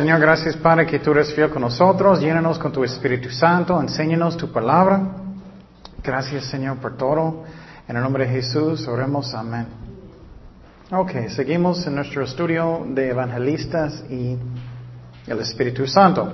Señor, 0.00 0.18
gracias 0.18 0.56
Padre 0.56 0.86
que 0.86 0.98
tú 0.98 1.10
eres 1.10 1.34
fiel 1.34 1.50
con 1.50 1.60
nosotros. 1.60 2.20
Llénanos 2.20 2.58
con 2.58 2.72
tu 2.72 2.82
Espíritu 2.82 3.28
Santo. 3.28 3.78
Enséñanos 3.78 4.34
tu 4.34 4.50
palabra. 4.50 4.98
Gracias 6.02 6.46
Señor 6.46 6.78
por 6.78 6.96
todo. 6.96 7.44
En 7.86 7.96
el 7.98 8.02
nombre 8.02 8.24
de 8.24 8.30
Jesús 8.32 8.88
oremos. 8.88 9.34
Amén. 9.34 9.66
Ok, 10.90 11.28
seguimos 11.28 11.86
en 11.86 11.96
nuestro 11.96 12.24
estudio 12.24 12.86
de 12.88 13.10
evangelistas 13.10 14.02
y 14.08 14.38
el 15.26 15.38
Espíritu 15.38 15.86
Santo. 15.86 16.32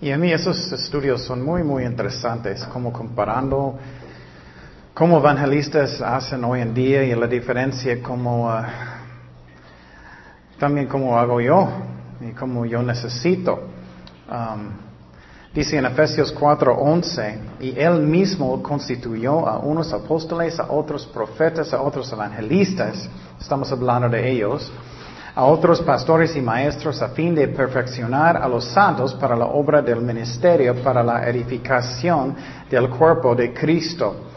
Y 0.00 0.10
a 0.10 0.18
mí 0.18 0.32
esos 0.32 0.72
estudios 0.72 1.22
son 1.22 1.44
muy, 1.44 1.62
muy 1.62 1.84
interesantes, 1.84 2.64
como 2.72 2.92
comparando 2.92 3.78
cómo 4.94 5.18
evangelistas 5.18 6.02
hacen 6.02 6.42
hoy 6.42 6.60
en 6.60 6.74
día 6.74 7.04
y 7.04 7.14
la 7.14 7.28
diferencia 7.28 8.02
como 8.02 8.48
uh, 8.48 8.62
también 10.58 10.86
cómo 10.86 11.18
hago 11.18 11.40
yo 11.40 11.68
y 12.20 12.32
cómo 12.32 12.66
yo 12.66 12.82
necesito. 12.82 13.58
Um, 14.30 14.70
dice 15.54 15.78
en 15.78 15.86
Efesios 15.86 16.34
4:11, 16.34 17.38
y 17.60 17.78
él 17.78 18.00
mismo 18.00 18.62
constituyó 18.62 19.48
a 19.48 19.58
unos 19.58 19.92
apóstoles, 19.92 20.58
a 20.58 20.70
otros 20.70 21.06
profetas, 21.06 21.72
a 21.72 21.80
otros 21.80 22.12
evangelistas, 22.12 23.08
estamos 23.40 23.70
hablando 23.72 24.08
de 24.08 24.30
ellos, 24.30 24.70
a 25.34 25.44
otros 25.44 25.80
pastores 25.82 26.34
y 26.34 26.40
maestros 26.40 27.00
a 27.00 27.10
fin 27.10 27.34
de 27.34 27.46
perfeccionar 27.46 28.36
a 28.36 28.48
los 28.48 28.64
santos 28.64 29.14
para 29.14 29.36
la 29.36 29.46
obra 29.46 29.80
del 29.80 30.00
ministerio, 30.00 30.74
para 30.82 31.02
la 31.02 31.28
edificación 31.28 32.34
del 32.68 32.90
cuerpo 32.90 33.36
de 33.36 33.54
Cristo. 33.54 34.27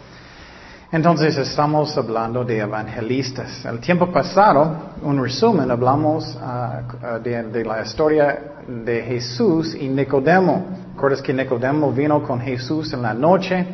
Entonces 0.91 1.37
estamos 1.37 1.97
hablando 1.97 2.43
de 2.43 2.59
evangelistas. 2.59 3.63
El 3.63 3.79
tiempo 3.79 4.11
pasado, 4.11 4.91
un 5.01 5.23
resumen, 5.23 5.71
hablamos 5.71 6.35
uh, 6.35 7.17
de, 7.23 7.43
de, 7.43 7.63
la 7.63 7.81
historia 7.81 8.55
de 8.67 9.01
Jesús 9.01 9.73
y 9.73 9.87
Nicodemo. 9.87 10.65
¿Recuerdas 10.93 11.21
que 11.21 11.33
Nicodemo 11.33 11.93
vino 11.93 12.21
con 12.21 12.41
Jesús 12.41 12.91
en 12.91 13.03
la 13.03 13.13
noche? 13.13 13.65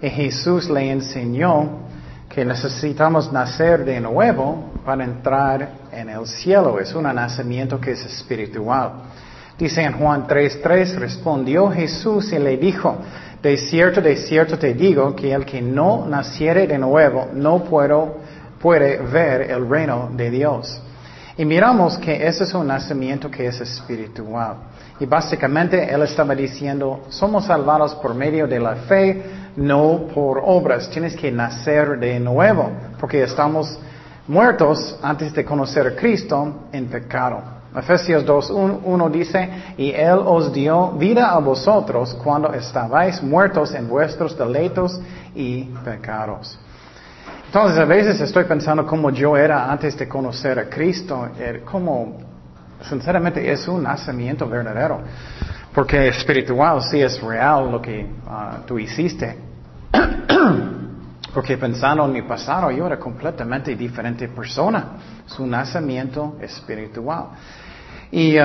Y 0.00 0.08
Jesús 0.08 0.70
le 0.70 0.90
enseñó 0.90 1.80
que 2.26 2.42
necesitamos 2.42 3.30
nacer 3.30 3.84
de 3.84 4.00
nuevo 4.00 4.70
para 4.82 5.04
entrar 5.04 5.68
en 5.92 6.08
el 6.08 6.26
cielo. 6.26 6.80
Es 6.80 6.94
un 6.94 7.02
nacimiento 7.02 7.78
que 7.78 7.90
es 7.90 8.06
espiritual. 8.06 8.92
Dice 9.58 9.82
en 9.82 9.92
Juan 9.92 10.26
3:3, 10.26 10.94
respondió 10.96 11.68
Jesús 11.70 12.32
y 12.32 12.38
le 12.38 12.56
dijo, 12.56 12.96
de 13.42 13.56
cierto, 13.56 14.00
de 14.00 14.16
cierto 14.16 14.58
te 14.58 14.74
digo 14.74 15.14
que 15.16 15.32
el 15.32 15.44
que 15.44 15.62
no 15.62 16.06
naciere 16.06 16.66
de 16.66 16.78
nuevo 16.78 17.28
no 17.32 17.64
puedo, 17.64 18.16
puede 18.60 18.98
ver 18.98 19.50
el 19.50 19.68
reino 19.68 20.10
de 20.14 20.30
Dios. 20.30 20.80
Y 21.38 21.44
miramos 21.46 21.96
que 21.96 22.26
ese 22.26 22.44
es 22.44 22.52
un 22.52 22.66
nacimiento 22.66 23.30
que 23.30 23.46
es 23.46 23.58
espiritual. 23.60 24.56
Y 24.98 25.06
básicamente 25.06 25.90
él 25.90 26.02
estaba 26.02 26.34
diciendo, 26.34 27.04
somos 27.08 27.46
salvados 27.46 27.94
por 27.94 28.14
medio 28.14 28.46
de 28.46 28.60
la 28.60 28.76
fe, 28.76 29.22
no 29.56 30.08
por 30.14 30.42
obras. 30.44 30.90
Tienes 30.90 31.16
que 31.16 31.32
nacer 31.32 31.98
de 31.98 32.20
nuevo, 32.20 32.70
porque 33.00 33.22
estamos 33.22 33.78
muertos 34.28 34.98
antes 35.02 35.32
de 35.32 35.42
conocer 35.42 35.86
a 35.86 35.96
Cristo 35.96 36.66
en 36.72 36.88
pecado. 36.88 37.59
Efesios 37.76 38.26
2.1 38.26 39.10
dice, 39.10 39.48
y 39.76 39.92
Él 39.92 40.18
os 40.24 40.52
dio 40.52 40.92
vida 40.92 41.30
a 41.30 41.38
vosotros 41.38 42.14
cuando 42.14 42.52
estabais 42.52 43.22
muertos 43.22 43.74
en 43.74 43.88
vuestros 43.88 44.36
deleitos 44.36 45.00
y 45.34 45.64
pecados. 45.84 46.58
Entonces 47.46 47.78
a 47.78 47.84
veces 47.84 48.20
estoy 48.20 48.44
pensando 48.44 48.86
cómo 48.86 49.10
yo 49.10 49.36
era 49.36 49.70
antes 49.70 49.96
de 49.96 50.08
conocer 50.08 50.58
a 50.58 50.68
Cristo, 50.68 51.28
como 51.64 52.18
sinceramente 52.82 53.50
es 53.50 53.66
un 53.68 53.82
nacimiento 53.82 54.48
verdadero, 54.48 55.00
porque 55.74 56.08
espiritual 56.08 56.82
sí 56.82 57.00
es 57.00 57.20
real 57.20 57.70
lo 57.70 57.80
que 57.80 58.02
uh, 58.04 58.66
tú 58.66 58.78
hiciste. 58.78 59.36
porque 61.34 61.56
pensando 61.56 62.04
en 62.04 62.12
mi 62.12 62.22
pasado, 62.22 62.70
yo 62.70 62.86
era 62.86 62.98
completamente 62.98 63.74
diferente 63.76 64.28
persona. 64.28 64.84
Es 65.26 65.38
un 65.38 65.50
nacimiento 65.50 66.36
espiritual. 66.40 67.26
Y 68.12 68.38
uh, 68.38 68.42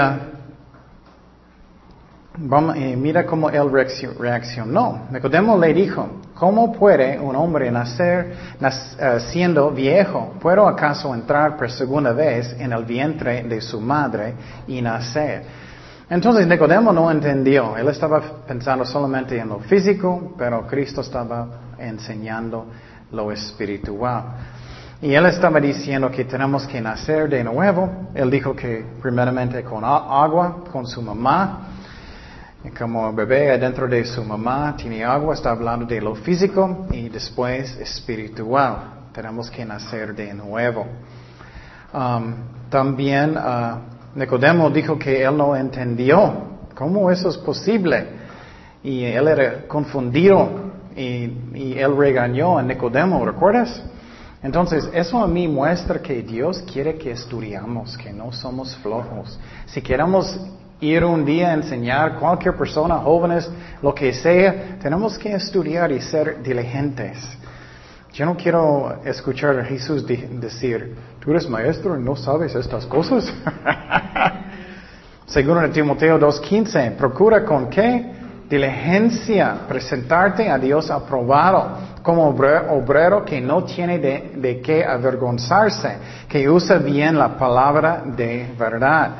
vamos, 2.37 2.75
eh, 2.75 2.95
mira 2.95 3.25
cómo 3.25 3.49
él 3.49 3.71
reaccionó. 3.71 5.07
Nicodemo 5.11 5.57
le 5.57 5.73
dijo, 5.73 6.07
¿cómo 6.35 6.71
puede 6.71 7.19
un 7.19 7.35
hombre 7.35 7.71
nacer 7.71 8.35
uh, 8.61 9.19
siendo 9.31 9.71
viejo? 9.71 10.33
¿Puedo 10.39 10.67
acaso 10.67 11.13
entrar 11.13 11.57
por 11.57 11.71
segunda 11.71 12.11
vez 12.11 12.55
en 12.59 12.73
el 12.73 12.83
vientre 12.85 13.43
de 13.43 13.61
su 13.61 13.81
madre 13.81 14.33
y 14.67 14.81
nacer? 14.81 15.43
Entonces 16.07 16.45
Nicodemo 16.45 16.93
no 16.93 17.09
entendió, 17.09 17.75
él 17.77 17.87
estaba 17.87 18.21
pensando 18.47 18.85
solamente 18.85 19.39
en 19.39 19.49
lo 19.49 19.59
físico, 19.59 20.35
pero 20.37 20.67
Cristo 20.67 21.01
estaba 21.01 21.47
enseñando 21.79 22.67
lo 23.11 23.31
espiritual. 23.31 24.23
Y 25.01 25.13
él 25.13 25.25
estaba 25.25 25.59
diciendo 25.59 26.09
que 26.09 26.23
tenemos 26.23 26.65
que 26.65 26.79
nacer 26.79 27.29
de 27.29 27.43
nuevo. 27.43 28.09
Él 28.13 28.31
dijo 28.31 28.55
que 28.55 28.85
primeramente 29.01 29.61
con 29.63 29.83
agua, 29.83 30.63
con 30.71 30.87
su 30.87 31.01
mamá. 31.01 31.67
Y 32.63 32.69
como 32.69 33.13
bebé 33.13 33.51
adentro 33.51 33.87
de 33.87 34.05
su 34.05 34.23
mamá 34.23 34.73
tiene 34.77 35.03
agua, 35.03 35.35
está 35.35 35.51
hablando 35.51 35.85
de 35.85 36.01
lo 36.01 36.15
físico 36.15 36.87
y 36.91 37.09
después 37.09 37.77
espiritual. 37.77 39.09
Tenemos 39.13 39.51
que 39.51 39.65
nacer 39.65 40.15
de 40.15 40.33
nuevo. 40.33 40.87
Um, 41.93 42.33
también 42.69 43.37
uh, 43.37 44.17
Nicodemo 44.17 44.69
dijo 44.69 44.97
que 44.97 45.23
él 45.23 45.37
no 45.37 45.55
entendió 45.55 46.33
cómo 46.73 47.11
eso 47.11 47.29
es 47.29 47.37
posible. 47.37 48.07
Y 48.81 49.03
él 49.03 49.27
era 49.27 49.67
confundido 49.67 50.71
y, 50.95 51.31
y 51.53 51.75
él 51.77 51.95
regañó 51.97 52.57
a 52.57 52.63
Nicodemo, 52.63 53.25
¿recuerdas? 53.25 53.83
Entonces, 54.45 54.87
eso 54.93 55.23
a 55.23 55.27
mí 55.27 55.47
muestra 55.47 55.99
que 55.99 56.21
Dios 56.21 56.63
quiere 56.71 56.99
que 56.99 57.09
estudiamos, 57.09 57.97
que 57.97 58.13
no 58.13 58.31
somos 58.31 58.75
flojos. 58.75 59.39
Si 59.65 59.81
queremos 59.81 60.39
ir 60.79 61.03
un 61.03 61.25
día 61.25 61.49
a 61.49 61.53
enseñar 61.55 62.19
cualquier 62.19 62.55
persona, 62.55 62.97
jóvenes, 62.97 63.49
lo 63.81 63.95
que 63.95 64.13
sea, 64.13 64.77
tenemos 64.79 65.17
que 65.17 65.33
estudiar 65.33 65.91
y 65.91 65.99
ser 65.99 66.43
diligentes. 66.43 67.17
Yo 68.13 68.27
no 68.27 68.37
quiero 68.37 68.99
escuchar 69.03 69.59
a 69.59 69.65
Jesús 69.65 70.05
decir, 70.05 70.95
tú 71.19 71.31
eres 71.31 71.49
maestro 71.49 71.99
y 71.99 72.03
no 72.03 72.15
sabes 72.15 72.53
estas 72.53 72.85
cosas. 72.85 73.25
Según 75.25 75.63
en 75.63 75.71
Timoteo 75.71 76.19
2.15, 76.19 76.97
procura 76.97 77.43
con 77.43 77.67
qué 77.67 78.13
diligencia 78.49 79.61
presentarte 79.67 80.49
a 80.49 80.57
Dios 80.57 80.89
aprobado 80.91 81.95
como 82.01 82.27
obrero 82.27 83.25
que 83.25 83.41
no 83.41 83.63
tiene 83.63 83.97
de, 83.97 84.61
qué 84.63 84.85
avergonzarse, 84.85 85.97
que 86.29 86.47
usa 86.47 86.77
bien 86.77 87.17
la 87.17 87.35
palabra 87.35 88.03
de 88.05 88.53
verdad. 88.57 89.11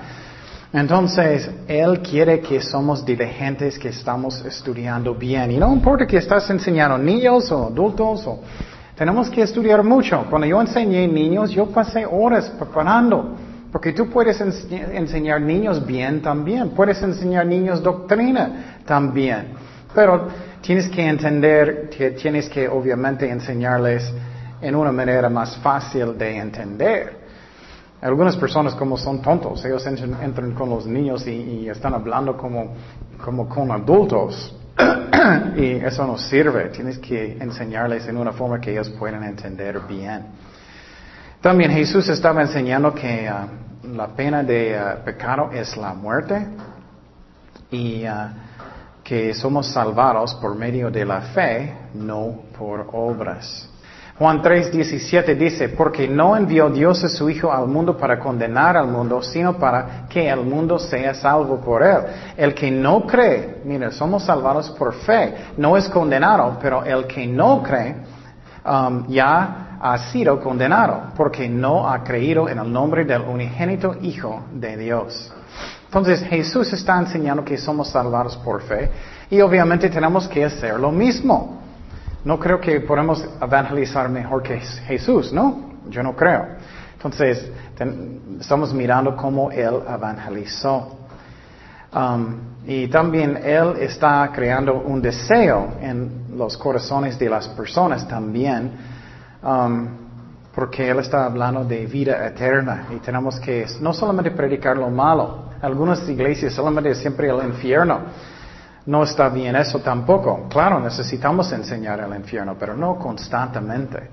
Entonces, 0.72 1.50
Él 1.68 2.02
quiere 2.02 2.42
que 2.42 2.62
somos 2.62 3.04
diligentes, 3.04 3.80
que 3.80 3.90
estamos 3.90 4.44
estudiando 4.46 5.16
bien. 5.16 5.52
Y 5.52 5.58
no 5.58 5.74
importa 5.74 6.06
que 6.06 6.18
estás 6.18 6.48
enseñando 6.50 6.98
niños 6.98 7.52
o 7.52 7.68
adultos, 7.68 8.28
o, 8.28 8.42
tenemos 8.96 9.30
que 9.30 9.42
estudiar 9.42 9.84
mucho. 9.84 10.26
Cuando 10.30 10.46
yo 10.46 10.62
enseñé 10.62 11.08
niños, 11.08 11.50
yo 11.52 11.66
pasé 11.68 12.06
horas 12.06 12.50
preparando. 12.50 13.36
Porque 13.72 13.92
tú 13.94 14.10
puedes 14.10 14.40
enseñar 14.40 15.42
niños 15.42 15.86
bien 15.86 16.22
también. 16.22 16.70
Puedes 16.70 17.02
enseñar 17.02 17.46
niños 17.46 17.82
doctrina 17.82 18.75
también. 18.86 19.54
Pero 19.94 20.28
tienes 20.62 20.90
que 20.90 21.08
entender, 21.08 21.90
tienes 22.22 22.50
que 22.50 22.68
obviamente 22.68 23.30
enseñarles 23.30 24.14
en 24.62 24.76
una 24.76 24.92
manera 24.92 25.30
más 25.30 25.58
fácil 25.58 26.18
de 26.18 26.38
entender. 26.38 27.26
Algunas 28.02 28.36
personas 28.36 28.76
como 28.76 28.98
son 28.98 29.22
tontos, 29.22 29.64
ellos 29.66 29.86
entran, 29.88 30.52
con 30.52 30.70
los 30.70 30.86
niños 30.86 31.26
y, 31.26 31.68
están 31.70 31.94
hablando 31.94 32.36
como, 32.38 32.74
como 33.24 33.48
con 33.48 33.72
adultos. 33.72 34.56
y 35.56 35.72
eso 35.72 36.06
no 36.06 36.18
sirve. 36.18 36.70
Tienes 36.70 37.00
que 37.00 37.38
enseñarles 37.40 38.08
en 38.08 38.18
una 38.18 38.34
forma 38.34 38.60
que 38.60 38.72
ellos 38.72 38.90
puedan 38.90 39.24
entender 39.24 39.80
bien. 39.88 40.26
También 41.42 41.72
Jesús 41.72 42.10
estaba 42.10 42.42
enseñando 42.42 42.94
que 42.94 43.30
uh, 43.32 43.88
la 43.96 44.08
pena 44.08 44.44
de 44.44 44.78
uh, 44.78 45.04
pecado 45.06 45.52
es 45.52 45.78
la 45.78 45.94
muerte. 45.94 46.46
Y 47.72 48.04
uh, 48.08 48.45
que 49.06 49.36
somos 49.36 49.68
salvados 49.68 50.34
por 50.36 50.56
medio 50.56 50.90
de 50.90 51.06
la 51.06 51.22
fe, 51.22 51.74
no 51.94 52.40
por 52.58 52.88
obras. 52.92 53.70
Juan 54.18 54.42
3:17 54.42 55.36
dice, 55.36 55.70
porque 55.70 56.08
no 56.08 56.36
envió 56.36 56.70
Dios 56.70 57.04
a 57.04 57.10
su 57.10 57.30
Hijo 57.30 57.52
al 57.52 57.68
mundo 57.68 57.96
para 57.96 58.18
condenar 58.18 58.76
al 58.76 58.88
mundo, 58.88 59.22
sino 59.22 59.58
para 59.60 60.08
que 60.10 60.28
el 60.28 60.42
mundo 60.42 60.80
sea 60.80 61.14
salvo 61.14 61.58
por 61.58 61.84
él. 61.84 62.00
El 62.36 62.56
que 62.56 62.72
no 62.72 63.06
cree, 63.06 63.62
mira, 63.64 63.92
somos 63.92 64.24
salvados 64.24 64.72
por 64.72 64.94
fe, 64.94 65.36
no 65.58 65.78
es 65.78 65.88
condenado, 65.90 66.58
pero 66.60 66.84
el 66.84 67.06
que 67.06 67.28
no 67.28 67.62
cree 67.62 67.96
um, 68.66 69.06
ya 69.08 69.16
ya 69.16 69.78
ha 69.82 69.98
sido 70.12 70.40
condenado 70.40 71.12
porque 71.16 71.48
no 71.48 71.88
ha 71.88 72.04
creído 72.04 72.50
en 72.50 72.58
el 72.58 72.72
nombre 72.72 73.06
del 73.06 73.22
unigénito 73.22 73.96
Hijo 74.02 74.46
de 74.52 74.78
Dios. 74.78 75.32
Entonces 75.96 76.28
Jesús 76.28 76.74
está 76.74 77.00
enseñando 77.00 77.46
que 77.46 77.58
somos 77.58 77.88
salvados 77.88 78.36
por 78.36 78.62
fe 78.62 78.92
y 79.30 79.40
obviamente 79.40 79.90
tenemos 79.90 80.28
que 80.28 80.44
hacer 80.44 80.78
lo 80.78 80.92
mismo. 80.92 81.62
No 82.26 82.38
creo 82.38 82.60
que 82.60 82.82
podemos 82.82 83.26
evangelizar 83.42 84.10
mejor 84.10 84.44
que 84.44 84.60
Jesús, 84.60 85.32
¿no? 85.32 85.78
Yo 85.88 86.04
no 86.04 86.14
creo. 86.14 86.48
Entonces, 86.96 87.50
estamos 88.42 88.74
mirando 88.74 89.16
cómo 89.16 89.50
Él 89.52 89.84
evangelizó. 89.88 90.98
Um, 91.94 92.40
y 92.68 92.90
también 92.90 93.40
Él 93.42 93.76
está 93.80 94.30
creando 94.36 94.74
un 94.82 95.02
deseo 95.02 95.76
en 95.80 96.26
los 96.36 96.58
corazones 96.58 97.18
de 97.18 97.30
las 97.30 97.48
personas 97.48 98.06
también, 98.06 98.70
um, 99.42 99.88
porque 100.54 100.90
Él 100.90 101.00
está 101.00 101.24
hablando 101.24 101.64
de 101.64 101.86
vida 101.86 102.28
eterna 102.28 102.88
y 102.94 102.98
tenemos 102.98 103.40
que 103.40 103.66
no 103.80 103.94
solamente 103.94 104.32
predicar 104.32 104.76
lo 104.76 104.90
malo, 104.90 105.55
algunas 105.66 106.08
iglesias 106.08 106.54
solamente 106.54 106.94
siempre 106.96 107.30
el 107.30 107.44
infierno. 107.44 108.02
No 108.86 109.04
está 109.04 109.30
bien 109.30 109.56
eso 109.56 109.80
tampoco. 109.80 110.48
Claro, 110.48 110.80
necesitamos 110.80 111.52
enseñar 111.52 112.00
el 112.00 112.16
infierno, 112.16 112.56
pero 112.60 112.76
no 112.76 112.98
constantemente. 113.00 114.10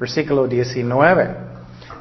Versículo 0.00 0.46
19. 0.46 1.48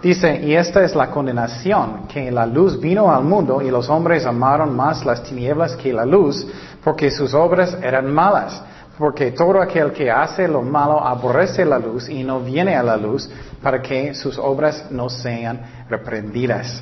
Dice, 0.02 0.40
y 0.42 0.54
esta 0.54 0.84
es 0.84 0.96
la 0.96 1.10
condenación, 1.10 2.08
que 2.08 2.32
la 2.32 2.46
luz 2.46 2.80
vino 2.80 3.12
al 3.12 3.24
mundo 3.24 3.62
y 3.62 3.72
los 3.72 3.90
hombres 3.90 4.26
amaron 4.26 4.76
más 4.76 5.04
las 5.06 5.24
tinieblas 5.24 5.76
que 5.76 5.92
la 5.92 6.06
luz, 6.06 6.48
porque 6.84 7.10
sus 7.12 7.34
obras 7.34 7.78
eran 7.82 8.14
malas. 8.14 8.62
Porque 8.98 9.32
todo 9.32 9.62
aquel 9.62 9.92
que 9.92 10.10
hace 10.10 10.48
lo 10.48 10.62
malo 10.62 11.06
aborrece 11.06 11.66
la 11.66 11.78
luz 11.78 12.10
y 12.10 12.24
no 12.24 12.40
viene 12.40 12.76
a 12.76 12.82
la 12.82 12.98
luz 12.98 13.30
para 13.62 13.82
que 13.82 14.16
sus 14.16 14.40
obras 14.40 14.86
no 14.90 15.10
sean 15.10 15.86
reprendidas. 15.90 16.82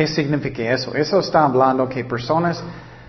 ¿Qué 0.00 0.06
significa 0.06 0.62
eso? 0.62 0.94
Eso 0.94 1.20
está 1.20 1.44
hablando 1.44 1.86
que 1.86 2.06
personas 2.06 2.64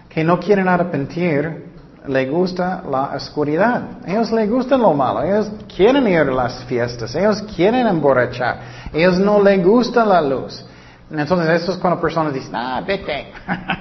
que 0.10 0.26
no 0.26 0.38
quieren 0.38 0.68
arrepentir 0.68 1.72
le 2.06 2.26
gusta 2.30 2.84
la 2.84 3.16
oscuridad. 3.16 4.06
Ellos 4.06 4.30
les 4.34 4.50
gusta 4.50 4.78
lo 4.78 4.94
malo. 4.94 5.24
Ellos 5.24 5.50
quieren 5.74 6.06
ir 6.06 6.20
a 6.20 6.26
las 6.26 6.66
fiestas. 6.66 7.16
Ellos 7.16 7.44
quieren 7.56 7.88
emborrachar. 7.88 8.60
Ellos 8.92 9.18
no 9.20 9.42
les 9.42 9.64
gusta 9.64 10.04
la 10.04 10.22
luz. 10.22 10.66
Entonces 11.10 11.62
eso 11.62 11.72
es 11.72 11.78
cuando 11.78 12.02
personas 12.02 12.34
dicen, 12.34 12.56
ah, 12.56 12.84
vete. 12.86 13.32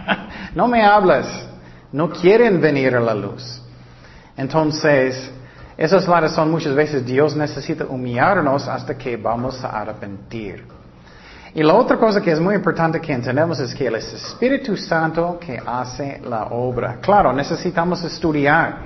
no 0.55 0.69
me 0.69 0.85
hablas. 0.85 1.27
No 1.91 2.11
quieren 2.11 2.61
venir 2.61 2.95
a 2.95 3.01
la 3.01 3.15
luz. 3.15 3.61
Entonces, 4.37 5.33
esa 5.77 5.97
es 5.97 6.07
la 6.07 6.21
razón 6.21 6.49
muchas 6.49 6.77
veces 6.77 7.05
Dios 7.05 7.35
necesita 7.35 7.87
humillarnos 7.87 8.69
hasta 8.69 8.97
que 8.97 9.17
vamos 9.17 9.65
a 9.65 9.81
arrepentir. 9.81 10.80
Y 11.53 11.63
la 11.65 11.75
otra 11.75 11.97
cosa 11.97 12.21
que 12.21 12.31
es 12.31 12.39
muy 12.39 12.55
importante 12.55 13.01
que 13.01 13.13
entendemos 13.13 13.59
es 13.59 13.75
que 13.75 13.89
el 13.89 13.97
Espíritu 13.97 14.77
Santo 14.77 15.39
que 15.41 15.61
hace 15.65 16.21
la 16.25 16.45
obra. 16.45 16.99
Claro, 17.01 17.33
necesitamos 17.33 18.05
estudiar, 18.05 18.79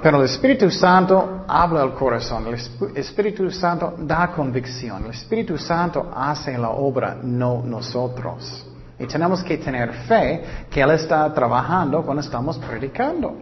pero 0.00 0.18
el 0.18 0.26
Espíritu 0.26 0.70
Santo 0.70 1.44
habla 1.48 1.82
al 1.82 1.94
corazón, 1.94 2.46
el 2.46 2.96
Espíritu 2.96 3.50
Santo 3.50 3.94
da 3.98 4.28
convicción, 4.28 5.06
el 5.06 5.10
Espíritu 5.10 5.58
Santo 5.58 6.08
hace 6.14 6.56
la 6.56 6.70
obra, 6.70 7.16
no 7.20 7.62
nosotros. 7.64 8.64
Y 8.96 9.06
tenemos 9.06 9.42
que 9.42 9.58
tener 9.58 9.92
fe 9.92 10.44
que 10.70 10.80
Él 10.80 10.90
está 10.92 11.34
trabajando 11.34 12.02
cuando 12.02 12.20
estamos 12.20 12.58
predicando. 12.58 13.38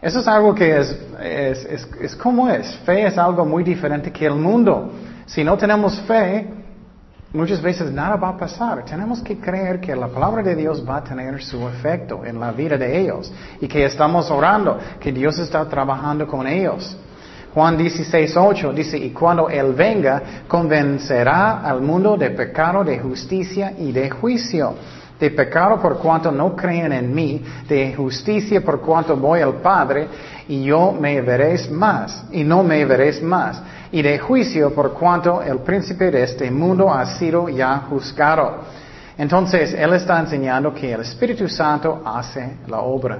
Eso 0.00 0.20
es 0.20 0.28
algo 0.28 0.54
que 0.54 0.78
es, 0.78 0.96
es, 1.20 1.64
es, 1.64 1.88
es 2.00 2.14
como 2.14 2.48
es. 2.48 2.76
Fe 2.84 3.06
es 3.06 3.18
algo 3.18 3.44
muy 3.44 3.64
diferente 3.64 4.12
que 4.12 4.26
el 4.26 4.36
mundo. 4.36 4.92
Si 5.26 5.42
no 5.42 5.56
tenemos 5.56 6.00
fe, 6.02 6.57
muchas 7.32 7.60
veces 7.60 7.90
nada 7.92 8.16
va 8.16 8.30
a 8.30 8.36
pasar. 8.36 8.84
Tenemos 8.84 9.20
que 9.20 9.38
creer 9.38 9.80
que 9.80 9.94
la 9.94 10.08
palabra 10.08 10.42
de 10.42 10.54
Dios 10.54 10.84
va 10.88 10.98
a 10.98 11.04
tener 11.04 11.42
su 11.42 11.68
efecto 11.68 12.24
en 12.24 12.40
la 12.40 12.52
vida 12.52 12.76
de 12.76 13.00
ellos 13.00 13.32
y 13.60 13.68
que 13.68 13.84
estamos 13.84 14.30
orando, 14.30 14.78
que 15.00 15.12
Dios 15.12 15.38
está 15.38 15.68
trabajando 15.68 16.26
con 16.26 16.46
ellos. 16.46 16.96
Juan 17.54 17.76
16, 17.76 18.36
8 18.36 18.72
dice, 18.72 18.98
y 18.98 19.10
cuando 19.10 19.48
Él 19.48 19.72
venga, 19.72 20.22
convencerá 20.46 21.60
al 21.60 21.80
mundo 21.80 22.16
de 22.16 22.30
pecado, 22.30 22.84
de 22.84 22.98
justicia 22.98 23.72
y 23.76 23.90
de 23.90 24.10
juicio. 24.10 24.74
De 25.18 25.30
pecado 25.30 25.80
por 25.80 25.98
cuanto 25.98 26.30
no 26.30 26.54
creen 26.54 26.92
en 26.92 27.14
mí, 27.14 27.42
de 27.68 27.94
justicia 27.94 28.60
por 28.60 28.80
cuanto 28.80 29.16
voy 29.16 29.40
al 29.40 29.54
Padre 29.54 30.06
y 30.46 30.64
yo 30.64 30.92
me 30.92 31.20
veréis 31.20 31.70
más, 31.70 32.24
y 32.30 32.44
no 32.44 32.62
me 32.62 32.84
veréis 32.84 33.22
más 33.22 33.60
y 33.90 34.02
de 34.02 34.18
juicio 34.18 34.74
por 34.74 34.92
cuanto 34.92 35.42
el 35.42 35.58
príncipe 35.60 36.10
de 36.10 36.22
este 36.22 36.50
mundo 36.50 36.92
ha 36.92 37.04
sido 37.18 37.48
ya 37.48 37.78
juzgado. 37.88 38.58
Entonces, 39.16 39.74
Él 39.74 39.94
está 39.94 40.20
enseñando 40.20 40.72
que 40.72 40.92
el 40.92 41.00
Espíritu 41.00 41.48
Santo 41.48 42.02
hace 42.04 42.58
la 42.68 42.80
obra. 42.80 43.18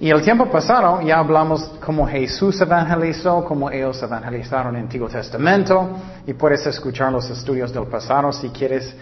Y 0.00 0.10
el 0.10 0.22
tiempo 0.22 0.46
pasado 0.46 1.00
ya 1.02 1.18
hablamos 1.18 1.62
cómo 1.84 2.06
Jesús 2.06 2.60
evangelizó, 2.60 3.44
cómo 3.44 3.70
ellos 3.70 4.02
evangelizaron 4.02 4.74
en 4.74 4.76
el 4.76 4.82
Antiguo 4.84 5.08
Testamento, 5.08 5.90
y 6.26 6.32
puedes 6.34 6.66
escuchar 6.66 7.12
los 7.12 7.28
estudios 7.30 7.72
del 7.72 7.86
pasado 7.86 8.32
si 8.32 8.48
quieres 8.48 8.94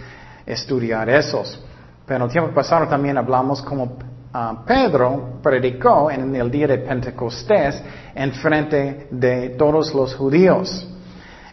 estudiar 0.44 1.08
esos. 1.08 1.62
Pero 2.06 2.16
en 2.16 2.22
el 2.22 2.31
tiempo 2.31 2.52
pasado 2.52 2.87
también 2.88 3.16
hablamos 3.19 3.62
cómo 3.62 3.96
Ah, 4.34 4.62
Pedro 4.66 5.40
predicó 5.43 6.10
en 6.10 6.34
el 6.34 6.50
día 6.50 6.66
de 6.66 6.78
Pentecostés 6.78 7.82
en 8.14 8.32
frente 8.32 9.08
de 9.10 9.50
todos 9.50 9.94
los 9.94 10.14
judíos. 10.14 10.88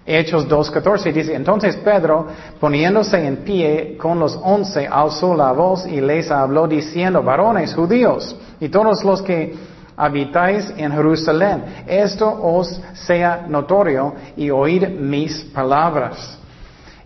Hechos 0.05 0.47
2.14 0.47 1.11
dice, 1.11 1.35
entonces 1.35 1.75
Pedro, 1.75 2.27
poniéndose 2.57 3.27
en 3.27 3.37
pie 3.43 3.97
con 3.97 4.17
los 4.17 4.39
once, 4.41 4.87
alzó 4.87 5.35
la 5.35 5.51
voz 5.51 5.85
y 5.85 5.99
les 5.99 6.31
habló 6.31 6.69
diciendo, 6.69 7.21
varones 7.21 7.75
judíos 7.75 8.33
y 8.61 8.69
todos 8.69 9.03
los 9.03 9.21
que 9.21 9.55
habitáis 9.97 10.73
en 10.77 10.93
Jerusalén, 10.93 11.83
esto 11.85 12.29
os 12.29 12.81
sea 12.93 13.45
notorio 13.45 14.13
y 14.37 14.49
oíd 14.49 14.87
mis 14.87 15.43
palabras. 15.53 16.39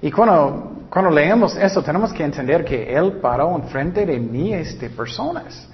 Y 0.04 0.12
cuando 0.12 0.73
cuando 0.94 1.10
leemos 1.10 1.58
eso, 1.58 1.82
tenemos 1.82 2.14
que 2.14 2.24
entender 2.24 2.64
que 2.64 2.96
Él 2.96 3.14
paró 3.14 3.56
enfrente 3.56 4.06
de 4.06 4.20
miles 4.20 4.80
de 4.80 4.92
personas. 4.92 5.68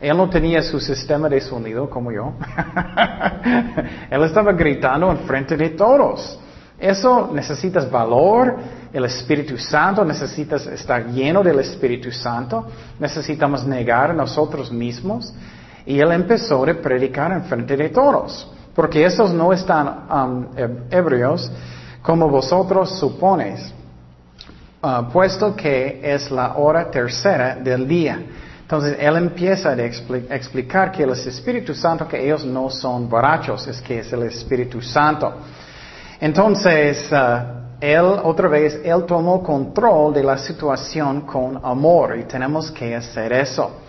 Él 0.00 0.16
no 0.16 0.30
tenía 0.30 0.62
su 0.62 0.78
sistema 0.78 1.28
de 1.28 1.40
sonido 1.40 1.90
como 1.90 2.12
yo. 2.12 2.34
Él 4.10 4.22
estaba 4.22 4.52
gritando 4.52 5.10
enfrente 5.10 5.56
de 5.56 5.70
todos. 5.70 6.38
Eso 6.78 7.30
necesitas 7.32 7.90
valor, 7.90 8.58
el 8.92 9.04
Espíritu 9.06 9.58
Santo, 9.58 10.04
necesitas 10.04 10.64
estar 10.68 11.04
lleno 11.08 11.42
del 11.42 11.58
Espíritu 11.58 12.12
Santo, 12.12 12.68
necesitamos 13.00 13.66
negar 13.66 14.14
nosotros 14.14 14.70
mismos. 14.70 15.34
Y 15.84 15.98
Él 15.98 16.12
empezó 16.12 16.62
a 16.62 16.74
predicar 16.74 17.32
enfrente 17.32 17.76
de 17.76 17.88
todos, 17.88 18.48
porque 18.72 19.04
esos 19.04 19.34
no 19.34 19.52
están 19.52 20.06
um, 20.08 20.46
ebrios 20.92 21.50
como 22.02 22.28
vosotros 22.28 23.00
suponéis. 23.00 23.79
Ah, 24.82 25.06
puesto 25.12 25.54
que 25.54 26.00
es 26.02 26.30
la 26.30 26.54
hora 26.56 26.90
tercera 26.90 27.54
del 27.56 27.86
día. 27.86 28.18
Entonces 28.62 28.96
él 28.98 29.14
empieza 29.16 29.72
a 29.72 29.74
explicar 29.74 30.90
que 30.90 31.02
el 31.02 31.10
Espíritu 31.10 31.74
Santo, 31.74 32.08
que 32.08 32.24
ellos 32.24 32.46
no 32.46 32.70
son 32.70 33.06
borrachos, 33.06 33.66
es 33.66 33.82
que 33.82 33.98
es 33.98 34.10
el 34.10 34.22
Espíritu 34.22 34.80
Santo. 34.80 35.34
Entonces, 36.18 37.12
ah, 37.12 37.76
él, 37.78 38.06
otra 38.22 38.48
vez, 38.48 38.80
él 38.82 39.04
tomó 39.04 39.42
control 39.42 40.14
de 40.14 40.24
la 40.24 40.38
situación 40.38 41.22
con 41.22 41.60
amor 41.62 42.16
y 42.18 42.24
tenemos 42.24 42.70
que 42.70 42.94
hacer 42.96 43.34
eso. 43.34 43.82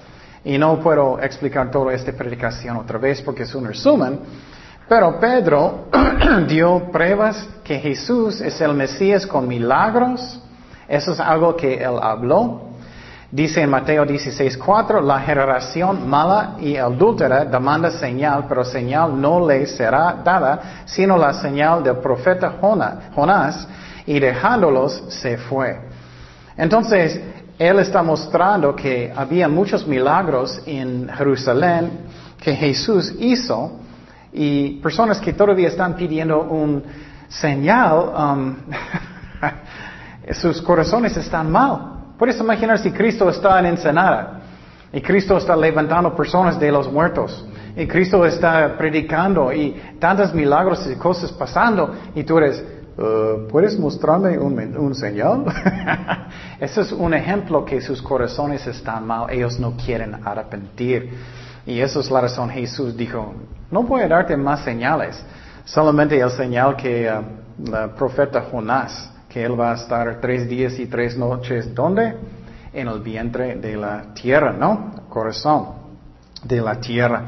Y 0.44 0.58
no 0.58 0.78
puedo 0.82 1.22
explicar 1.22 1.72
toda 1.72 1.94
esta 1.94 2.12
predicación 2.12 2.76
otra 2.76 2.98
vez 2.98 3.22
porque 3.22 3.44
es 3.44 3.56
un 3.56 3.66
resumen, 3.66 4.20
pero 4.90 5.18
Pedro 5.22 5.86
dio 6.50 6.92
pruebas 6.92 7.48
que 7.64 7.80
Jesús 7.80 8.42
es 8.42 8.60
el 8.60 8.74
Mesías 8.74 9.26
con 9.26 9.48
milagros, 9.48 10.42
eso 10.92 11.14
es 11.14 11.20
algo 11.20 11.56
que 11.56 11.76
él 11.76 11.98
habló. 12.02 12.70
Dice 13.32 13.62
en 13.62 13.70
Mateo 13.70 14.06
16:4, 14.06 15.00
la 15.02 15.22
generación 15.22 16.10
mala 16.10 16.58
y 16.60 16.76
adúltera 16.76 17.46
demanda 17.46 17.90
señal, 17.90 18.44
pero 18.50 18.66
señal 18.66 19.20
no 19.20 19.48
le 19.48 19.66
será 19.68 20.18
dada, 20.22 20.84
sino 20.84 21.18
la 21.18 21.34
señal 21.34 21.82
del 21.82 21.98
profeta 22.00 22.56
Jonás, 23.16 23.66
y 24.06 24.20
dejándolos 24.20 25.06
se 25.08 25.38
fue. 25.38 25.80
Entonces, 26.58 27.22
él 27.58 27.80
está 27.80 28.04
mostrando 28.04 28.76
que 28.76 29.14
había 29.16 29.48
muchos 29.48 29.88
milagros 29.88 30.62
en 30.66 31.08
Jerusalén 31.08 31.90
que 32.38 32.54
Jesús 32.54 33.14
hizo, 33.18 33.80
y 34.34 34.82
personas 34.82 35.22
que 35.22 35.32
todavía 35.32 35.70
están 35.70 35.96
pidiendo 35.96 36.42
un 36.42 36.84
señal, 37.30 38.12
um, 38.14 38.56
sus 40.32 40.62
corazones 40.62 41.16
están 41.18 41.52
mal. 41.52 42.14
Puedes 42.18 42.40
imaginar 42.40 42.78
si 42.80 42.92
Cristo 42.92 43.30
está 43.30 43.60
en 43.60 43.66
Ensenada 43.68 44.42
y 44.94 45.02
Cristo 45.02 45.38
está 45.38 45.56
levantando 45.56 46.16
personas 46.16 46.60
de 46.60 46.72
los 46.72 46.92
muertos 46.92 47.46
y 47.76 47.88
Cristo 47.88 48.26
está 48.26 48.78
predicando 48.78 49.52
y 49.52 49.82
tantos 50.00 50.34
milagros 50.34 50.88
y 50.92 50.96
cosas 50.96 51.32
pasando 51.32 51.96
y 52.14 52.24
tú 52.24 52.38
eres, 52.38 52.64
uh, 52.98 53.48
¿puedes 53.48 53.80
mostrarme 53.80 54.38
un, 54.38 54.94
señal? 54.94 55.46
Eso 56.60 56.82
es 56.82 56.92
un 56.92 57.14
ejemplo 57.14 57.64
que 57.64 57.82
sus 57.82 58.02
corazones 58.02 58.68
están 58.68 59.08
mal, 59.08 59.30
ellos 59.30 59.60
no 59.60 59.76
quieren 59.78 60.16
arrepentir. 60.26 61.10
Y 61.66 61.80
eso 61.80 62.00
es 62.00 62.10
la 62.10 62.22
razón 62.22 62.50
Jesús 62.50 62.98
dijo, 62.98 63.36
no 63.70 63.84
voy 63.84 64.02
a 64.02 64.08
darte 64.08 64.36
más 64.36 64.64
señales, 64.64 65.24
solamente 65.64 66.20
el 66.20 66.32
señal 66.32 66.76
que 66.76 67.08
uh, 67.08 67.76
el 67.76 67.92
profeta 67.92 68.42
Jonás, 68.52 69.12
que 69.32 69.42
él 69.46 69.58
va 69.58 69.72
a 69.72 69.76
estar 69.76 70.20
tres 70.20 70.50
días 70.50 70.78
y 70.78 70.88
tres 70.88 71.16
noches, 71.16 71.74
¿dónde? 71.74 72.16
En 72.74 72.90
el 72.90 73.00
vientre 73.00 73.56
de 73.56 73.78
la 73.78 74.14
tierra, 74.14 74.52
¿no? 74.52 74.92
Corazón 75.08 75.70
de 76.44 76.60
la 76.60 76.76
tierra. 76.82 77.24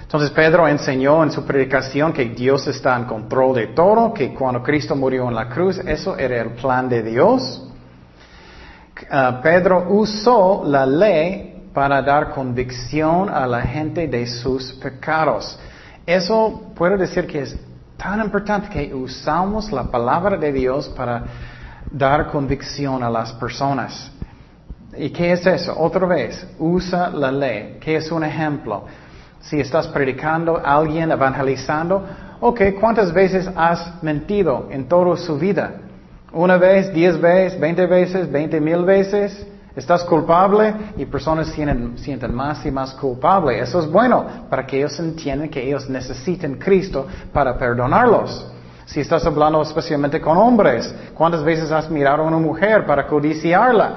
Entonces 0.00 0.30
Pedro 0.30 0.66
enseñó 0.66 1.22
en 1.22 1.30
su 1.30 1.44
predicación 1.44 2.14
que 2.14 2.24
Dios 2.26 2.66
está 2.66 2.96
en 2.96 3.04
control 3.04 3.56
de 3.56 3.66
todo, 3.68 4.14
que 4.14 4.32
cuando 4.32 4.62
Cristo 4.62 4.96
murió 4.96 5.28
en 5.28 5.34
la 5.34 5.50
cruz, 5.50 5.78
eso 5.78 6.16
era 6.16 6.40
el 6.40 6.52
plan 6.52 6.88
de 6.88 7.02
Dios. 7.02 7.68
Uh, 9.02 9.42
Pedro 9.42 9.86
usó 9.90 10.62
la 10.64 10.86
ley 10.86 11.68
para 11.74 12.00
dar 12.00 12.30
convicción 12.30 13.28
a 13.28 13.46
la 13.46 13.60
gente 13.60 14.06
de 14.06 14.26
sus 14.26 14.72
pecados. 14.74 15.58
Eso 16.06 16.72
puedo 16.74 16.96
decir 16.96 17.26
que 17.26 17.40
es 17.40 17.58
tan 18.04 18.20
importante 18.20 18.68
que 18.68 18.94
usamos 18.94 19.72
la 19.72 19.84
palabra 19.84 20.36
de 20.36 20.52
Dios 20.52 20.90
para 20.90 21.24
dar 21.90 22.26
convicción 22.26 23.02
a 23.02 23.08
las 23.08 23.32
personas. 23.32 24.12
¿Y 24.94 25.08
qué 25.08 25.32
es 25.32 25.46
eso? 25.46 25.74
Otra 25.74 26.06
vez, 26.06 26.46
usa 26.58 27.08
la 27.08 27.32
ley. 27.32 27.78
¿Qué 27.80 27.96
es 27.96 28.12
un 28.12 28.22
ejemplo? 28.22 28.84
Si 29.40 29.58
estás 29.58 29.88
predicando 29.88 30.58
a 30.58 30.76
alguien, 30.76 31.10
evangelizando, 31.12 32.04
ok, 32.42 32.60
¿cuántas 32.78 33.10
veces 33.10 33.48
has 33.56 34.02
mentido 34.02 34.68
en 34.70 34.86
toda 34.86 35.16
su 35.16 35.38
vida? 35.38 35.72
¿Una 36.30 36.58
vez, 36.58 36.92
diez 36.92 37.18
veces, 37.18 37.58
veinte 37.58 37.86
veces, 37.86 38.30
veinte 38.30 38.60
mil 38.60 38.84
veces? 38.84 39.46
Estás 39.76 40.04
culpable 40.04 40.72
y 40.96 41.04
personas 41.04 41.48
sienten, 41.48 42.34
más 42.34 42.64
y 42.64 42.70
más 42.70 42.94
culpable. 42.94 43.58
Eso 43.58 43.80
es 43.80 43.90
bueno 43.90 44.24
para 44.48 44.64
que 44.64 44.78
ellos 44.78 44.98
entiendan 45.00 45.48
que 45.48 45.66
ellos 45.66 45.88
necesitan 45.90 46.54
Cristo 46.54 47.06
para 47.32 47.58
perdonarlos. 47.58 48.52
Si 48.84 49.00
estás 49.00 49.26
hablando 49.26 49.60
especialmente 49.62 50.20
con 50.20 50.36
hombres, 50.36 50.94
¿cuántas 51.14 51.42
veces 51.42 51.72
has 51.72 51.90
mirado 51.90 52.22
a 52.22 52.26
una 52.26 52.38
mujer 52.38 52.86
para 52.86 53.06
codiciarla? 53.06 53.94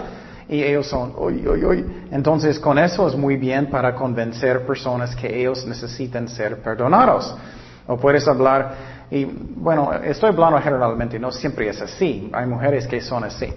Y 0.49 0.63
ellos 0.63 0.87
son, 0.87 1.13
uy, 1.15 1.47
uy, 1.47 1.63
uy. 1.63 1.85
Entonces 2.09 2.57
con 2.57 2.79
eso 2.79 3.07
es 3.07 3.15
muy 3.15 3.35
bien 3.35 3.69
para 3.69 3.93
convencer 3.93 4.65
personas 4.65 5.15
que 5.15 5.41
ellos 5.41 5.67
necesitan 5.67 6.27
ser 6.27 6.63
perdonados. 6.63 7.35
O 7.85 7.97
puedes 7.97 8.27
hablar, 8.27 8.73
y 9.11 9.25
bueno, 9.25 9.93
estoy 9.93 10.29
hablando 10.29 10.59
generalmente, 10.59 11.19
no 11.19 11.31
siempre 11.31 11.69
es 11.69 11.79
así. 11.81 12.31
Hay 12.33 12.47
mujeres 12.47 12.87
que 12.87 12.99
son 12.99 13.23
así. 13.25 13.53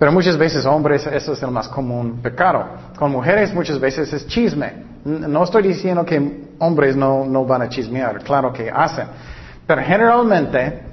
Pero 0.00 0.12
muchas 0.12 0.38
veces 0.38 0.64
hombres, 0.64 1.06
eso 1.06 1.34
es 1.34 1.42
el 1.42 1.50
más 1.50 1.68
común 1.68 2.20
pecado. 2.22 2.64
Con 2.98 3.12
mujeres 3.12 3.52
muchas 3.52 3.78
veces 3.78 4.10
es 4.10 4.26
chisme. 4.26 4.72
No 5.04 5.44
estoy 5.44 5.62
diciendo 5.62 6.06
que 6.06 6.48
hombres 6.58 6.96
no, 6.96 7.26
no 7.26 7.44
van 7.44 7.60
a 7.60 7.68
chismear, 7.68 8.24
claro 8.24 8.50
que 8.50 8.70
hacen. 8.70 9.08
Pero 9.66 9.82
generalmente, 9.82 10.84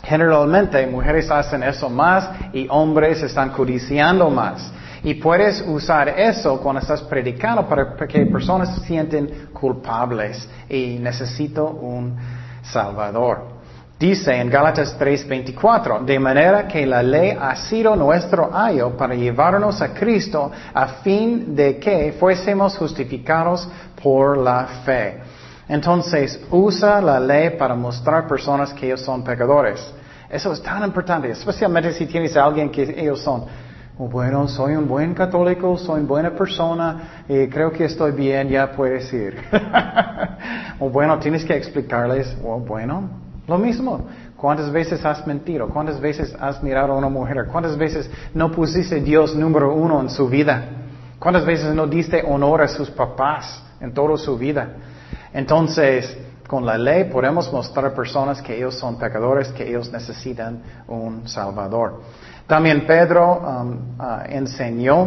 generalmente 0.00 0.86
mujeres 0.86 1.28
hacen 1.28 1.64
eso 1.64 1.90
más 1.90 2.30
y 2.52 2.68
hombres 2.70 3.20
están 3.20 3.50
codiciando 3.50 4.30
más. 4.30 4.72
Y 5.02 5.14
puedes 5.14 5.64
usar 5.66 6.08
eso 6.10 6.60
cuando 6.60 6.82
estás 6.82 7.02
predicando 7.02 7.66
para 7.66 7.96
que 7.96 8.26
personas 8.26 8.76
se 8.76 8.86
sienten 8.86 9.48
culpables 9.52 10.48
y 10.70 10.98
necesito 11.00 11.66
un 11.66 12.16
Salvador. 12.62 13.55
Dice 13.98 14.38
en 14.38 14.50
Gálatas 14.50 14.94
3:24, 14.98 16.04
de 16.04 16.18
manera 16.18 16.68
que 16.68 16.84
la 16.84 17.02
ley 17.02 17.30
ha 17.30 17.56
sido 17.56 17.96
nuestro 17.96 18.54
ayo 18.54 18.94
para 18.94 19.14
llevarnos 19.14 19.80
a 19.80 19.94
Cristo 19.94 20.50
a 20.74 20.86
fin 21.02 21.56
de 21.56 21.78
que 21.78 22.14
fuésemos 22.20 22.76
justificados 22.76 23.66
por 24.02 24.36
la 24.36 24.66
fe. 24.84 25.18
Entonces, 25.66 26.38
usa 26.50 27.00
la 27.00 27.18
ley 27.18 27.56
para 27.56 27.74
mostrar 27.74 28.24
a 28.24 28.28
personas 28.28 28.74
que 28.74 28.84
ellos 28.84 29.00
son 29.00 29.24
pecadores. 29.24 29.80
Eso 30.28 30.52
es 30.52 30.62
tan 30.62 30.84
importante, 30.84 31.30
especialmente 31.30 31.90
si 31.94 32.04
tienes 32.04 32.36
a 32.36 32.44
alguien 32.44 32.68
que 32.68 32.82
ellos 32.82 33.20
son, 33.22 33.46
oh, 33.96 34.08
bueno, 34.08 34.46
soy 34.46 34.76
un 34.76 34.86
buen 34.86 35.14
católico, 35.14 35.78
soy 35.78 36.00
una 36.00 36.08
buena 36.08 36.30
persona, 36.32 37.24
y 37.26 37.46
creo 37.46 37.72
que 37.72 37.86
estoy 37.86 38.12
bien, 38.12 38.50
ya 38.50 38.70
puedes 38.72 39.10
ir. 39.10 39.42
o 40.80 40.90
bueno, 40.90 41.18
tienes 41.18 41.46
que 41.46 41.56
explicarles, 41.56 42.36
oh, 42.44 42.58
bueno, 42.58 43.25
lo 43.46 43.58
mismo. 43.58 44.06
¿Cuántas 44.36 44.70
veces 44.70 45.04
has 45.04 45.26
mentido? 45.26 45.68
¿Cuántas 45.68 46.00
veces 46.00 46.34
has 46.38 46.62
mirado 46.62 46.92
a 46.92 46.96
una 46.96 47.08
mujer? 47.08 47.46
¿Cuántas 47.50 47.76
veces 47.76 48.10
no 48.34 48.50
pusiste 48.50 49.00
Dios 49.00 49.34
número 49.34 49.74
uno 49.74 50.00
en 50.00 50.10
su 50.10 50.28
vida? 50.28 50.64
¿Cuántas 51.18 51.46
veces 51.46 51.74
no 51.74 51.86
diste 51.86 52.22
honor 52.26 52.62
a 52.62 52.68
sus 52.68 52.90
papás 52.90 53.62
en 53.80 53.94
toda 53.94 54.16
su 54.18 54.36
vida? 54.36 54.68
Entonces, 55.32 56.16
con 56.46 56.66
la 56.66 56.76
ley 56.76 57.04
podemos 57.04 57.52
mostrar 57.52 57.86
a 57.86 57.94
personas 57.94 58.42
que 58.42 58.56
ellos 58.56 58.74
son 58.74 58.98
pecadores, 58.98 59.48
que 59.48 59.68
ellos 59.68 59.90
necesitan 59.90 60.62
un 60.88 61.26
Salvador. 61.26 62.02
También 62.46 62.86
Pedro 62.86 63.38
um, 63.38 63.70
uh, 63.98 64.20
enseñó 64.28 65.02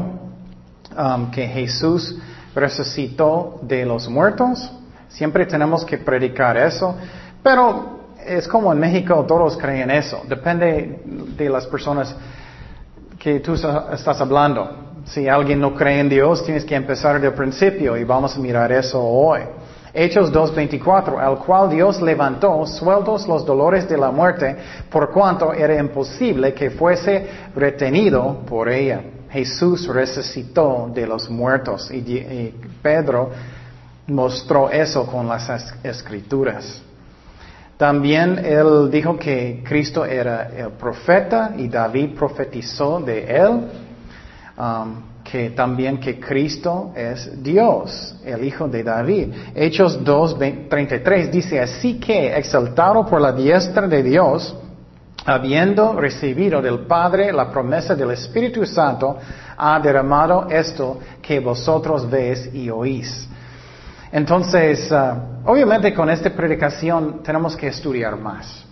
um, 0.97 1.31
que 1.31 1.47
Jesús 1.47 2.17
resucitó 2.55 3.59
de 3.61 3.85
los 3.85 4.09
muertos. 4.09 4.71
Siempre 5.07 5.45
tenemos 5.45 5.85
que 5.85 5.97
predicar 5.97 6.57
eso. 6.57 6.95
Pero 7.41 7.98
es 8.25 8.47
como 8.47 8.71
en 8.71 8.79
México 8.79 9.25
todos 9.27 9.57
creen 9.57 9.91
eso. 9.91 10.21
Depende 10.27 11.01
de 11.05 11.49
las 11.49 11.65
personas 11.67 12.15
que 13.17 13.39
tú 13.39 13.53
estás 13.53 14.21
hablando. 14.21 14.69
Si 15.05 15.27
alguien 15.27 15.59
no 15.59 15.73
cree 15.73 15.99
en 15.99 16.09
Dios, 16.09 16.43
tienes 16.43 16.65
que 16.65 16.75
empezar 16.75 17.19
del 17.19 17.33
principio 17.33 17.97
y 17.97 18.03
vamos 18.03 18.35
a 18.35 18.39
mirar 18.39 18.71
eso 18.71 19.01
hoy. 19.01 19.41
Hechos 19.91 20.31
2.24, 20.31 21.17
al 21.19 21.39
cual 21.39 21.69
Dios 21.71 21.99
levantó, 22.01 22.65
sueltos 22.67 23.27
los 23.27 23.43
dolores 23.43 23.89
de 23.89 23.97
la 23.97 24.11
muerte, 24.11 24.55
por 24.89 25.11
cuanto 25.11 25.51
era 25.51 25.79
imposible 25.79 26.53
que 26.53 26.69
fuese 26.69 27.27
retenido 27.55 28.41
por 28.47 28.69
ella. 28.69 29.01
Jesús 29.31 29.87
resucitó 29.87 30.91
de 30.93 31.07
los 31.07 31.29
muertos 31.29 31.89
y 31.91 32.53
Pedro 32.81 33.31
mostró 34.07 34.69
eso 34.69 35.05
con 35.07 35.27
las 35.27 35.73
escrituras. 35.83 36.83
También 37.79 38.37
él 38.43 38.91
dijo 38.91 39.17
que 39.17 39.63
Cristo 39.65 40.03
era 40.03 40.49
el 40.49 40.71
profeta 40.71 41.53
y 41.55 41.69
David 41.69 42.13
profetizó 42.13 42.99
de 42.99 43.23
él, 43.23 43.69
um, 44.57 45.01
que 45.23 45.51
también 45.51 45.97
que 45.97 46.19
Cristo 46.19 46.91
es 46.93 47.41
Dios, 47.41 48.17
el 48.25 48.43
hijo 48.43 48.67
de 48.67 48.83
David. 48.83 49.33
Hechos 49.55 49.97
2.33 50.03 51.29
dice, 51.29 51.61
así 51.61 51.97
que 52.01 52.35
exaltado 52.35 53.05
por 53.05 53.21
la 53.21 53.31
diestra 53.31 53.87
de 53.87 54.03
Dios, 54.03 54.53
habiendo 55.25 55.93
recibido 55.93 56.61
del 56.61 56.79
Padre 56.79 57.31
la 57.31 57.49
promesa 57.49 57.95
del 57.95 58.11
Espíritu 58.11 58.65
Santo, 58.65 59.15
ha 59.55 59.79
derramado 59.79 60.49
esto 60.49 60.99
que 61.21 61.39
vosotros 61.39 62.09
veis 62.09 62.53
y 62.53 62.69
oís. 62.69 63.28
Entonces, 64.11 64.91
uh, 64.91 65.49
obviamente 65.49 65.93
con 65.93 66.09
esta 66.09 66.29
predicación 66.29 67.21
tenemos 67.23 67.55
que 67.55 67.67
estudiar 67.67 68.17
más. 68.17 68.65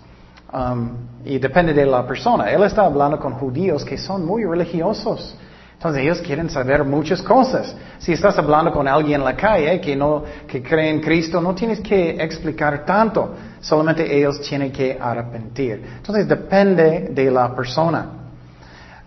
Um, 0.51 0.91
y 1.25 1.37
depende 1.39 1.73
de 1.73 1.85
la 1.85 2.07
persona. 2.07 2.49
Él 2.49 2.63
está 2.63 2.85
hablando 2.85 3.19
con 3.19 3.33
judíos 3.33 3.83
que 3.83 3.97
son 3.97 4.25
muy 4.25 4.45
religiosos. 4.45 5.37
Entonces 5.73 6.01
ellos 6.01 6.21
quieren 6.21 6.49
saber 6.49 6.83
muchas 6.83 7.21
cosas. 7.21 7.75
Si 7.99 8.13
estás 8.13 8.37
hablando 8.39 8.71
con 8.71 8.87
alguien 8.87 9.19
en 9.19 9.25
la 9.25 9.35
calle 9.35 9.79
que 9.79 9.95
no 9.95 10.23
que 10.47 10.63
cree 10.63 10.89
en 10.89 11.01
Cristo, 11.01 11.39
no 11.39 11.53
tienes 11.53 11.81
que 11.81 12.11
explicar 12.11 12.83
tanto. 12.83 13.35
Solamente 13.59 14.17
ellos 14.17 14.41
tienen 14.41 14.71
que 14.71 14.97
arrepentir. 14.99 15.83
Entonces 15.97 16.27
depende 16.27 17.09
de 17.11 17.29
la 17.29 17.55
persona. 17.55 18.16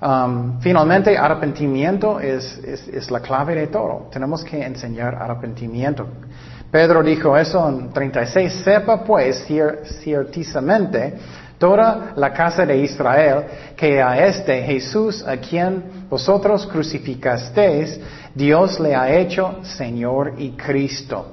Um, 0.02 0.58
finalmente, 0.60 1.16
arrepentimiento 1.18 2.20
es, 2.20 3.10
la 3.10 3.20
clave 3.20 3.54
de 3.54 3.66
todo. 3.66 4.08
Tenemos 4.10 4.42
que 4.42 4.62
enseñar 4.64 5.14
arrepentimiento. 5.14 6.06
Pedro 6.70 7.02
dijo 7.02 7.36
eso 7.36 7.68
en 7.68 7.92
36, 7.92 8.62
sepa 8.64 9.04
pues 9.04 9.44
ciertamente 10.02 11.18
toda 11.58 12.12
la 12.16 12.32
casa 12.32 12.64
de 12.64 12.78
Israel 12.78 13.44
que 13.76 14.00
a 14.00 14.26
este 14.26 14.62
Jesús 14.62 15.22
a 15.26 15.36
quien 15.36 16.06
vosotros 16.08 16.66
crucificasteis, 16.66 18.00
Dios 18.34 18.80
le 18.80 18.94
ha 18.94 19.12
hecho 19.14 19.58
Señor 19.64 20.34
y 20.38 20.52
Cristo. 20.52 21.32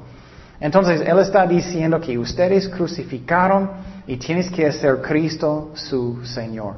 Entonces, 0.59 1.01
Él 1.01 1.19
está 1.19 1.45
diciendo 1.45 2.01
que 2.01 2.17
ustedes 2.17 2.67
crucificaron 2.67 3.69
y 4.07 4.17
tienes 4.17 4.49
que 4.49 4.65
hacer 4.65 5.01
Cristo 5.01 5.71
su 5.75 6.25
Señor. 6.25 6.75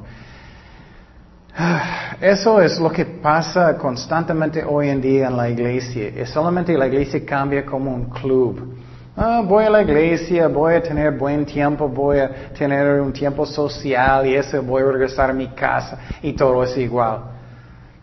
Eso 2.20 2.60
es 2.60 2.78
lo 2.78 2.90
que 2.90 3.04
pasa 3.04 3.76
constantemente 3.76 4.64
hoy 4.64 4.88
en 4.88 5.00
día 5.00 5.28
en 5.28 5.36
la 5.36 5.48
iglesia. 5.48 6.08
Es 6.08 6.30
solamente 6.30 6.76
la 6.76 6.86
iglesia 6.86 7.24
cambia 7.24 7.64
como 7.64 7.92
un 7.92 8.04
club. 8.04 8.76
Ah, 9.16 9.42
voy 9.44 9.64
a 9.64 9.70
la 9.70 9.82
iglesia, 9.82 10.48
voy 10.48 10.74
a 10.74 10.82
tener 10.82 11.12
buen 11.12 11.44
tiempo, 11.44 11.88
voy 11.88 12.20
a 12.20 12.52
tener 12.56 13.00
un 13.00 13.12
tiempo 13.12 13.44
social 13.44 14.26
y 14.26 14.34
eso 14.34 14.62
voy 14.62 14.82
a 14.82 14.86
regresar 14.86 15.30
a 15.30 15.32
mi 15.32 15.48
casa 15.48 15.98
y 16.22 16.32
todo 16.32 16.62
es 16.64 16.76
igual. 16.76 17.22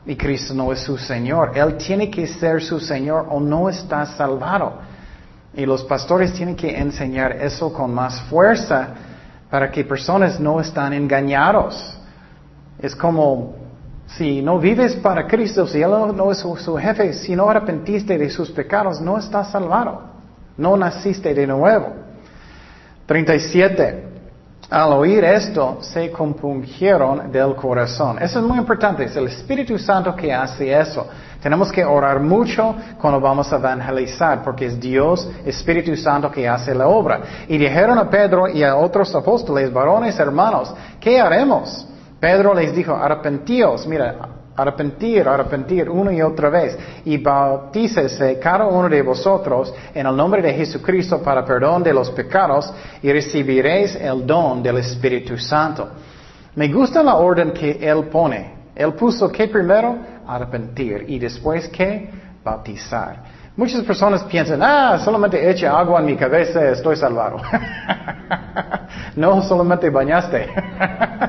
Y 0.06 0.16
Cristo 0.16 0.54
no 0.54 0.72
es 0.72 0.80
su 0.80 0.98
Señor. 0.98 1.51
Él 1.56 1.75
tiene 1.77 2.10
que 2.10 2.27
ser 2.27 2.62
su 2.62 2.80
Señor 2.80 3.27
o 3.30 3.39
no 3.39 3.70
está 3.70 4.06
salvado. 4.06 4.80
Y 5.54 5.66
los 5.66 5.84
pastores 5.84 6.34
tienen 6.34 6.56
que 6.56 6.77
enseñar 6.77 7.32
eso 7.32 7.74
con 7.74 7.94
más 7.94 8.22
fuerza 8.30 8.89
para 9.50 9.72
que 9.72 9.84
personas 9.84 10.39
no 10.39 10.62
están 10.62 10.94
engañados. 10.94 11.98
Es 12.79 12.96
como 12.96 13.55
si 14.07 14.41
no 14.41 14.57
vives 14.60 14.96
para 14.96 15.27
Cristo, 15.27 15.67
si 15.67 15.81
Él 15.81 15.91
no 16.15 16.31
es 16.31 16.38
su, 16.38 16.77
jefe, 16.77 17.13
si 17.13 17.36
no 17.36 17.50
arrepentiste 17.50 18.17
de 18.17 18.29
sus 18.29 18.50
pecados, 18.51 19.01
no 19.01 19.17
estás 19.17 19.51
salvado. 19.51 20.01
No 20.57 20.77
naciste 20.77 21.34
de 21.34 21.46
nuevo. 21.46 21.93
37. 23.05 24.05
Al 24.69 24.91
oír 24.93 25.24
esto, 25.24 25.77
se 25.81 26.12
compungieron 26.12 27.31
del 27.31 27.55
corazón. 27.55 28.22
Eso 28.22 28.39
es 28.39 28.46
muy 28.46 28.57
importante. 28.57 29.05
Es 29.05 29.15
el 29.15 29.27
Espíritu 29.27 29.77
Santo 29.77 30.15
que 30.15 30.34
hace 30.34 30.77
eso. 30.77 31.07
Tenemos 31.41 31.72
que 31.72 31.86
orar 31.86 32.19
mucho 32.19 32.75
cuando 33.00 33.22
vamos 33.22 33.51
a 33.53 33.57
evangelizar, 33.57 34.41
porque 34.43 34.65
es 34.65 34.79
Dios, 34.79 35.29
Espíritu 35.46 35.96
Santo, 35.96 36.31
que 36.31 36.48
hace 36.48 36.74
la 36.74 36.88
obra. 36.88 37.22
Y 37.48 37.57
dijeron 37.57 37.98
a 37.98 38.10
Pedro 38.10 38.48
y 38.48 38.63
a 38.63 38.75
otros 38.75 39.13
apóstoles, 39.15 39.72
varones, 39.72 40.19
hermanos, 40.19 40.74
¿qué 41.00 41.19
haremos? 41.19 41.88
Pedro 42.20 42.54
les 42.54 42.74
dijo, 42.76 42.96
arrepentíos, 42.96 43.86
mira, 43.88 44.16
arrepentir, 44.56 45.28
arrepentir 45.28 45.88
una 45.90 46.12
y 46.12 46.22
otra 46.22 46.50
vez, 46.50 46.78
y 47.06 47.18
bautícese 47.18 48.40
cada 48.40 48.66
uno 48.66 48.90
de 48.90 49.02
vosotros 49.04 49.74
en 49.94 50.08
el 50.08 50.16
nombre 50.16 50.42
de 50.42 50.54
Jesucristo 50.54 51.22
para 51.22 51.46
perdón 51.46 51.84
de 51.84 51.94
los 51.94 52.10
pecados, 52.10 52.74
y 53.04 53.12
recibiréis 53.12 53.96
el 53.96 54.26
don 54.26 54.64
del 54.64 54.78
Espíritu 54.78 55.38
Santo. 55.38 55.88
Me 56.56 56.68
gusta 56.70 57.04
la 57.04 57.16
orden 57.16 57.52
que 57.52 57.78
él 57.80 58.06
pone. 58.06 58.58
Él 58.76 58.94
puso 58.94 59.32
que 59.32 59.48
primero 59.48 59.98
arrepentir 60.28 61.06
y 61.08 61.20
después 61.20 61.68
que 61.70 62.10
bautizar. 62.44 63.38
Muchas 63.56 63.84
personas 63.84 64.24
piensan, 64.24 64.62
ah, 64.62 65.00
solamente 65.04 65.50
echa 65.50 65.78
agua 65.78 66.00
en 66.00 66.06
mi 66.06 66.16
cabeza, 66.16 66.70
estoy 66.70 66.96
salvado. 66.96 67.42
no 69.16 69.42
solamente 69.42 69.90
bañaste. 69.90 70.48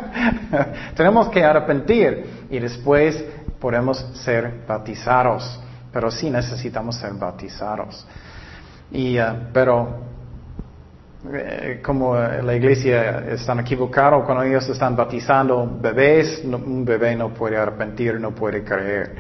Tenemos 0.99 1.29
que 1.29 1.45
arrepentir 1.45 2.47
y 2.51 2.59
después 2.59 3.25
podemos 3.61 4.05
ser 4.15 4.65
bautizados. 4.67 5.61
Pero 5.93 6.11
sí 6.11 6.29
necesitamos 6.29 6.97
ser 6.97 7.13
bautizados. 7.13 8.05
Y, 8.91 9.17
eh, 9.17 9.25
pero 9.53 10.01
eh, 11.33 11.81
como 11.85 12.17
la 12.17 12.53
iglesia 12.53 13.27
están 13.31 13.61
equivocados 13.61 14.25
cuando 14.25 14.43
ellos 14.43 14.69
están 14.69 14.97
bautizando 14.97 15.79
bebés, 15.81 16.43
un 16.45 16.85
bebé 16.85 17.15
no 17.15 17.29
puede 17.33 17.57
arrepentir, 17.57 18.19
no 18.19 18.33
puede 18.33 18.65
creer. 18.65 19.15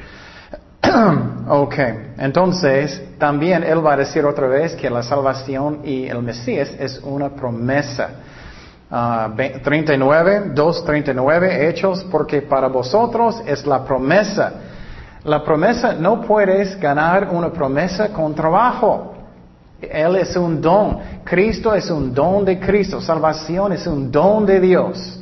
ok, 1.48 1.74
entonces 2.18 3.00
también 3.18 3.62
él 3.62 3.86
va 3.86 3.92
a 3.92 3.98
decir 3.98 4.24
otra 4.24 4.48
vez 4.48 4.74
que 4.74 4.90
la 4.90 5.04
salvación 5.04 5.82
y 5.84 6.08
el 6.08 6.22
Mesías 6.24 6.74
es 6.76 6.98
una 7.04 7.28
promesa. 7.28 8.10
39, 8.90 10.52
2, 10.54 10.84
39, 10.84 11.68
hechos, 11.68 12.04
porque 12.10 12.42
para 12.42 12.68
vosotros 12.68 13.42
es 13.46 13.66
la 13.66 13.84
promesa. 13.84 14.52
La 15.24 15.44
promesa 15.44 15.92
no 15.92 16.22
puedes 16.22 16.78
ganar 16.80 17.28
una 17.30 17.52
promesa 17.52 18.08
con 18.08 18.34
trabajo. 18.34 19.14
Él 19.80 20.16
es 20.16 20.34
un 20.36 20.60
don. 20.60 20.98
Cristo 21.22 21.74
es 21.74 21.90
un 21.90 22.14
don 22.14 22.44
de 22.44 22.58
Cristo. 22.58 23.00
Salvación 23.00 23.72
es 23.72 23.86
un 23.86 24.10
don 24.10 24.46
de 24.46 24.58
Dios. 24.58 25.17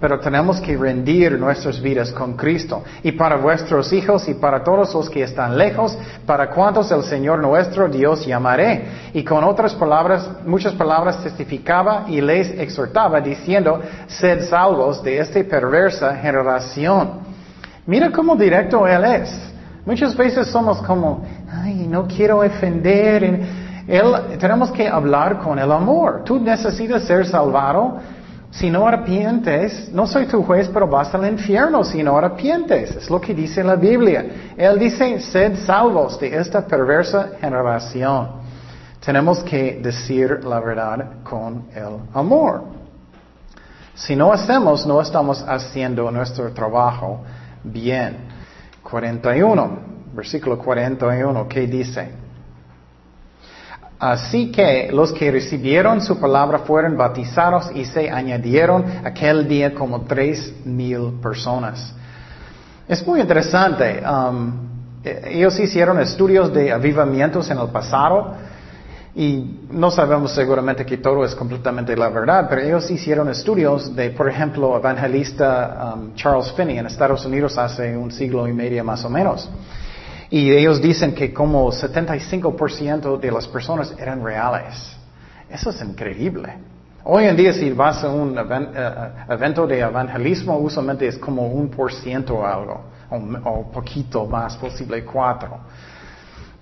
Pero 0.00 0.18
tenemos 0.18 0.60
que 0.60 0.76
rendir 0.76 1.38
nuestras 1.38 1.80
vidas 1.80 2.10
con 2.12 2.34
Cristo. 2.34 2.82
Y 3.02 3.12
para 3.12 3.36
vuestros 3.36 3.92
hijos 3.92 4.26
y 4.28 4.34
para 4.34 4.64
todos 4.64 4.94
los 4.94 5.10
que 5.10 5.22
están 5.22 5.58
lejos, 5.58 5.96
para 6.24 6.48
cuantos 6.50 6.90
el 6.90 7.02
Señor 7.02 7.40
nuestro 7.40 7.88
Dios 7.88 8.24
llamaré. 8.24 8.84
Y 9.12 9.22
con 9.22 9.44
otras 9.44 9.74
palabras, 9.74 10.28
muchas 10.46 10.72
palabras 10.72 11.22
testificaba 11.22 12.06
y 12.08 12.20
les 12.20 12.50
exhortaba 12.58 13.20
diciendo, 13.20 13.80
sed 14.06 14.48
salvos 14.48 15.02
de 15.02 15.18
esta 15.18 15.44
perversa 15.44 16.16
generación. 16.16 17.20
Mira 17.86 18.10
cómo 18.10 18.36
directo 18.36 18.86
Él 18.86 19.04
es. 19.04 19.52
Muchas 19.84 20.16
veces 20.16 20.46
somos 20.46 20.80
como, 20.82 21.24
ay, 21.52 21.86
no 21.86 22.06
quiero 22.06 22.38
ofender 22.38 23.70
tenemos 24.38 24.70
que 24.70 24.86
hablar 24.86 25.38
con 25.38 25.58
el 25.58 25.70
amor. 25.72 26.22
Tú 26.24 26.38
necesitas 26.38 27.04
ser 27.04 27.26
salvado. 27.26 27.98
Si 28.50 28.68
no 28.68 28.86
arrepientes, 28.86 29.90
no 29.92 30.06
soy 30.06 30.26
tu 30.26 30.42
juez, 30.42 30.68
pero 30.68 30.88
vas 30.88 31.14
al 31.14 31.26
infierno 31.26 31.84
si 31.84 32.02
no 32.02 32.18
arrepientes. 32.18 32.96
Es 32.96 33.08
lo 33.08 33.20
que 33.20 33.32
dice 33.32 33.62
la 33.62 33.76
Biblia. 33.76 34.52
Él 34.56 34.78
dice, 34.78 35.20
sed 35.20 35.56
salvos 35.64 36.18
de 36.18 36.36
esta 36.36 36.66
perversa 36.66 37.30
generación. 37.40 38.40
Tenemos 39.04 39.42
que 39.44 39.80
decir 39.80 40.44
la 40.44 40.60
verdad 40.60 41.22
con 41.22 41.66
el 41.74 41.98
amor. 42.12 42.64
Si 43.94 44.16
no 44.16 44.32
hacemos, 44.32 44.84
no 44.84 45.00
estamos 45.00 45.42
haciendo 45.46 46.10
nuestro 46.10 46.52
trabajo 46.52 47.20
bien. 47.62 48.16
41, 48.82 49.78
versículo 50.12 50.58
41, 50.58 51.48
¿qué 51.48 51.66
dice? 51.66 52.10
Así 54.00 54.50
que 54.50 54.88
los 54.90 55.12
que 55.12 55.30
recibieron 55.30 56.00
su 56.00 56.18
palabra 56.18 56.60
fueron 56.60 56.96
bautizados 56.96 57.70
y 57.74 57.84
se 57.84 58.10
añadieron 58.10 58.82
aquel 59.04 59.46
día 59.46 59.74
como 59.74 60.00
tres 60.02 60.54
mil 60.64 61.20
personas. 61.22 61.92
Es 62.88 63.06
muy 63.06 63.20
interesante. 63.20 64.02
Um, 64.02 64.52
e-, 65.04 65.34
ellos 65.34 65.60
hicieron 65.60 66.00
estudios 66.00 66.50
de 66.50 66.72
avivamientos 66.72 67.50
en 67.50 67.58
el 67.58 67.68
pasado 67.68 68.36
y 69.14 69.60
no 69.70 69.90
sabemos 69.90 70.32
seguramente 70.32 70.86
que 70.86 70.96
todo 70.96 71.22
es 71.22 71.34
completamente 71.34 71.94
la 71.94 72.08
verdad, 72.08 72.46
pero 72.48 72.62
ellos 72.62 72.90
hicieron 72.90 73.28
estudios 73.28 73.94
de, 73.94 74.12
por 74.12 74.30
ejemplo, 74.30 74.78
evangelista 74.78 75.92
um, 75.94 76.14
Charles 76.14 76.50
Finney 76.52 76.78
en 76.78 76.86
Estados 76.86 77.26
Unidos 77.26 77.58
hace 77.58 77.94
un 77.94 78.10
siglo 78.10 78.48
y 78.48 78.54
medio 78.54 78.82
más 78.82 79.04
o 79.04 79.10
menos. 79.10 79.50
Y 80.30 80.52
ellos 80.52 80.80
dicen 80.80 81.12
que 81.12 81.34
como 81.34 81.72
75% 81.72 83.18
de 83.18 83.32
las 83.32 83.48
personas 83.48 83.92
eran 83.98 84.22
reales. 84.24 84.96
Eso 85.50 85.70
es 85.70 85.82
increíble. 85.82 86.54
Hoy 87.02 87.24
en 87.24 87.36
día 87.36 87.52
si 87.52 87.72
vas 87.72 88.04
a 88.04 88.10
un 88.10 88.38
eh, 88.38 89.10
evento 89.28 89.66
de 89.66 89.80
evangelismo, 89.80 90.56
usualmente 90.58 91.08
es 91.08 91.18
como 91.18 91.48
un 91.48 91.68
por 91.68 91.92
ciento 91.92 92.36
o 92.36 92.46
algo, 92.46 92.84
o, 93.10 93.72
poquito 93.72 94.26
más, 94.26 94.56
posible 94.56 95.04
cuatro. 95.04 95.58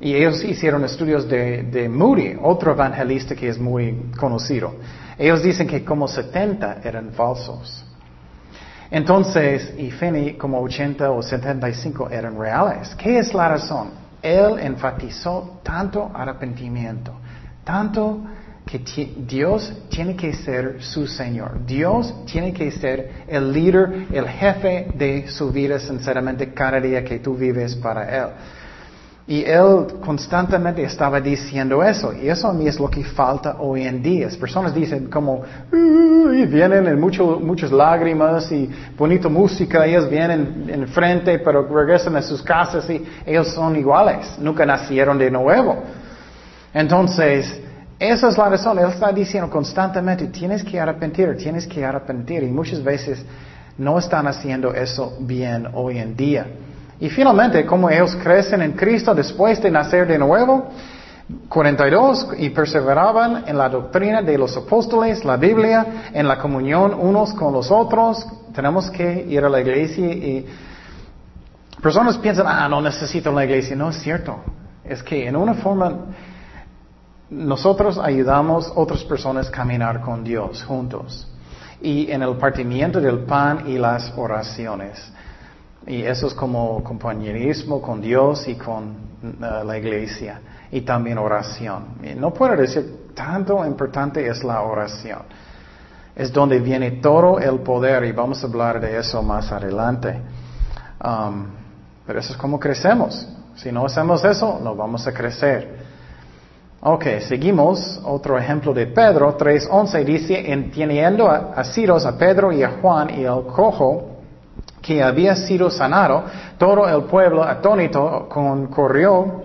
Y 0.01 0.15
ellos 0.15 0.43
hicieron 0.45 0.85
estudios 0.85 1.29
de, 1.29 1.65
de 1.65 1.89
Moody, 1.89 2.37
otro 2.41 2.73
evangelista 2.73 3.35
que 3.35 3.49
es 3.49 3.59
muy 3.59 4.13
conocido. 4.19 4.77
Ellos 5.19 5.43
dicen 5.43 5.67
que 5.67 5.85
como 5.85 6.07
70 6.09 6.81
eran 6.85 7.11
falsos. 7.11 7.85
Entonces, 8.91 9.75
y 9.77 9.91
Finney 9.91 10.35
como 10.35 10.61
80 10.61 11.11
o 11.11 11.23
75 11.23 12.11
eran 12.11 12.39
reales. 12.39 12.95
¿Qué 12.95 13.19
es 13.19 13.35
la 13.35 13.49
razón? 13.49 13.91
Él 14.23 14.59
enfatizó 14.61 15.61
tanto 15.63 16.11
arrepentimiento, 16.15 17.13
tanto 17.65 18.23
que 18.69 18.79
Dios 19.27 19.73
tiene 19.89 20.15
que 20.15 20.35
ser 20.35 20.83
su 20.83 21.07
Señor. 21.07 21.65
Dios 21.65 22.15
tiene 22.27 22.53
que 22.53 22.71
ser 22.71 23.25
el 23.27 23.53
líder, 23.53 24.07
el 24.13 24.29
jefe 24.29 24.89
de 24.95 25.29
su 25.29 25.51
vida, 25.51 25.79
sinceramente, 25.79 26.53
cada 26.53 26.81
día 26.81 27.03
que 27.03 27.19
tú 27.19 27.35
vives 27.35 27.75
para 27.77 28.05
Él. 28.17 28.29
Y 29.29 29.45
él 29.45 29.87
constantemente 30.01 30.83
estaba 30.83 31.21
diciendo 31.21 31.85
eso. 31.85 32.15
Y 32.15 32.31
eso 32.31 32.49
a 32.49 32.53
mí 32.55 32.67
es 32.67 32.81
lo 32.81 32.89
que 32.89 33.05
falta 33.05 33.57
hoy 33.59 33.83
en 33.83 34.03
día. 34.03 34.27
Personas 34.41 34.75
dicen 34.75 35.11
como, 35.11 35.43
y 35.71 36.47
vienen 36.47 36.87
en 36.87 36.99
mucho, 36.99 37.39
muchas 37.39 37.71
lágrimas 37.71 38.51
y 38.51 38.71
bonita 38.97 39.29
música. 39.29 39.85
Ellos 39.85 40.09
vienen 40.09 40.65
en 40.69 40.89
frente, 40.89 41.41
pero 41.41 41.63
regresan 41.69 42.17
a 42.17 42.23
sus 42.23 42.43
casas 42.43 42.89
y 42.89 43.05
ellos 43.27 43.49
son 43.49 43.77
iguales. 43.77 44.39
Nunca 44.39 44.65
nacieron 44.65 45.19
de 45.19 45.31
nuevo. 45.31 45.77
Entonces, 46.73 47.61
esa 47.99 48.29
es 48.31 48.39
la 48.39 48.49
razón. 48.49 48.79
Él 48.79 48.89
está 48.89 49.13
diciendo 49.13 49.51
constantemente, 49.51 50.29
tienes 50.29 50.65
que 50.65 50.81
arrepentir, 50.81 51.37
tienes 51.37 51.67
que 51.67 51.85
arrepentir. 51.85 52.45
Y 52.45 52.51
muchas 52.51 52.83
veces 52.83 53.23
no 53.77 53.99
están 53.99 54.27
haciendo 54.27 54.73
eso 54.73 55.19
bien 55.21 55.69
hoy 55.75 55.99
en 55.99 56.17
día. 56.17 56.47
Y 57.01 57.09
finalmente, 57.11 57.65
como 57.65 57.89
ellos 57.91 58.17
crecen 58.17 58.63
en 58.63 58.73
Cristo 58.73 59.15
después 59.15 59.63
de 59.63 59.71
nacer 59.71 60.07
de 60.07 60.19
nuevo, 60.19 60.69
42, 61.49 62.29
y 62.39 62.51
perseveraban 62.51 63.45
en 63.47 63.59
la 63.59 63.69
doctrina 63.69 64.23
de 64.23 64.39
los 64.39 64.57
apóstoles, 64.57 65.25
la 65.25 65.37
Biblia, 65.37 66.11
en 66.13 66.27
la 66.27 66.39
comunión 66.39 66.95
unos 66.95 67.35
con 67.35 67.53
los 67.53 67.71
otros. 67.71 68.27
Tenemos 68.55 68.91
que 68.91 69.27
ir 69.29 69.45
a 69.45 69.49
la 69.49 69.61
iglesia 69.61 70.07
y 70.07 70.47
personas 71.83 72.17
piensan, 72.17 72.47
ah, 72.49 72.67
no 72.69 72.81
necesito 72.81 73.31
la 73.31 73.45
iglesia. 73.45 73.77
No 73.77 73.91
es 73.91 73.97
cierto. 74.01 74.39
Es 74.83 75.03
que 75.03 75.27
en 75.27 75.37
una 75.37 75.55
forma, 75.55 75.93
nosotros 77.29 77.99
ayudamos 77.99 78.69
a 78.69 78.73
otras 78.73 79.05
personas 79.05 79.49
a 79.49 79.51
caminar 79.51 80.01
con 80.01 80.25
Dios 80.25 80.65
juntos. 80.65 81.29
Y 81.83 82.11
en 82.11 82.23
el 82.23 82.37
partimiento 82.37 83.01
del 83.01 83.21
pan 83.21 83.65
y 83.69 83.77
las 83.77 84.13
oraciones. 84.17 85.13
Y 85.87 86.03
eso 86.03 86.27
es 86.27 86.35
como 86.35 86.83
compañerismo 86.83 87.81
con 87.81 88.01
Dios 88.01 88.47
y 88.49 88.57
con 88.57 88.97
uh, 89.23 89.65
la 89.65 89.79
iglesia. 89.79 90.41
Y 90.71 90.83
también 90.83 91.19
oración. 91.19 91.97
no 92.17 92.33
puedo 92.33 92.57
decir 92.57 93.09
tanto 93.15 93.65
importante 93.65 94.27
es 94.27 94.45
la 94.45 94.61
oración. 94.63 95.23
Es 96.15 96.33
donde 96.33 96.59
viene 96.59 96.93
todo 97.03 97.39
el 97.39 97.61
poder 97.61 98.05
y 98.05 98.13
vamos 98.13 98.43
a 98.43 98.47
hablar 98.47 98.81
de 98.81 98.99
eso 98.99 99.23
más 99.23 99.51
adelante. 99.51 100.21
Um, 101.03 101.47
pero 102.07 102.21
eso 102.21 102.33
es 102.33 102.39
como 102.39 102.59
crecemos. 102.59 103.27
Si 103.57 103.73
no 103.73 103.87
hacemos 103.87 104.25
eso, 104.25 104.61
no 104.63 104.75
vamos 104.75 105.07
a 105.07 105.13
crecer. 105.13 105.79
Ok, 106.81 107.05
seguimos. 107.27 108.01
Otro 108.05 108.39
ejemplo 108.39 108.73
de 108.73 108.87
Pedro, 108.87 109.37
3.11 109.37 110.05
dice, 110.05 110.53
a, 111.29 111.55
a 111.57 111.65
a 112.07 112.19
Pedro 112.19 112.53
y 112.53 112.63
a 112.63 112.79
Juan 112.81 113.19
y 113.19 113.25
al 113.25 113.47
cojo 113.47 114.18
que 114.81 115.03
había 115.03 115.35
sido 115.35 115.71
sanado, 115.71 116.25
todo 116.57 116.89
el 116.89 117.05
pueblo 117.05 117.43
atónito 117.43 118.29
corrió 118.29 119.43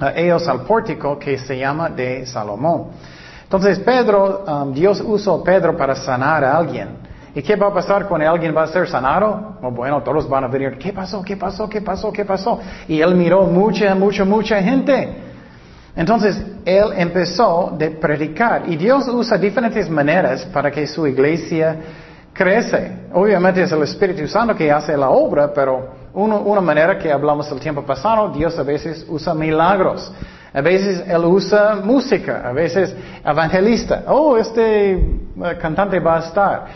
a 0.00 0.12
ellos 0.12 0.46
al 0.48 0.60
pórtico 0.60 1.18
que 1.18 1.38
se 1.38 1.58
llama 1.58 1.90
de 1.90 2.24
Salomón. 2.26 2.86
Entonces 3.42 3.78
Pedro, 3.78 4.44
um, 4.46 4.72
Dios 4.72 5.02
usó 5.04 5.36
a 5.36 5.44
Pedro 5.44 5.76
para 5.76 5.94
sanar 5.94 6.44
a 6.44 6.56
alguien. 6.56 7.08
¿Y 7.34 7.42
qué 7.42 7.56
va 7.56 7.68
a 7.68 7.74
pasar 7.74 8.06
cuando 8.06 8.28
alguien 8.28 8.56
va 8.56 8.64
a 8.64 8.66
ser 8.66 8.88
sanado? 8.88 9.58
Oh, 9.62 9.70
bueno, 9.70 10.02
todos 10.02 10.28
van 10.28 10.44
a 10.44 10.48
venir, 10.48 10.76
¿qué 10.78 10.92
pasó? 10.92 11.22
¿Qué 11.22 11.36
pasó? 11.36 11.68
¿Qué 11.68 11.80
pasó? 11.80 12.12
¿Qué 12.12 12.24
pasó? 12.24 12.58
Y 12.88 13.00
él 13.00 13.14
miró 13.14 13.42
mucha, 13.44 13.94
mucha, 13.94 14.24
mucha 14.24 14.60
gente. 14.62 15.28
Entonces, 15.94 16.40
él 16.64 16.92
empezó 16.96 17.74
de 17.76 17.90
predicar 17.90 18.62
y 18.68 18.76
Dios 18.76 19.08
usa 19.08 19.36
diferentes 19.36 19.88
maneras 19.90 20.44
para 20.46 20.70
que 20.70 20.86
su 20.86 21.06
iglesia 21.06 21.76
crece. 22.38 23.08
Obviamente 23.12 23.62
es 23.62 23.72
el 23.72 23.82
Espíritu 23.82 24.28
Santo 24.28 24.54
que 24.54 24.70
hace 24.70 24.96
la 24.96 25.10
obra, 25.10 25.52
pero 25.52 25.88
una 26.14 26.60
manera 26.60 26.96
que 26.96 27.10
hablamos 27.10 27.50
el 27.50 27.58
tiempo 27.58 27.82
pasado, 27.82 28.28
Dios 28.28 28.56
a 28.56 28.62
veces 28.62 29.04
usa 29.08 29.34
milagros. 29.34 30.12
A 30.54 30.60
veces 30.60 31.02
Él 31.06 31.24
usa 31.24 31.80
música, 31.82 32.48
a 32.48 32.52
veces 32.52 32.94
evangelista. 33.24 34.04
Oh, 34.06 34.38
este 34.38 34.92
eh, 34.92 35.58
cantante 35.60 35.98
va 35.98 36.16
a 36.16 36.20
estar. 36.20 36.66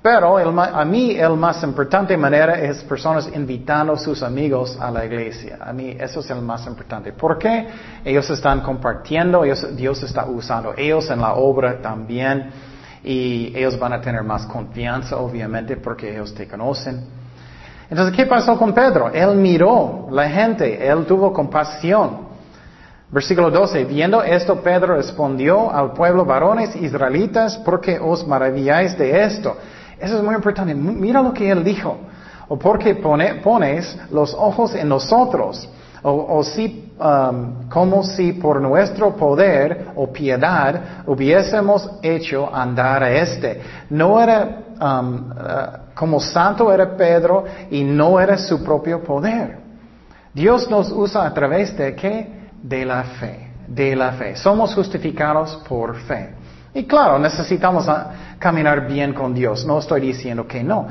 Pero 0.00 0.38
a 0.38 0.84
mí 0.84 1.16
el 1.16 1.36
más 1.36 1.62
importante 1.64 2.16
manera 2.16 2.54
es 2.60 2.82
personas 2.84 3.28
invitando 3.34 3.94
a 3.94 3.98
sus 3.98 4.22
amigos 4.22 4.78
a 4.80 4.90
la 4.92 5.04
iglesia. 5.04 5.58
A 5.60 5.72
mí 5.72 5.96
eso 5.98 6.20
es 6.20 6.30
el 6.30 6.40
más 6.40 6.64
importante. 6.68 7.12
¿Por 7.12 7.36
qué? 7.36 7.66
Ellos 8.04 8.30
están 8.30 8.60
compartiendo, 8.60 9.42
Dios 9.42 10.02
está 10.04 10.24
usando 10.26 10.72
ellos 10.76 11.10
en 11.10 11.20
la 11.20 11.34
obra 11.34 11.82
también 11.82 12.50
y 13.04 13.52
ellos 13.54 13.78
van 13.78 13.92
a 13.92 14.00
tener 14.00 14.22
más 14.22 14.46
confianza 14.46 15.16
obviamente 15.16 15.76
porque 15.76 16.12
ellos 16.12 16.34
te 16.34 16.46
conocen. 16.46 17.04
Entonces, 17.90 18.14
¿qué 18.14 18.26
pasó 18.26 18.58
con 18.58 18.74
Pedro? 18.74 19.10
Él 19.10 19.36
miró 19.36 20.08
la 20.10 20.28
gente, 20.28 20.86
él 20.86 21.06
tuvo 21.06 21.32
compasión. 21.32 22.28
Versículo 23.10 23.50
12, 23.50 23.84
viendo 23.84 24.22
esto, 24.22 24.60
Pedro 24.60 24.96
respondió 24.96 25.72
al 25.72 25.92
pueblo, 25.92 26.26
varones 26.26 26.76
israelitas, 26.76 27.56
porque 27.64 27.98
os 27.98 28.26
maravilláis 28.26 28.98
de 28.98 29.24
esto. 29.24 29.56
Eso 29.98 30.18
es 30.18 30.22
muy 30.22 30.34
importante. 30.34 30.74
Mira 30.74 31.22
lo 31.22 31.32
que 31.32 31.50
él 31.50 31.64
dijo. 31.64 31.96
O 32.48 32.58
porque 32.58 32.94
pones 32.94 33.98
los 34.10 34.34
ojos 34.34 34.74
en 34.74 34.88
nosotros. 34.88 35.68
O, 36.02 36.44
si, 36.44 36.87
um, 36.98 37.68
como 37.68 38.02
si 38.02 38.32
por 38.32 38.60
nuestro 38.60 39.14
poder 39.14 39.88
o 39.94 40.12
piedad 40.12 41.04
hubiésemos 41.06 41.90
hecho 42.02 42.52
andar 42.52 43.02
a 43.02 43.10
este. 43.12 43.60
No 43.90 44.20
era 44.20 44.58
um, 44.80 45.30
uh, 45.30 45.94
como 45.94 46.20
santo 46.20 46.72
era 46.72 46.96
Pedro 46.96 47.44
y 47.70 47.82
no 47.82 48.20
era 48.20 48.36
su 48.38 48.62
propio 48.62 49.02
poder. 49.02 49.58
Dios 50.32 50.70
nos 50.70 50.90
usa 50.92 51.26
a 51.26 51.34
través 51.34 51.76
de 51.76 51.94
qué? 51.94 52.50
De 52.62 52.84
la 52.84 53.02
fe. 53.02 53.50
De 53.66 53.96
la 53.96 54.12
fe. 54.12 54.36
Somos 54.36 54.74
justificados 54.74 55.56
por 55.68 55.96
fe. 55.96 56.34
Y 56.74 56.84
claro, 56.84 57.18
necesitamos 57.18 57.86
caminar 58.38 58.86
bien 58.86 59.12
con 59.12 59.34
Dios. 59.34 59.66
No 59.66 59.78
estoy 59.78 60.00
diciendo 60.00 60.46
que 60.46 60.62
no. 60.62 60.86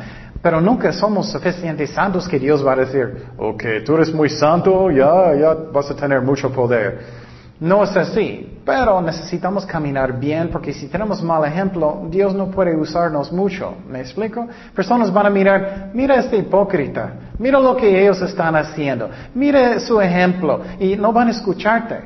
Pero 0.48 0.62
nunca 0.62 0.94
somos 0.94 1.30
suficientemente 1.30 1.88
santos 1.88 2.26
que 2.26 2.40
Dios 2.40 2.66
va 2.66 2.72
a 2.72 2.78
decir, 2.78 3.26
ok, 3.38 3.64
tú 3.86 3.96
eres 3.96 4.14
muy 4.14 4.30
santo, 4.30 4.90
ya, 4.90 5.36
ya 5.36 5.54
vas 5.74 5.92
a 5.92 5.94
tener 5.94 6.22
mucho 6.22 6.50
poder. 6.50 7.02
No 7.60 7.84
es 7.84 7.94
así, 7.98 8.62
pero 8.64 9.02
necesitamos 9.02 9.66
caminar 9.66 10.18
bien 10.18 10.48
porque 10.50 10.72
si 10.72 10.88
tenemos 10.88 11.22
mal 11.22 11.44
ejemplo, 11.44 12.08
Dios 12.10 12.34
no 12.34 12.50
puede 12.50 12.78
usarnos 12.78 13.30
mucho. 13.30 13.76
¿Me 13.90 14.00
explico? 14.00 14.48
Personas 14.74 15.12
van 15.12 15.26
a 15.26 15.30
mirar, 15.30 15.92
mira 15.94 16.16
este 16.16 16.38
hipócrita, 16.38 17.12
mira 17.40 17.60
lo 17.60 17.76
que 17.76 18.02
ellos 18.02 18.22
están 18.22 18.56
haciendo, 18.56 19.10
mira 19.36 19.78
su 19.82 20.00
ejemplo 20.00 20.62
y 20.80 20.96
no 20.96 21.12
van 21.12 21.28
a 21.28 21.32
escucharte. 21.32 22.00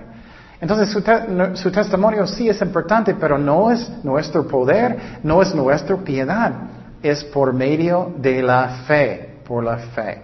Entonces 0.59 0.89
su, 0.89 1.71
testimonio 1.71 2.25
sí 2.25 2.49
es 2.49 2.59
importante, 2.59 3.13
pero 3.13 3.37
no 3.37 3.71
es 3.71 4.03
nuestro 4.03 4.47
poder, 4.47 5.19
no 5.21 5.43
es 5.43 5.53
nuestra 5.53 5.95
piedad, 5.97 6.53
es 7.01 7.23
por 7.23 7.53
medio 7.53 8.13
de 8.17 8.41
la 8.41 8.83
fe, 8.87 9.39
por 9.45 9.63
la 9.63 9.77
fe. 9.77 10.21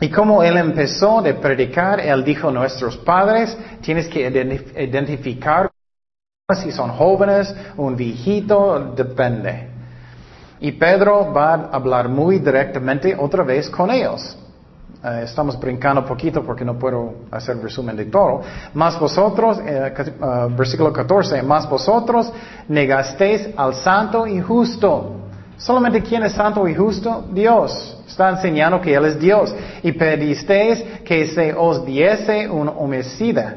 Y 0.00 0.10
como 0.10 0.42
él 0.42 0.56
empezó 0.56 1.20
de 1.22 1.34
predicar, 1.34 2.00
él 2.00 2.22
dijo, 2.22 2.50
nuestros 2.50 2.96
padres, 2.98 3.56
tienes 3.80 4.06
que 4.06 4.20
identificar 4.76 5.70
si 6.54 6.72
son 6.72 6.90
jóvenes, 6.92 7.54
un 7.76 7.94
viejito, 7.94 8.92
depende. 8.96 9.68
Y 10.60 10.72
Pedro 10.72 11.30
va 11.32 11.54
a 11.54 11.56
hablar 11.72 12.08
muy 12.08 12.38
directamente 12.38 13.14
otra 13.14 13.44
vez 13.44 13.68
con 13.68 13.90
ellos. 13.90 14.38
Eh, 15.04 15.22
estamos 15.24 15.60
brincando 15.60 16.04
poquito 16.04 16.42
porque 16.42 16.64
no 16.64 16.78
puedo 16.78 17.26
hacer 17.30 17.58
resumen 17.58 17.94
de 17.96 18.06
todo. 18.06 18.40
Más 18.74 18.98
vosotros, 18.98 19.60
eh, 19.64 19.92
versículo 20.56 20.92
14, 20.92 21.42
más 21.42 21.68
vosotros 21.68 22.32
negasteis 22.68 23.50
al 23.56 23.74
santo 23.74 24.26
y 24.26 24.40
justo. 24.40 25.17
Solamente 25.58 26.02
quién 26.02 26.22
es 26.22 26.32
santo 26.32 26.66
y 26.68 26.74
justo? 26.74 27.24
Dios. 27.32 27.96
Está 28.06 28.30
enseñando 28.30 28.80
que 28.80 28.94
Él 28.94 29.04
es 29.04 29.18
Dios. 29.18 29.54
Y 29.82 29.92
pedisteis 29.92 30.82
que 31.04 31.26
se 31.26 31.52
os 31.52 31.84
diese 31.84 32.48
un 32.48 32.68
homicida. 32.68 33.56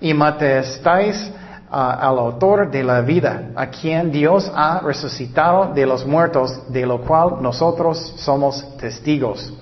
Y 0.00 0.14
matestáis 0.14 1.30
al 1.68 2.18
autor 2.18 2.70
de 2.70 2.84
la 2.84 3.00
vida, 3.00 3.50
a 3.56 3.66
quien 3.68 4.10
Dios 4.10 4.50
ha 4.54 4.80
resucitado 4.80 5.72
de 5.72 5.86
los 5.86 6.04
muertos, 6.06 6.70
de 6.70 6.84
lo 6.84 7.00
cual 7.00 7.36
nosotros 7.40 8.12
somos 8.18 8.76
testigos. 8.76 9.54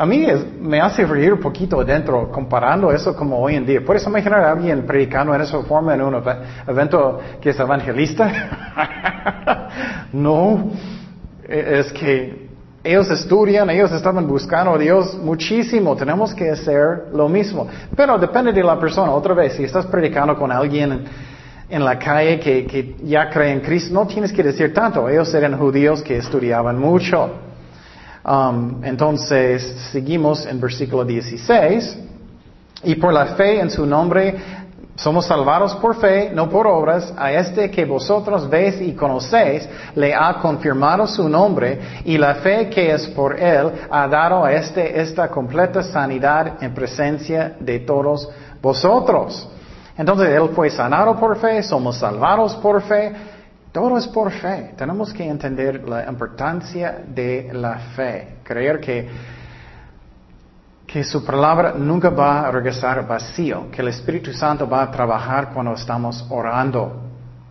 A 0.00 0.06
mí 0.06 0.26
me 0.62 0.80
hace 0.80 1.04
reír 1.04 1.34
un 1.34 1.40
poquito 1.40 1.78
adentro 1.78 2.32
comparando 2.32 2.90
eso 2.90 3.14
como 3.14 3.38
hoy 3.38 3.56
en 3.56 3.66
día. 3.66 3.82
¿Puedes 3.84 4.06
imaginar 4.06 4.40
a 4.40 4.52
alguien 4.52 4.86
predicando 4.86 5.34
en 5.34 5.42
esa 5.42 5.62
forma 5.64 5.92
en 5.92 6.00
un 6.00 6.22
evento 6.66 7.20
que 7.38 7.50
es 7.50 7.60
evangelista? 7.60 9.28
no, 10.14 10.70
e, 11.46 11.80
es 11.80 11.92
que 11.92 12.48
ellos 12.82 13.10
estudian, 13.10 13.68
ellos 13.68 13.92
estaban 13.92 14.26
buscando 14.26 14.72
a 14.72 14.78
Dios 14.78 15.18
muchísimo. 15.22 15.94
Tenemos 15.94 16.32
que 16.32 16.48
hacer 16.48 17.08
lo 17.12 17.28
mismo. 17.28 17.68
Pero 17.94 18.16
depende 18.16 18.54
de 18.54 18.62
la 18.62 18.78
persona. 18.78 19.12
Otra 19.12 19.34
vez, 19.34 19.52
si 19.52 19.64
estás 19.64 19.84
predicando 19.84 20.34
con 20.34 20.50
alguien 20.50 21.04
en 21.68 21.84
la 21.84 21.98
calle 21.98 22.40
que, 22.40 22.64
que 22.64 22.96
ya 23.04 23.28
cree 23.28 23.52
en 23.52 23.60
Cristo, 23.60 23.92
no 23.92 24.06
tienes 24.06 24.32
que 24.32 24.42
decir 24.42 24.72
tanto. 24.72 25.10
Ellos 25.10 25.34
eran 25.34 25.58
judíos 25.58 26.00
que 26.00 26.16
estudiaban 26.16 26.78
mucho. 26.78 27.49
Um, 28.24 28.84
entonces, 28.84 29.62
seguimos 29.92 30.46
en 30.46 30.60
versículo 30.60 31.04
16. 31.04 31.98
Y 32.84 32.94
por 32.94 33.12
la 33.12 33.26
fe 33.36 33.60
en 33.60 33.70
su 33.70 33.84
nombre 33.86 34.34
somos 35.00 35.24
salvados 35.24 35.74
por 35.76 35.96
fe, 35.96 36.30
no 36.34 36.50
por 36.50 36.66
obras. 36.66 37.12
A 37.16 37.32
este 37.32 37.70
que 37.70 37.86
vosotros 37.86 38.48
veis 38.50 38.80
y 38.82 38.92
conocéis, 38.92 39.66
le 39.94 40.14
ha 40.14 40.34
confirmado 40.34 41.06
su 41.06 41.26
nombre 41.26 42.02
y 42.04 42.18
la 42.18 42.34
fe 42.36 42.68
que 42.68 42.92
es 42.92 43.08
por 43.08 43.38
él 43.40 43.72
ha 43.90 44.06
dado 44.08 44.44
a 44.44 44.52
este 44.52 45.00
esta 45.00 45.28
completa 45.28 45.82
sanidad 45.82 46.62
en 46.62 46.74
presencia 46.74 47.56
de 47.58 47.80
todos 47.80 48.28
vosotros. 48.60 49.48
Entonces 49.96 50.28
él 50.28 50.50
fue 50.54 50.68
sanado 50.68 51.16
por 51.16 51.38
fe, 51.38 51.62
somos 51.62 51.96
salvados 51.96 52.54
por 52.56 52.82
fe. 52.82 53.14
Todo 53.72 53.96
es 53.98 54.08
por 54.08 54.32
fe. 54.32 54.72
Tenemos 54.76 55.12
que 55.12 55.24
entender 55.24 55.88
la 55.88 56.08
importancia 56.08 57.02
de 57.06 57.50
la 57.52 57.78
fe. 57.94 58.38
Creer 58.42 58.80
que, 58.80 59.08
que 60.86 61.04
su 61.04 61.24
palabra 61.24 61.74
nunca 61.76 62.10
va 62.10 62.48
a 62.48 62.50
regresar 62.50 63.06
vacío. 63.06 63.70
Que 63.70 63.82
el 63.82 63.88
Espíritu 63.88 64.32
Santo 64.32 64.68
va 64.68 64.82
a 64.82 64.90
trabajar 64.90 65.50
cuando 65.54 65.74
estamos 65.74 66.26
orando. 66.30 67.10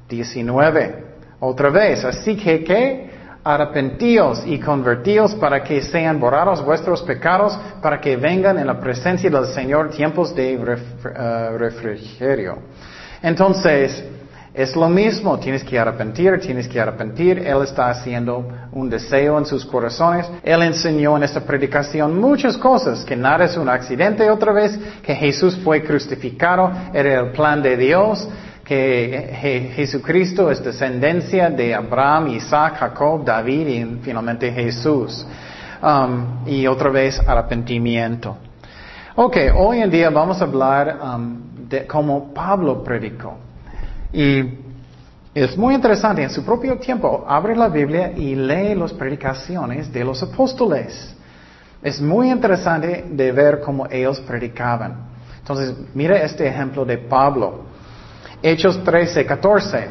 19. 0.09 1.05
Otra 1.39 1.69
vez. 1.69 2.03
Así 2.03 2.35
que, 2.35 2.63
¿qué? 2.65 3.09
Arrepentíos 3.41 4.43
y 4.45 4.59
convertíos 4.59 5.33
para 5.35 5.63
que 5.63 5.81
sean 5.81 6.19
borrados 6.19 6.63
vuestros 6.65 7.01
pecados, 7.03 7.57
para 7.81 8.01
que 8.01 8.17
vengan 8.17 8.59
en 8.59 8.67
la 8.67 8.77
presencia 8.77 9.29
del 9.29 9.45
Señor 9.45 9.89
tiempos 9.91 10.35
de 10.35 10.55
eh, 10.55 11.57
refrigerio. 11.57 12.57
Entonces, 13.21 14.03
es 14.59 14.75
lo 14.75 14.89
mismo, 14.89 15.39
tienes 15.39 15.63
que 15.63 15.79
arrepentir, 15.79 16.37
tienes 16.41 16.67
que 16.67 16.81
arrepentir. 16.81 17.39
Él 17.39 17.61
está 17.63 17.89
haciendo 17.89 18.45
un 18.73 18.89
deseo 18.89 19.37
en 19.37 19.45
sus 19.45 19.63
corazones. 19.63 20.29
Él 20.43 20.61
enseñó 20.63 21.15
en 21.15 21.23
esta 21.23 21.39
predicación 21.39 22.19
muchas 22.19 22.57
cosas, 22.57 23.05
que 23.05 23.15
nada 23.15 23.45
es 23.45 23.55
un 23.55 23.69
accidente 23.69 24.29
otra 24.29 24.51
vez, 24.51 24.77
que 25.01 25.15
Jesús 25.15 25.57
fue 25.63 25.81
crucificado, 25.81 26.69
era 26.93 27.21
el 27.21 27.31
plan 27.31 27.61
de 27.61 27.77
Dios, 27.77 28.27
que 28.65 29.71
Jesucristo 29.77 30.51
es 30.51 30.61
descendencia 30.61 31.49
de 31.49 31.73
Abraham, 31.73 32.27
Isaac, 32.27 32.79
Jacob, 32.79 33.23
David 33.23 33.67
y 33.67 33.99
finalmente 34.01 34.51
Jesús. 34.51 35.25
Um, 35.81 36.45
y 36.45 36.67
otra 36.67 36.89
vez 36.89 37.17
arrepentimiento. 37.25 38.35
Ok, 39.15 39.37
hoy 39.55 39.79
en 39.79 39.89
día 39.89 40.09
vamos 40.09 40.41
a 40.41 40.43
hablar 40.43 40.99
um, 41.01 41.67
de 41.69 41.87
cómo 41.87 42.33
Pablo 42.33 42.83
predicó. 42.83 43.48
Y 44.11 44.43
es 45.33 45.57
muy 45.57 45.75
interesante, 45.75 46.23
en 46.23 46.29
su 46.29 46.43
propio 46.43 46.77
tiempo, 46.77 47.25
abre 47.27 47.55
la 47.55 47.69
Biblia 47.69 48.11
y 48.15 48.35
lee 48.35 48.75
las 48.75 48.93
predicaciones 48.93 49.91
de 49.91 50.03
los 50.03 50.21
apóstoles. 50.23 51.15
Es 51.81 52.01
muy 52.01 52.29
interesante 52.29 53.05
de 53.09 53.31
ver 53.31 53.61
cómo 53.61 53.87
ellos 53.89 54.19
predicaban. 54.21 55.09
Entonces, 55.39 55.73
mire 55.93 56.23
este 56.23 56.47
ejemplo 56.47 56.83
de 56.83 56.97
Pablo. 56.97 57.61
Hechos 58.41 58.83
13, 58.83 59.25
14. 59.25 59.87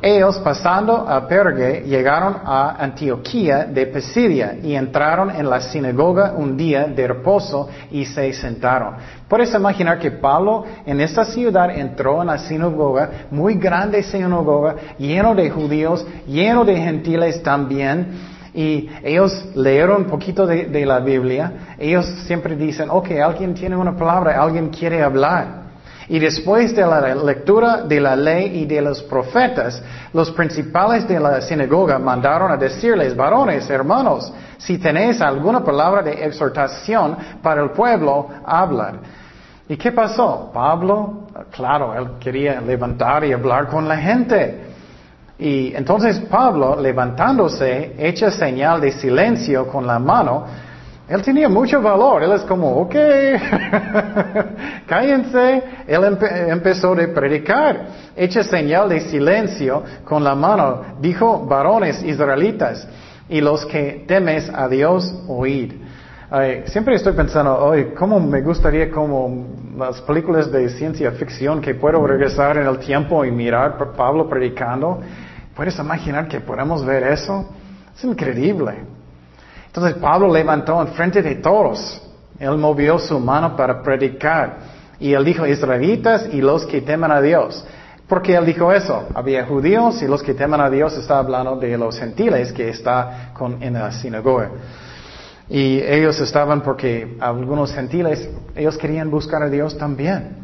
Ellos 0.00 0.38
pasando 0.38 1.08
a 1.08 1.26
Pergue 1.26 1.82
llegaron 1.84 2.36
a 2.44 2.76
Antioquía 2.78 3.64
de 3.64 3.86
Pisidia 3.86 4.56
y 4.62 4.76
entraron 4.76 5.30
en 5.30 5.50
la 5.50 5.60
sinagoga 5.60 6.34
un 6.36 6.56
día 6.56 6.84
de 6.84 7.08
reposo 7.08 7.68
y 7.90 8.04
se 8.04 8.32
sentaron. 8.32 8.94
Puedes 9.26 9.52
imaginar 9.52 9.98
que 9.98 10.12
Pablo 10.12 10.64
en 10.86 11.00
esta 11.00 11.24
ciudad 11.24 11.76
entró 11.76 12.20
en 12.20 12.28
la 12.28 12.38
sinagoga, 12.38 13.26
muy 13.32 13.54
grande 13.54 14.04
sinagoga, 14.04 14.76
lleno 14.98 15.34
de 15.34 15.50
judíos, 15.50 16.06
lleno 16.28 16.64
de 16.64 16.76
gentiles 16.76 17.42
también. 17.42 18.38
Y 18.54 18.88
ellos 19.02 19.48
leyeron 19.56 20.02
un 20.02 20.08
poquito 20.08 20.46
de, 20.46 20.66
de 20.66 20.86
la 20.86 21.00
Biblia. 21.00 21.74
Ellos 21.76 22.06
siempre 22.26 22.54
dicen, 22.54 22.88
ok, 22.88 23.10
alguien 23.22 23.52
tiene 23.52 23.76
una 23.76 23.96
palabra, 23.96 24.40
alguien 24.40 24.68
quiere 24.68 25.02
hablar. 25.02 25.67
Y 26.08 26.18
después 26.18 26.74
de 26.74 26.86
la 26.86 27.14
lectura 27.14 27.82
de 27.82 28.00
la 28.00 28.16
ley 28.16 28.62
y 28.62 28.66
de 28.66 28.80
los 28.80 29.02
profetas, 29.02 29.82
los 30.14 30.30
principales 30.30 31.06
de 31.06 31.20
la 31.20 31.40
sinagoga 31.42 31.98
mandaron 31.98 32.50
a 32.50 32.56
decirles, 32.56 33.14
varones, 33.14 33.68
hermanos, 33.68 34.32
si 34.56 34.78
tenéis 34.78 35.20
alguna 35.20 35.62
palabra 35.62 36.02
de 36.02 36.24
exhortación 36.24 37.16
para 37.42 37.62
el 37.62 37.70
pueblo, 37.70 38.28
hablad. 38.46 38.94
¿Y 39.68 39.76
qué 39.76 39.92
pasó? 39.92 40.50
Pablo, 40.52 41.28
claro, 41.50 41.94
él 41.94 42.08
quería 42.18 42.58
levantar 42.60 43.24
y 43.24 43.32
hablar 43.32 43.66
con 43.66 43.86
la 43.86 43.98
gente. 43.98 44.64
Y 45.38 45.74
entonces 45.74 46.18
Pablo, 46.20 46.80
levantándose, 46.80 47.94
echa 47.98 48.30
señal 48.30 48.80
de 48.80 48.92
silencio 48.92 49.68
con 49.68 49.86
la 49.86 49.98
mano, 49.98 50.46
él 51.08 51.22
tenía 51.22 51.48
mucho 51.48 51.80
valor. 51.80 52.22
Él 52.22 52.32
es 52.32 52.42
como, 52.42 52.82
ok, 52.82 52.94
cállense. 54.86 55.62
Él 55.86 56.18
empezó 56.48 56.92
a 56.92 57.14
predicar. 57.14 57.86
Echa 58.14 58.42
señal 58.44 58.90
de 58.90 59.00
silencio 59.00 59.82
con 60.04 60.22
la 60.22 60.34
mano. 60.34 60.82
Dijo, 61.00 61.46
varones 61.46 62.02
israelitas, 62.02 62.86
y 63.28 63.40
los 63.40 63.64
que 63.66 64.04
temes 64.06 64.50
a 64.54 64.68
Dios, 64.68 65.14
oíd. 65.28 65.72
siempre 66.66 66.94
estoy 66.94 67.14
pensando, 67.14 67.56
hoy, 67.56 67.94
cómo 67.96 68.20
me 68.20 68.42
gustaría 68.42 68.90
como 68.90 69.46
las 69.78 70.02
películas 70.02 70.52
de 70.52 70.68
ciencia 70.68 71.10
ficción 71.12 71.62
que 71.62 71.74
puedo 71.74 72.06
regresar 72.06 72.58
en 72.58 72.66
el 72.66 72.78
tiempo 72.78 73.24
y 73.24 73.30
mirar 73.30 73.78
a 73.80 73.92
Pablo 73.92 74.28
predicando. 74.28 75.00
¿Puedes 75.56 75.78
imaginar 75.78 76.28
que 76.28 76.40
podemos 76.40 76.84
ver 76.84 77.02
eso? 77.04 77.48
Es 77.96 78.04
increíble. 78.04 78.97
Entonces 79.78 80.02
Pablo 80.02 80.32
levantó 80.32 80.80
en 80.82 80.88
frente 80.88 81.22
de 81.22 81.36
todos. 81.36 82.02
Él 82.40 82.58
movió 82.58 82.98
su 82.98 83.20
mano 83.20 83.56
para 83.56 83.80
predicar. 83.80 84.56
Y 84.98 85.12
él 85.12 85.24
dijo, 85.24 85.46
israelitas 85.46 86.26
y 86.32 86.40
los 86.40 86.66
que 86.66 86.80
temen 86.80 87.12
a 87.12 87.20
Dios. 87.20 87.64
¿Por 88.08 88.20
qué 88.20 88.34
él 88.34 88.44
dijo 88.44 88.72
eso? 88.72 89.06
Había 89.14 89.46
judíos 89.46 90.02
y 90.02 90.08
los 90.08 90.20
que 90.20 90.34
temen 90.34 90.60
a 90.60 90.68
Dios 90.68 90.98
está 90.98 91.20
hablando 91.20 91.54
de 91.54 91.78
los 91.78 91.96
gentiles 91.96 92.52
que 92.52 92.70
está 92.70 93.30
en 93.60 93.74
la 93.74 93.92
sinagoga. 93.92 94.50
Y 95.48 95.78
ellos 95.78 96.18
estaban 96.18 96.62
porque 96.62 97.16
algunos 97.20 97.72
gentiles, 97.72 98.28
ellos 98.56 98.76
querían 98.76 99.08
buscar 99.08 99.44
a 99.44 99.48
Dios 99.48 99.78
también. 99.78 100.38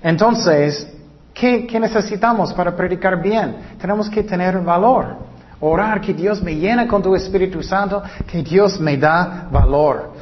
Entonces, 0.00 0.86
¿qué, 1.34 1.66
qué 1.66 1.80
necesitamos 1.80 2.52
para 2.52 2.76
predicar 2.76 3.20
bien? 3.20 3.56
Tenemos 3.80 4.08
que 4.08 4.22
tener 4.22 4.60
valor. 4.60 5.27
Orar 5.60 6.00
que 6.00 6.14
Dios 6.14 6.42
me 6.42 6.54
llene 6.54 6.86
con 6.86 7.02
tu 7.02 7.14
Espíritu 7.14 7.62
Santo, 7.62 8.02
que 8.30 8.42
Dios 8.42 8.78
me 8.78 8.96
da 8.96 9.48
valor. 9.50 10.12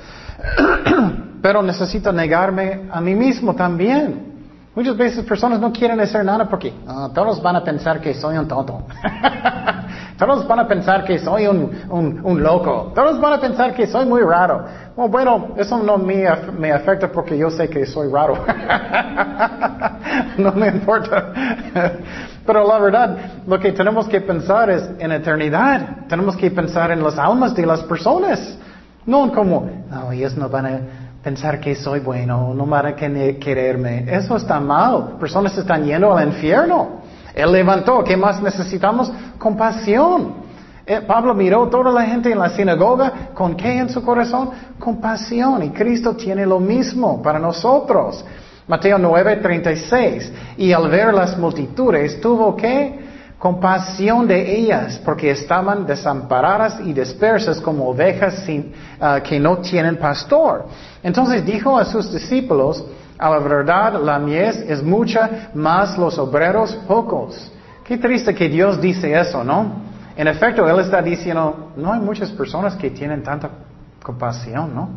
Pero 1.42 1.62
necesito 1.62 2.10
negarme 2.12 2.88
a 2.90 3.00
mí 3.00 3.14
mismo 3.14 3.54
también. 3.54 4.34
Muchas 4.74 4.96
veces 4.96 5.24
personas 5.24 5.58
no 5.58 5.72
quieren 5.72 5.98
hacer 6.00 6.22
nada 6.22 6.46
porque 6.46 6.70
ah, 6.86 7.08
todos 7.14 7.42
van 7.42 7.56
a 7.56 7.64
pensar 7.64 7.98
que 7.98 8.12
soy 8.12 8.36
un 8.36 8.46
tonto. 8.46 8.82
todos 10.18 10.46
van 10.46 10.58
a 10.58 10.68
pensar 10.68 11.02
que 11.04 11.18
soy 11.18 11.46
un, 11.46 12.42
loco. 12.42 12.92
Todos 12.94 13.18
van 13.18 13.32
a 13.32 13.40
pensar 13.40 13.74
que 13.74 13.86
soy 13.86 14.04
muy 14.04 14.20
raro. 14.20 14.66
bueno, 14.94 15.54
eso 15.56 15.78
no 15.78 15.96
me 15.96 16.26
afecta 16.72 17.10
porque 17.10 17.38
yo 17.38 17.50
sé 17.50 17.70
que 17.70 17.86
soy 17.86 18.10
raro. 18.10 18.36
no 20.36 20.52
me 20.52 20.68
importa. 20.68 21.32
Pero 22.46 22.66
la 22.66 22.78
verdad, 22.78 23.16
lo 23.46 23.58
que 23.58 23.72
tenemos 23.72 24.06
que 24.08 24.20
pensar 24.20 24.70
es 24.70 24.88
en 24.98 25.12
eternidad. 25.12 26.06
Tenemos 26.08 26.36
que 26.36 26.50
pensar 26.50 26.90
en 26.92 27.02
las 27.02 27.18
almas 27.18 27.54
de 27.54 27.66
las 27.66 27.82
personas. 27.82 28.56
No 29.04 29.32
como, 29.32 29.68
no, 29.90 30.12
ellos 30.12 30.36
no 30.36 30.48
van 30.48 30.66
a 30.66 30.80
pensar 31.22 31.58
que 31.60 31.74
soy 31.74 32.00
bueno, 32.00 32.54
no 32.54 32.66
van 32.66 32.86
a 32.86 32.94
quererme. 32.94 34.04
Eso 34.08 34.36
está 34.36 34.60
mal. 34.60 35.16
Personas 35.18 35.58
están 35.58 35.84
yendo 35.84 36.16
al 36.16 36.28
infierno. 36.28 37.02
Él 37.34 37.52
levantó. 37.52 38.02
¿Qué 38.04 38.16
más 38.16 38.40
necesitamos? 38.40 39.12
Compasión. 39.38 40.46
Eh, 40.86 41.00
Pablo 41.00 41.34
miró 41.34 41.66
toda 41.68 41.90
la 41.90 42.02
gente 42.02 42.30
en 42.30 42.38
la 42.38 42.48
sinagoga 42.50 43.30
con 43.34 43.56
qué 43.56 43.78
en 43.78 43.88
su 43.88 44.04
corazón? 44.04 44.50
Compasión. 44.78 45.64
Y 45.64 45.70
Cristo 45.70 46.14
tiene 46.14 46.46
lo 46.46 46.60
mismo 46.60 47.20
para 47.20 47.40
nosotros. 47.40 48.24
Mateo 48.66 48.98
9, 48.98 49.36
36. 49.36 50.32
Y 50.56 50.72
al 50.72 50.88
ver 50.88 51.14
las 51.14 51.38
multitudes, 51.38 52.20
tuvo 52.20 52.56
que 52.56 53.06
compasión 53.38 54.26
de 54.26 54.58
ellas, 54.58 55.00
porque 55.04 55.30
estaban 55.30 55.86
desamparadas 55.86 56.80
y 56.84 56.92
dispersas 56.92 57.60
como 57.60 57.88
ovejas 57.88 58.44
sin, 58.44 58.72
ah, 59.00 59.20
que 59.22 59.38
no 59.38 59.58
tienen 59.58 59.96
pastor. 59.96 60.66
Entonces 61.02 61.44
dijo 61.44 61.78
a 61.78 61.84
sus 61.84 62.12
discípulos, 62.12 62.84
a 63.18 63.30
la 63.30 63.38
verdad 63.38 64.00
la 64.02 64.18
mies 64.18 64.56
es 64.56 64.82
mucha, 64.82 65.50
más 65.54 65.96
los 65.98 66.18
obreros 66.18 66.74
pocos. 66.88 67.52
Qué 67.84 67.98
triste 67.98 68.34
que 68.34 68.48
Dios 68.48 68.80
dice 68.80 69.18
eso, 69.18 69.44
¿no? 69.44 69.84
En 70.16 70.26
efecto, 70.28 70.68
Él 70.68 70.80
está 70.80 71.02
diciendo, 71.02 71.72
no 71.76 71.92
hay 71.92 72.00
muchas 72.00 72.30
personas 72.30 72.74
que 72.74 72.90
tienen 72.90 73.22
tanta 73.22 73.50
compasión, 74.02 74.74
¿no? 74.74 74.88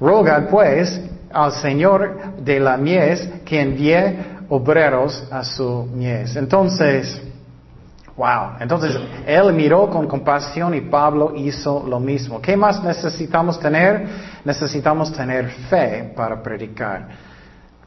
Rogad 0.00 0.48
pues 0.50 1.00
al 1.32 1.52
Señor 1.52 2.36
de 2.38 2.60
la 2.60 2.76
mies 2.76 3.28
que 3.44 3.60
envíe 3.60 4.16
obreros 4.48 5.26
a 5.30 5.42
su 5.44 5.88
mies. 5.92 6.36
Entonces, 6.36 7.20
wow, 8.16 8.56
entonces 8.60 8.96
él 9.26 9.52
miró 9.52 9.90
con 9.90 10.06
compasión 10.06 10.74
y 10.74 10.82
Pablo 10.82 11.32
hizo 11.36 11.84
lo 11.86 12.00
mismo. 12.00 12.40
¿Qué 12.40 12.56
más 12.56 12.82
necesitamos 12.82 13.58
tener? 13.58 14.06
Necesitamos 14.44 15.12
tener 15.12 15.48
fe 15.68 16.12
para 16.16 16.42
predicar. 16.42 17.08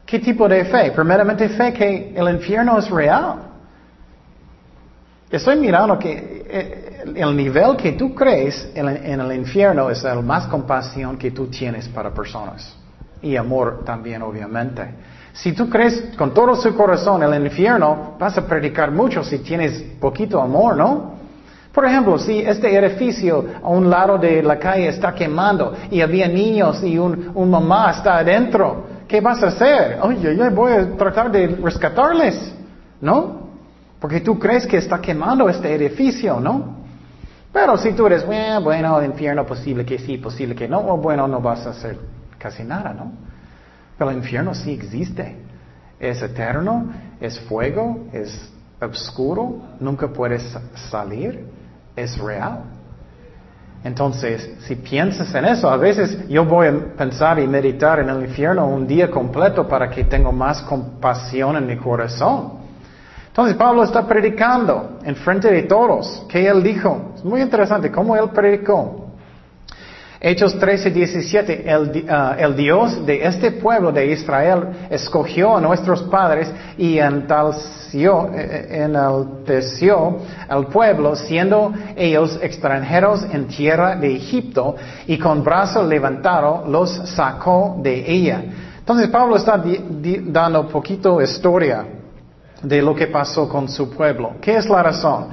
¿Qué 0.04 0.18
tipo 0.18 0.48
de 0.48 0.64
fe? 0.64 0.90
Primeramente 0.90 1.48
fe 1.48 1.72
que 1.72 2.12
el 2.16 2.28
infierno 2.28 2.78
es 2.78 2.90
real. 2.90 3.36
Estoy 5.30 5.56
mirando 5.56 5.96
que 5.96 6.44
eh, 6.48 7.02
el 7.14 7.36
nivel 7.36 7.76
que 7.76 7.92
tú 7.92 8.12
crees 8.12 8.68
en 8.74 8.88
el 8.88 9.32
infierno 9.32 9.88
es 9.88 10.02
el 10.02 10.22
más 10.24 10.48
compasión 10.48 11.16
que 11.16 11.30
tú 11.30 11.46
tienes 11.46 11.88
para 11.88 12.12
personas 12.12 12.79
y 13.22 13.36
amor 13.36 13.82
también, 13.84 14.22
obviamente. 14.22 14.88
Si 15.32 15.52
tú 15.52 15.68
crees 15.68 16.12
con 16.16 16.34
todo 16.34 16.54
su 16.56 16.74
corazón 16.74 17.22
el 17.22 17.44
infierno, 17.44 18.16
vas 18.18 18.36
a 18.36 18.46
predicar 18.46 18.90
mucho 18.90 19.22
si 19.22 19.38
tienes 19.38 19.80
poquito 20.00 20.40
amor, 20.40 20.76
¿no? 20.76 21.20
Por 21.72 21.86
ejemplo, 21.86 22.18
si 22.18 22.40
este 22.40 22.76
edificio 22.76 23.44
a 23.62 23.68
un 23.68 23.88
lado 23.88 24.18
de 24.18 24.42
la 24.42 24.58
calle 24.58 24.88
está 24.88 25.14
quemando 25.14 25.72
y 25.90 26.00
había 26.00 26.26
niños 26.26 26.82
y 26.82 26.98
un, 26.98 27.32
mamá 27.48 27.92
está 27.92 28.18
adentro, 28.18 28.86
¿qué 29.06 29.20
vas 29.20 29.40
a 29.44 29.48
hacer? 29.48 29.98
Oye, 30.02 30.36
yo 30.36 30.50
voy 30.50 30.72
a 30.72 30.96
tratar 30.96 31.30
de 31.30 31.46
rescatarles, 31.46 32.52
¿no? 33.00 33.50
Porque 34.00 34.20
tú 34.20 34.36
crees 34.36 34.66
que 34.66 34.78
está 34.78 35.00
quemando 35.00 35.48
este 35.48 35.72
edificio, 35.72 36.40
¿no? 36.40 36.80
Pero 37.52 37.76
si 37.76 37.92
tú 37.92 38.06
eres, 38.06 38.26
bueno, 38.26 38.62
bueno, 38.62 39.04
infierno 39.04 39.46
posible 39.46 39.84
que 39.84 39.98
sí, 39.98 40.18
posible 40.18 40.56
que 40.56 40.66
no, 40.66 40.82
bueno, 40.96 41.28
no 41.28 41.40
vas 41.40 41.66
a 41.66 41.70
hacer 41.70 42.19
casi 42.40 42.64
nada, 42.64 42.92
¿no? 42.92 43.12
Pero 43.96 44.10
el 44.10 44.16
infierno 44.16 44.54
sí 44.54 44.72
existe. 44.72 45.36
es 46.00 46.22
eterno, 46.22 46.90
es 47.20 47.38
fuego, 47.40 48.06
es 48.12 48.50
oscuro, 48.80 49.60
nunca 49.78 50.08
puedes 50.08 50.42
salir, 50.90 51.46
es 51.94 52.16
real. 52.18 52.62
Entonces, 53.84 54.56
si 54.60 54.76
piensas 54.76 55.34
en 55.34 55.44
eso, 55.44 55.68
a 55.70 55.76
veces 55.76 56.26
yo 56.28 56.44
voy 56.44 56.68
a 56.68 56.96
pensar 56.96 57.38
y 57.38 57.46
meditar 57.46 57.98
en 57.98 58.08
el 58.08 58.22
infierno 58.22 58.66
un 58.66 58.86
día 58.86 59.10
completo 59.10 59.68
para 59.68 59.90
que 59.90 60.04
tenga 60.04 60.30
más 60.30 60.62
compasión 60.62 61.56
en 61.56 61.66
mi 61.66 61.76
corazón. 61.76 62.60
Entonces 63.28 63.56
Pablo 63.56 63.84
está 63.84 64.06
predicando 64.06 64.98
en 65.04 65.16
frente 65.16 65.50
de 65.50 65.62
todos. 65.62 66.26
¿Qué 66.28 66.46
él 66.48 66.62
dijo? 66.62 67.12
Es 67.14 67.24
muy 67.24 67.40
interesante 67.40 67.90
cómo 67.90 68.16
él 68.16 68.30
predicó. 68.30 69.09
Hechos 70.22 70.58
13, 70.58 70.90
17, 70.90 71.64
el, 71.66 72.06
ah, 72.10 72.36
el, 72.38 72.54
Dios 72.54 73.06
de 73.06 73.24
este 73.24 73.52
pueblo 73.52 73.90
de 73.90 74.12
Israel 74.12 74.64
escogió 74.90 75.56
a 75.56 75.62
nuestros 75.62 76.02
padres 76.02 76.52
y 76.76 76.98
enalteció, 76.98 78.28
eh, 78.34 78.66
eh, 78.68 78.82
enalteció 78.84 80.18
al 80.46 80.66
pueblo, 80.66 81.16
siendo 81.16 81.72
ellos 81.96 82.38
extranjeros 82.42 83.24
en 83.32 83.48
tierra 83.48 83.96
de 83.96 84.14
Egipto, 84.14 84.76
y 85.06 85.18
con 85.18 85.42
brazo 85.42 85.82
levantado 85.86 86.64
los 86.68 86.90
sacó 87.08 87.78
de 87.82 88.04
ella. 88.06 88.44
Entonces 88.78 89.08
Pablo 89.08 89.36
está 89.36 89.62
dando 90.26 90.60
un 90.60 90.68
poquito 90.68 91.22
historia 91.22 91.86
de 92.62 92.82
lo 92.82 92.94
que 92.94 93.06
pasó 93.06 93.48
con 93.48 93.70
su 93.70 93.88
pueblo. 93.88 94.32
¿Qué 94.38 94.56
es 94.56 94.68
la 94.68 94.82
razón? 94.82 95.28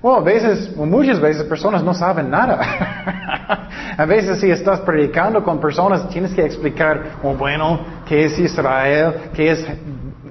Bueno, 0.00 0.18
a 0.18 0.22
veces, 0.22 0.76
muchas 0.76 1.18
veces 1.18 1.42
personas 1.42 1.82
no 1.82 1.92
saben 1.94 2.30
nada. 2.30 3.39
a 4.00 4.06
veces 4.06 4.40
si 4.40 4.50
estás 4.50 4.80
predicando 4.80 5.44
con 5.44 5.60
personas 5.60 6.08
tienes 6.08 6.32
que 6.32 6.42
explicar, 6.42 7.18
oh, 7.22 7.34
bueno, 7.34 7.80
qué 8.08 8.24
es 8.24 8.38
Israel, 8.38 9.12
qué 9.34 9.50
es 9.50 9.66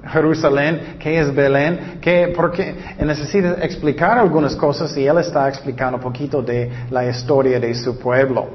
Jerusalén, 0.08 0.96
qué 0.98 1.20
es 1.20 1.32
Belén, 1.32 1.98
qué, 2.00 2.32
porque 2.34 2.74
necesitas 2.98 3.62
explicar 3.62 4.18
algunas 4.18 4.56
cosas 4.56 4.96
y 4.96 5.06
él 5.06 5.18
está 5.18 5.48
explicando 5.48 5.98
un 5.98 6.02
poquito 6.02 6.42
de 6.42 6.68
la 6.90 7.06
historia 7.08 7.60
de 7.60 7.72
su 7.76 7.96
pueblo. 7.96 8.48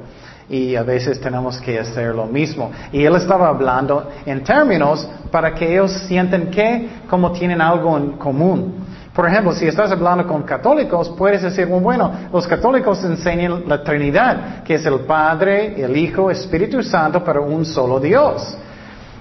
Y 0.49 0.75
a 0.75 0.83
veces 0.83 1.21
tenemos 1.21 1.61
que 1.61 1.79
hacer 1.79 2.13
lo 2.13 2.25
mismo. 2.25 2.69
Y 2.91 3.05
él 3.05 3.15
estaba 3.15 3.47
hablando 3.47 4.09
en 4.25 4.43
términos 4.43 5.07
para 5.31 5.55
que 5.55 5.71
ellos 5.71 5.93
sienten 6.09 6.51
que 6.51 6.89
como 7.09 7.31
tienen 7.31 7.61
algo 7.61 7.97
en 7.97 8.11
común. 8.17 8.84
Por 9.15 9.25
ejemplo, 9.29 9.53
si 9.53 9.65
estás 9.65 9.89
hablando 9.91 10.27
con 10.27 10.43
católicos, 10.43 11.09
puedes 11.17 11.41
decir, 11.41 11.67
bueno, 11.67 12.11
los 12.33 12.45
católicos 12.45 13.01
enseñan 13.05 13.63
la 13.65 13.81
Trinidad, 13.81 14.61
que 14.61 14.75
es 14.75 14.85
el 14.85 14.99
Padre, 15.01 15.81
el 15.81 15.95
Hijo, 15.95 16.29
Espíritu 16.29 16.83
Santo, 16.83 17.23
pero 17.23 17.45
un 17.45 17.63
solo 17.63 17.97
Dios. 17.97 18.57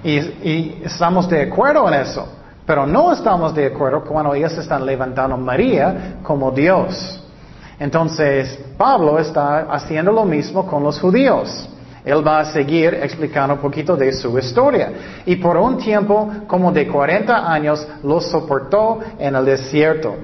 Y, 0.02 0.82
estamos 0.84 1.28
de 1.30 1.42
acuerdo 1.42 1.86
en 1.86 1.94
eso. 1.94 2.26
Pero 2.66 2.86
no 2.88 3.12
estamos 3.12 3.54
de 3.54 3.66
acuerdo 3.66 4.02
cuando 4.02 4.34
ellos 4.34 4.58
están 4.58 4.84
levantando 4.84 5.36
a 5.36 5.38
María 5.38 6.16
como 6.24 6.50
Dios. 6.50 7.22
Entonces, 7.78 8.58
Pablo 8.76 9.20
está 9.20 9.60
haciendo 9.70 10.10
lo 10.10 10.24
mismo 10.24 10.66
con 10.66 10.82
los 10.82 10.98
judíos. 10.98 11.68
Él 12.04 12.26
va 12.26 12.40
a 12.40 12.44
seguir 12.44 12.92
explicando 12.94 13.54
un 13.54 13.60
poquito 13.60 13.96
de 13.96 14.12
su 14.12 14.38
historia. 14.38 14.92
Y 15.24 15.36
por 15.36 15.56
un 15.56 15.78
tiempo, 15.78 16.30
como 16.46 16.70
de 16.70 16.86
40 16.86 17.50
años, 17.50 17.86
los 18.02 18.30
soportó 18.30 19.00
en 19.18 19.34
el 19.34 19.44
desierto. 19.44 20.14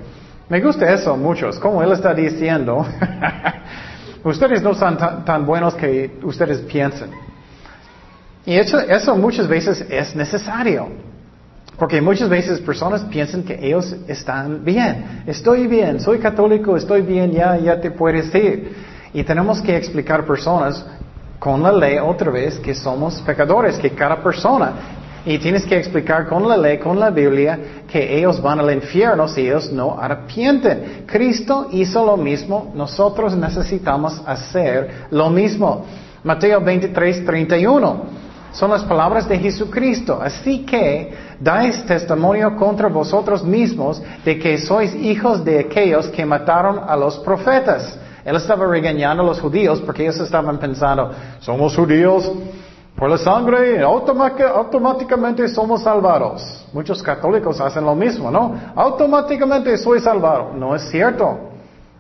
Me 0.49 0.61
gusta 0.61 0.93
eso 0.93 1.17
muchos, 1.17 1.59
como 1.59 1.83
él 1.83 1.93
está 1.93 2.13
diciendo. 2.13 2.85
ustedes 4.25 4.63
no 4.63 4.75
son 4.75 4.99
tan, 5.25 5.47
buenos 5.47 5.75
que 5.75 6.19
ustedes 6.23 6.59
piensan. 6.61 7.11
Y 8.45 8.57
eso 8.57 9.17
muchas 9.17 9.49
veces 9.49 9.85
es 9.89 10.15
necesario. 10.15 10.89
Porque 11.79 12.03
muchas 12.03 12.29
veces 12.29 12.61
personas 12.61 13.01
piensan 13.05 13.43
que 13.43 13.55
ellos 13.55 13.97
están 14.07 14.63
bien. 14.63 15.23
Estoy 15.27 15.67
bien, 15.67 15.99
soy 15.99 16.19
católico, 16.19 16.77
estoy 16.77 17.01
bien, 17.01 17.33
ya, 17.33 17.57
ya 17.57 17.81
te 17.81 17.91
puedes 17.91 18.35
ir. 18.35 18.75
Y 19.15 19.25
tenemos 19.25 19.63
que 19.63 19.75
explicar 19.75 20.21
a 20.21 20.27
personas 20.27 20.85
con 21.41 21.63
la 21.63 21.73
ley 21.73 21.97
otra 21.99 22.31
vez 22.31 22.59
que 22.59 22.75
somos 22.75 23.21
pecadores, 23.23 23.79
que 23.79 23.91
cada 23.91 24.23
persona. 24.23 24.73
Y 25.25 25.39
tienes 25.39 25.65
que 25.65 25.77
explicar 25.77 26.29
con 26.29 26.47
la 26.47 26.57
ley, 26.57 26.79
con 26.79 27.01
la 27.01 27.11
Biblia, 27.11 27.59
que 27.89 28.19
ellos 28.19 28.41
van 28.41 28.61
al 28.61 28.73
infierno 28.73 29.27
si 29.27 29.43
ellos 29.43 29.73
no 29.73 29.99
arrepienten. 29.99 31.05
Cristo 31.07 31.69
hizo 31.73 32.05
lo 32.05 32.17
mismo, 32.17 32.71
nosotros 32.75 33.35
necesitamos 33.35 34.21
hacer 34.27 35.07
lo 35.11 35.31
mismo. 35.31 35.85
Mateo 36.23 36.61
23, 36.61 37.25
31. 37.25 38.21
Son 38.53 38.71
las 38.71 38.83
palabras 38.83 39.27
de 39.29 39.39
Jesucristo. 39.39 40.21
Así 40.23 40.65
que 40.67 41.13
dais 41.41 41.85
testimonio 41.87 42.55
contra 42.57 42.89
vosotros 42.89 43.43
mismos 43.45 44.03
de 44.25 44.39
que 44.39 44.59
sois 44.59 44.95
hijos 44.95 45.43
de 45.45 45.61
aquellos 45.61 46.09
que 46.09 46.27
mataron 46.27 46.81
a 46.87 46.97
los 46.97 47.19
profetas. 47.19 47.99
Él 48.31 48.37
estaba 48.37 48.65
regañando 48.65 49.25
a 49.25 49.27
los 49.27 49.41
judíos 49.41 49.81
porque 49.81 50.05
ellos 50.05 50.21
estaban 50.21 50.57
pensando, 50.57 51.11
somos 51.41 51.75
judíos 51.75 52.31
por 52.97 53.11
la 53.11 53.19
sangre, 53.19 53.83
automáticamente 53.83 55.49
somos 55.49 55.83
salvados. 55.83 56.65
Muchos 56.73 57.03
católicos 57.03 57.61
hacen 57.61 57.85
lo 57.85 57.97
mismo, 57.97 58.31
¿no? 58.31 58.55
Automáticamente 58.77 59.77
soy 59.77 59.99
salvado. 59.99 60.53
No 60.55 60.77
es 60.77 60.83
cierto. 60.91 61.41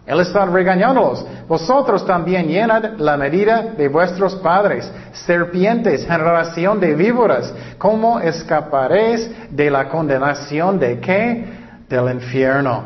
Él 0.07 0.21
está 0.21 0.47
regañándolos. 0.47 1.27
Vosotros 1.49 2.07
también 2.07 2.47
llenad 2.47 2.97
la 2.99 3.17
medida 3.17 3.63
de 3.63 3.89
vuestros 3.89 4.37
padres, 4.37 4.89
serpientes, 5.13 6.07
generación 6.07 6.79
de 6.79 6.95
víboras. 6.95 7.53
¿Cómo 7.77 8.21
escaparéis 8.21 9.29
de 9.51 9.69
la 9.69 9.89
condenación 9.89 10.79
de 10.79 11.01
qué? 11.01 11.45
Del 11.89 12.09
infierno. 12.15 12.85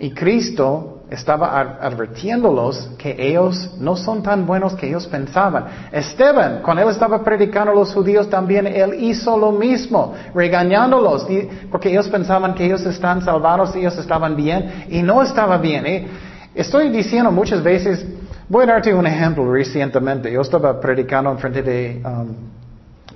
Y 0.00 0.12
Cristo 0.12 0.97
estaba 1.10 1.78
advirtiéndolos 1.80 2.90
que 2.98 3.16
ellos 3.18 3.70
no 3.78 3.96
son 3.96 4.22
tan 4.22 4.46
buenos 4.46 4.74
que 4.74 4.88
ellos 4.88 5.06
pensaban. 5.06 5.64
Esteban, 5.90 6.60
cuando 6.62 6.82
él 6.82 6.90
estaba 6.90 7.24
predicando 7.24 7.72
a 7.72 7.74
los 7.74 7.94
judíos 7.94 8.28
también, 8.28 8.66
él 8.66 8.94
hizo 9.00 9.36
lo 9.38 9.52
mismo, 9.52 10.14
regañándolos, 10.34 11.26
porque 11.70 11.90
ellos 11.90 12.08
pensaban 12.08 12.54
que 12.54 12.66
ellos 12.66 12.84
están 12.84 13.22
salvados, 13.22 13.74
ellos 13.74 13.96
estaban 13.96 14.36
bien, 14.36 14.84
y 14.90 15.02
no 15.02 15.22
estaba 15.22 15.56
bien. 15.56 15.86
¿eh? 15.86 16.08
Estoy 16.54 16.90
diciendo 16.90 17.32
muchas 17.32 17.62
veces, 17.62 18.04
voy 18.48 18.64
a 18.64 18.66
darte 18.66 18.92
un 18.92 19.06
ejemplo 19.06 19.50
recientemente. 19.50 20.30
Yo 20.30 20.42
estaba 20.42 20.78
predicando 20.78 21.30
en 21.30 21.38
frente 21.38 21.62
de 21.62 22.02
um, 22.04 22.34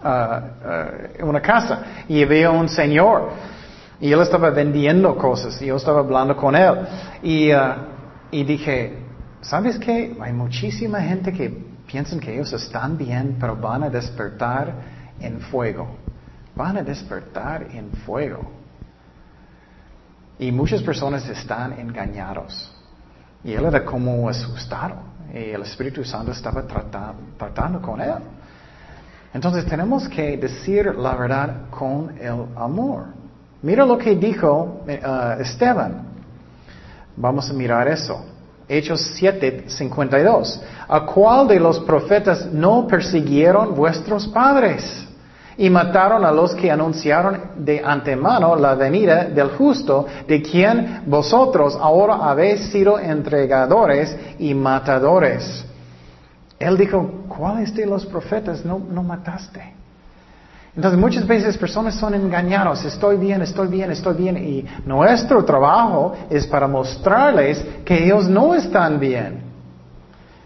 uh, 0.03 1.25
uh, 1.25 1.29
una 1.29 1.41
casa 1.41 1.83
y 2.09 2.23
había 2.23 2.51
un 2.51 2.69
señor 2.69 3.31
y 4.03 4.13
él 4.13 4.21
estaba 4.21 4.51
vendiendo 4.51 5.17
cosas 5.17 5.63
y 5.63 5.67
yo 5.67 5.77
estaba 5.77 6.01
hablando 6.01 6.37
con 6.37 6.57
él. 6.57 6.75
Y, 7.23 7.55
uh, 7.55 7.75
y 8.33 8.43
dije, 8.43 8.99
¿sabes 9.41 9.79
qué? 9.79 10.17
Hay 10.21 10.33
muchísima 10.33 11.01
gente 11.01 11.33
que 11.33 11.49
piensan 11.87 12.19
que 12.19 12.35
ellos 12.35 12.53
están 12.53 12.99
bien, 12.99 13.37
pero 13.39 13.55
van 13.55 13.85
a 13.85 13.91
despertar 13.91 14.75
en 15.21 15.39
fuego. 15.41 15.87
Van 16.57 16.79
a 16.79 16.83
despertar 16.83 17.69
en 17.71 17.93
fuego. 18.05 18.51
Y 20.37 20.51
muchas 20.51 20.83
personas 20.83 21.29
están 21.29 21.79
engañados. 21.79 22.75
Y 23.45 23.53
él 23.53 23.65
era 23.65 23.85
como 23.85 24.29
asustado. 24.29 24.97
Y 25.33 25.51
el 25.51 25.63
Espíritu 25.63 26.03
Santo 26.03 26.33
estaba 26.33 26.67
tratando, 27.39 27.81
con 27.81 28.01
él. 28.01 28.15
Entonces 29.33 29.65
tenemos 29.65 30.09
que 30.09 30.37
decir 30.37 30.93
la 30.97 31.15
verdad 31.15 31.71
con 31.71 32.19
el 32.19 32.47
amor. 32.57 33.22
Mira 33.63 33.87
lo 33.87 33.97
que 33.97 34.17
dijo 34.17 34.83
uh, 34.87 35.41
Esteban. 35.41 36.07
Vamos 37.17 37.49
a 37.51 37.53
mirar 37.53 37.89
eso. 37.89 38.25
Hechos 38.69 39.13
7, 39.15 39.65
52. 39.69 40.63
¿A 40.89 41.07
cuál 41.07 41.47
de 41.47 41.61
los 41.61 41.81
profetas 41.81 42.47
no 42.53 42.87
persiguieron 42.87 43.75
vuestros 43.75 44.27
padres? 44.29 45.09
y 45.57 45.69
mataron 45.69 46.25
a 46.25 46.33
los 46.33 46.55
que 46.55 46.71
anunciaron 46.71 47.39
de 47.57 47.83
antemano 47.85 48.57
la 48.57 48.75
venida 48.75 49.25
del 49.25 49.51
justo, 49.51 50.07
de 50.27 50.41
quien 50.41 51.03
vosotros 51.07 51.77
ahora 51.81 52.17
habéis 52.17 52.71
sido 52.71 52.99
entregadores 52.99 54.17
y 54.39 54.55
matadores. 54.55 55.65
Él 56.59 56.77
dijo, 56.79 57.25
¿cuáles 57.29 57.75
de 57.75 57.87
los 57.87 58.07
profetas 58.07 58.65
no, 58.65 58.79
no 58.79 59.03
mataste? 59.03 59.75
Entonces 60.75 60.99
muchas 60.99 61.27
veces 61.27 61.59
personas 61.59 61.95
son 61.97 62.15
engañados, 62.15 62.83
estoy 62.85 63.19
bien, 63.19 63.43
estoy 63.43 63.69
bien, 63.69 63.91
estoy 63.91 64.15
bien, 64.15 64.39
y 64.39 64.65
nuestro 64.87 65.45
trabajo 65.45 66.15
es 66.31 66.47
para 66.47 66.67
mostrarles 66.67 67.63
que 67.85 68.05
ellos 68.05 68.27
no 68.27 68.55
están 68.55 68.99
bien. 68.99 69.53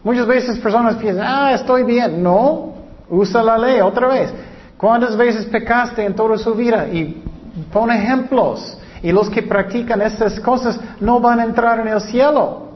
Muchas 0.07 0.27
veces 0.27 0.59
personas 0.59 0.95
piensan, 0.97 1.27
ah, 1.27 1.53
estoy 1.53 1.83
bien. 1.83 2.23
No, 2.23 2.75
usa 3.11 3.43
la 3.43 3.59
ley 3.59 3.81
otra 3.81 4.07
vez. 4.07 4.33
¿Cuántas 4.77 5.17
veces 5.17 5.47
pecaste 5.47 6.05
en 6.05 6.15
toda 6.15 6.39
su 6.39 6.55
vida? 6.55 6.87
Y 6.87 7.25
pon 7.73 7.91
ejemplos. 7.91 8.79
Y 9.03 9.11
los 9.11 9.29
que 9.29 9.43
practican 9.43 10.01
estas 10.01 10.39
cosas 10.39 10.79
no 11.01 11.19
van 11.19 11.41
a 11.41 11.45
entrar 11.45 11.81
en 11.81 11.89
el 11.89 12.01
cielo. 12.01 12.69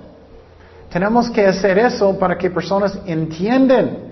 Tenemos 0.90 1.30
que 1.30 1.46
hacer 1.46 1.78
eso 1.78 2.18
para 2.18 2.36
que 2.36 2.50
personas 2.50 2.98
entiendan. 3.06 4.09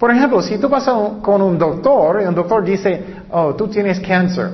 Por 0.00 0.10
ejemplo, 0.10 0.40
si 0.40 0.56
tú 0.56 0.66
vas 0.66 0.88
con 1.20 1.42
un 1.42 1.58
doctor 1.58 2.22
y 2.22 2.24
un 2.24 2.34
doctor 2.34 2.64
dice, 2.64 3.16
oh, 3.30 3.54
tú 3.54 3.68
tienes 3.68 4.00
cáncer. 4.00 4.48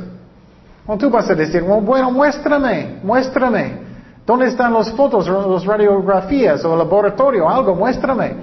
O 0.84 0.96
tú 0.96 1.08
vas 1.08 1.30
a 1.30 1.36
decir, 1.36 1.62
bueno, 1.62 2.10
muéstrame, 2.10 2.98
muéstrame. 3.04 3.86
¿Dónde 4.26 4.48
están 4.48 4.74
las 4.74 4.90
fotos, 4.90 5.28
las 5.28 5.64
radiografías 5.64 6.64
o 6.64 6.72
el 6.72 6.78
laboratorio? 6.80 7.48
Algo, 7.48 7.76
muéstrame. 7.76 8.34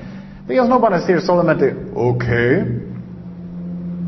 Ellos 0.48 0.70
no 0.70 0.80
van 0.80 0.94
a 0.94 1.00
decir 1.00 1.20
solamente, 1.20 1.76
ok. 1.94 2.24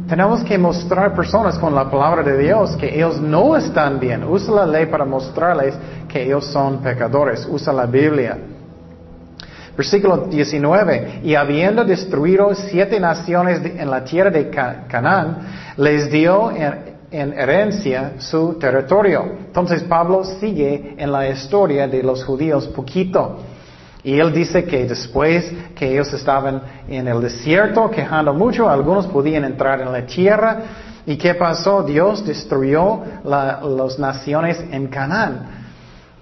Tenemos 0.07 0.41
que 0.45 0.57
mostrar 0.57 1.13
personas 1.13 1.59
con 1.59 1.75
la 1.75 1.91
palabra 1.91 2.23
de 2.23 2.37
Dios 2.37 2.77
que 2.77 2.95
ellos 2.95 3.19
no 3.19 3.57
están 3.57 3.99
bien. 3.99 4.23
Usa 4.23 4.55
la 4.55 4.65
ley 4.65 4.85
para 4.85 5.03
mostrarles 5.03 5.75
que 6.07 6.23
ellos 6.23 6.45
son 6.45 6.77
pecadores. 6.77 7.45
Usa 7.51 7.73
la 7.73 7.87
Biblia. 7.87 8.37
Versículo 9.75 10.27
19. 10.29 11.21
Y 11.23 11.35
habiendo 11.35 11.83
destruido 11.83 12.53
siete 12.55 12.99
naciones 12.99 13.61
en 13.63 13.89
la 13.89 14.03
tierra 14.03 14.29
de 14.29 14.49
Canaán, 14.49 15.37
les 15.77 16.09
dio 16.09 16.51
en, 16.51 16.95
herencia 17.11 18.13
su 18.17 18.53
territorio. 18.59 19.23
Entonces 19.47 19.83
Pablo 19.83 20.23
sigue 20.23 20.95
en 20.97 21.11
la 21.11 21.29
historia 21.29 21.87
de 21.87 22.03
los 22.03 22.23
judíos 22.23 22.67
poquito. 22.67 23.39
Y 24.03 24.19
él 24.19 24.31
dice 24.33 24.65
que 24.65 24.85
después 24.85 25.51
que 25.75 25.93
ellos 25.93 26.13
estaban 26.13 26.61
en 26.87 27.07
el 27.07 27.21
desierto 27.21 27.89
quejando 27.89 28.33
mucho, 28.33 28.69
algunos 28.69 29.07
podían 29.07 29.45
entrar 29.45 29.81
en 29.81 29.91
la 29.91 30.05
tierra. 30.05 30.59
¿Y 31.05 31.17
qué 31.17 31.35
pasó? 31.35 31.83
Dios 31.83 32.25
destruyó 32.25 33.01
las 33.23 33.99
naciones 33.99 34.63
en 34.71 34.87
Canaán 34.87 35.64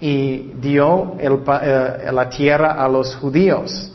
y 0.05 0.51
dio 0.59 1.13
eh, 1.17 2.11
la 2.11 2.27
tierra 2.27 2.73
a 2.73 2.89
los 2.89 3.15
judíos. 3.15 3.89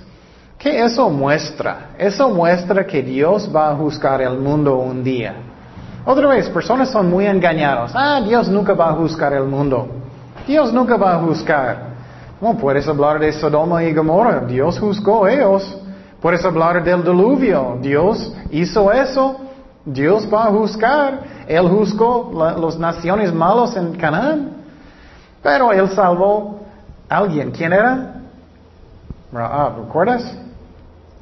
¿Qué 0.56 0.82
eso 0.82 1.10
muestra? 1.10 1.90
Eso 1.98 2.30
muestra 2.30 2.86
que 2.86 3.02
Dios 3.02 3.50
va 3.54 3.72
a 3.72 3.76
juzgar 3.76 4.22
el 4.22 4.38
mundo 4.38 4.78
un 4.78 5.04
día. 5.04 5.34
Otra 6.06 6.28
vez, 6.28 6.48
personas 6.48 6.90
son 6.90 7.10
muy 7.10 7.26
engañados. 7.26 7.92
Ah, 7.94 8.22
Dios 8.26 8.48
nunca 8.48 8.72
va 8.72 8.88
a 8.88 8.92
juzgar 8.94 9.34
el 9.34 9.44
mundo. 9.44 9.86
Dios 10.46 10.72
nunca 10.72 10.96
va 10.96 11.16
a 11.16 11.18
juzgar. 11.18 11.88
No 12.40 12.56
puedes 12.56 12.88
hablar 12.88 13.18
de 13.18 13.30
Sodoma 13.30 13.84
y 13.84 13.92
Gomorra. 13.92 14.40
Dios 14.46 14.78
juzgó 14.78 15.26
a 15.26 15.32
ellos. 15.34 15.78
Puedes 16.22 16.42
hablar 16.42 16.82
del 16.82 17.02
diluvio. 17.02 17.76
Dios 17.82 18.32
hizo 18.50 18.90
eso. 18.90 19.36
Dios 19.84 20.26
va 20.32 20.46
a 20.46 20.50
juzgar. 20.52 21.20
Él 21.46 21.68
juzgó 21.68 22.32
las 22.58 22.78
naciones 22.78 23.30
malas 23.30 23.76
en 23.76 23.92
Canaán. 23.92 24.57
Pero 25.42 25.72
él 25.72 25.88
salvó 25.90 26.60
a 27.08 27.16
alguien. 27.18 27.50
¿Quién 27.50 27.72
era? 27.72 28.14
Raab, 29.32 29.84
¿recuerdas? 29.84 30.36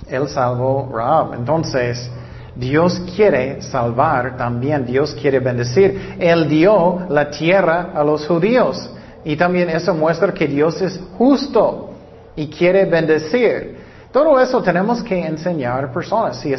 Él 0.09 0.29
salvó 0.29 0.89
a 0.93 0.97
Raab. 0.97 1.35
Entonces, 1.35 2.11
Dios 2.55 3.01
quiere 3.14 3.61
salvar 3.61 4.37
también, 4.37 4.87
Dios 4.87 5.14
quiere 5.21 5.41
bendecir. 5.41 6.17
Él 6.19 6.49
dio 6.49 7.07
la 7.09 7.31
tierra 7.31 7.91
a 7.95 8.03
los 8.03 8.27
judíos. 8.27 8.91
Y 9.25 9.37
también 9.37 9.69
eso 9.69 9.93
muestra 9.93 10.33
que 10.33 10.47
Dios 10.47 10.81
es 10.81 11.01
justo 11.19 11.91
y 12.37 12.49
quiere 12.49 12.85
bendecir. 12.85 13.77
Todo 14.12 14.41
eso 14.41 14.62
tenemos 14.62 15.03
que 15.03 15.27
enseñar 15.27 15.85
a 15.85 15.93
personas 15.93 16.39
si, 16.39 16.55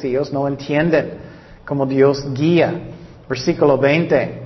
si 0.00 0.08
ellos 0.08 0.32
no 0.32 0.46
entienden 0.46 1.14
cómo 1.64 1.86
Dios 1.86 2.32
guía. 2.32 2.72
Versículo 3.28 3.78
20. 3.78 4.39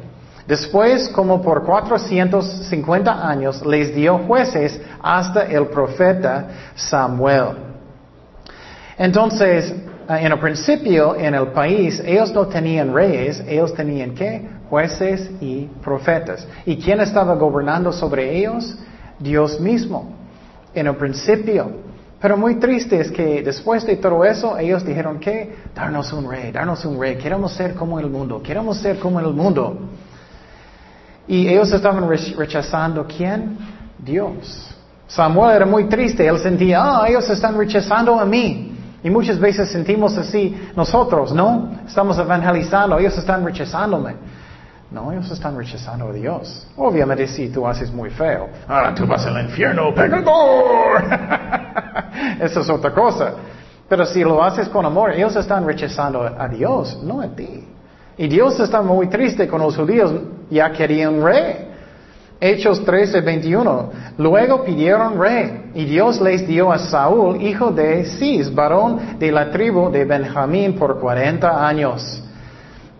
Después, 0.47 1.09
como 1.09 1.41
por 1.41 1.65
450 1.65 3.29
años, 3.29 3.65
les 3.65 3.95
dio 3.95 4.19
jueces 4.19 4.79
hasta 5.03 5.45
el 5.45 5.69
profeta 5.69 6.49
Samuel. 6.75 7.57
Entonces, 8.99 9.75
en 10.09 10.33
el 10.33 10.39
principio, 10.39 11.17
en 11.17 11.35
el 11.35 11.49
país, 11.49 12.01
ellos 12.05 12.33
no 12.35 12.47
tenían 12.47 12.93
reyes, 12.93 13.43
ellos 13.47 13.73
tenían 13.75 14.15
qué? 14.15 14.47
Jueces 14.69 15.31
y 15.41 15.65
profetas. 15.83 16.47
¿Y 16.67 16.77
quién 16.77 17.01
estaba 17.01 17.35
gobernando 17.37 17.91
sobre 17.91 18.37
ellos? 18.37 18.77
Dios 19.19 19.59
mismo. 19.59 20.15
En 20.75 20.89
el 20.89 20.97
principio. 20.97 21.71
Pero 22.21 22.37
muy 22.37 22.57
triste 22.57 23.01
es 23.01 23.11
que 23.11 23.43
después 23.43 23.87
de 23.87 23.97
todo 23.97 24.25
eso, 24.25 24.59
ellos 24.59 24.85
dijeron 24.85 25.19
que, 25.21 25.57
darnos 25.75 26.13
un 26.13 26.31
rey, 26.31 26.53
darnos 26.53 26.85
un 26.85 27.01
rey, 27.01 27.17
queremos 27.17 27.53
ser 27.53 27.75
como 27.75 27.99
el 27.99 28.09
mundo, 28.09 28.43
queremos 28.43 28.79
ser 28.79 28.99
como 28.99 29.21
el 29.21 29.33
mundo. 29.33 29.79
Y 31.27 31.49
ellos 31.49 31.73
estaban 31.73 32.09
rechazando 32.09 33.07
quién? 33.07 33.57
Dios. 33.99 34.75
Samuel 35.07 35.57
era 35.57 35.67
muy 35.67 35.85
triste, 35.85 36.27
él 36.27 36.39
sentía, 36.39 36.83
ah, 36.83 37.05
ellos 37.09 37.29
están 37.31 37.57
rechazando 37.57 38.19
a 38.19 38.25
mí. 38.25 38.77
Y 39.03 39.11
muchas 39.11 39.39
veces 39.39 39.71
sentimos 39.71 40.17
así 40.17 40.57
nosotros, 40.75 41.33
¿no? 41.33 41.71
Estamos 41.87 42.19
evangelizando, 42.19 42.99
ellos 42.99 43.17
están 43.19 43.45
rechazándome. 43.45 44.15
No, 44.91 45.13
ellos 45.13 45.31
están 45.31 45.57
rechazando 45.57 46.09
a 46.09 46.13
Dios. 46.13 46.67
Obviamente 46.77 47.27
si 47.27 47.49
tú 47.49 47.67
haces 47.67 47.93
muy 47.93 48.11
feo, 48.11 48.49
ahora 48.69 48.95
tú 48.95 49.07
vas 49.07 49.27
al 49.27 49.45
infierno, 49.45 49.95
pecador. 49.95 51.05
Eso 52.41 52.61
es 52.61 52.71
otra 52.71 52.93
cosa. 52.93 53.35
Pero 53.89 54.07
si 54.07 54.23
lo 54.23 54.43
haces 54.43 54.69
con 54.69 54.87
amor, 54.87 55.13
ellos 55.13 55.37
están 55.37 55.67
rechazando 55.67 56.23
a 56.23 56.49
Dios, 56.49 56.99
no 57.03 57.21
a 57.21 57.29
ti. 57.29 57.69
Y 58.17 58.29
Dios 58.29 58.59
está 58.61 58.81
muy 58.81 59.09
triste 59.09 59.49
con 59.49 59.61
los 59.61 59.77
judíos, 59.77 60.13
ya 60.55 60.71
querían 60.73 61.23
rey. 61.23 61.69
Hechos 62.41 62.85
13, 62.85 63.21
21. 63.21 63.91
Luego 64.19 64.65
pidieron 64.65 65.19
rey, 65.19 65.71
y 65.75 65.85
Dios 65.85 66.21
les 66.21 66.47
dio 66.47 66.71
a 66.73 66.79
Saúl, 66.79 67.41
hijo 67.43 67.71
de 67.71 68.05
Cis, 68.05 68.55
varón 68.55 69.19
de 69.19 69.33
la 69.33 69.51
tribu 69.51 69.91
de 69.91 70.05
Benjamín, 70.05 70.75
por 70.75 71.01
40 71.01 71.67
años. 71.67 72.23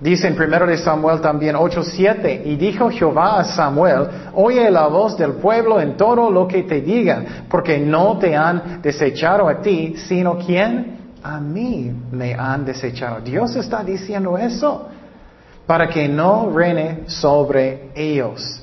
Dice 0.01 0.29
en 0.29 0.35
1 0.35 0.67
de 0.67 0.77
Samuel 0.77 1.21
también 1.21 1.57
8:7, 1.57 2.43
y 2.45 2.57
dijo 2.57 2.91
Jehová 2.91 3.39
a 3.41 3.45
Samuel, 3.45 4.09
oye 4.35 4.71
la 4.71 4.89
voz 4.89 5.17
del 5.17 5.33
pueblo 5.35 5.81
en 5.81 5.97
todo 5.97 6.31
lo 6.31 6.49
que 6.49 6.65
te 6.65 6.81
digan, 6.81 7.45
porque 7.49 7.79
no 7.79 8.19
te 8.19 8.35
han 8.35 8.83
desechado 8.83 9.49
a 9.49 9.61
ti, 9.61 9.95
sino 9.97 10.39
quién? 10.39 10.99
A 11.23 11.39
mí 11.39 11.93
me 12.11 12.35
han 12.35 12.65
desechado. 12.65 13.21
Dios 13.21 13.57
está 13.57 13.83
diciendo 13.85 14.37
eso 14.37 14.89
para 15.67 15.89
que 15.89 16.09
no 16.09 16.51
reine 16.51 17.05
sobre 17.07 17.91
ellos. 17.95 18.61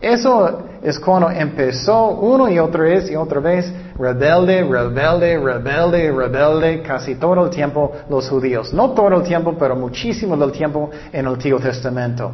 Eso 0.00 0.62
es 0.80 0.98
cuando 1.00 1.28
empezó 1.28 2.10
uno 2.10 2.48
y 2.48 2.58
otra 2.60 2.84
vez 2.84 3.10
y 3.10 3.16
otra 3.16 3.40
vez 3.40 3.72
rebelde, 3.98 4.62
rebelde, 4.62 5.38
rebelde, 5.38 6.12
rebelde, 6.12 6.82
casi 6.82 7.16
todo 7.16 7.46
el 7.46 7.50
tiempo 7.50 7.92
los 8.08 8.28
judíos. 8.28 8.72
No 8.72 8.90
todo 8.90 9.08
el 9.08 9.22
tiempo, 9.24 9.56
pero 9.58 9.74
muchísimo 9.74 10.36
del 10.36 10.52
tiempo 10.52 10.90
en 11.12 11.26
el 11.26 11.32
Antiguo 11.32 11.58
Testamento. 11.58 12.30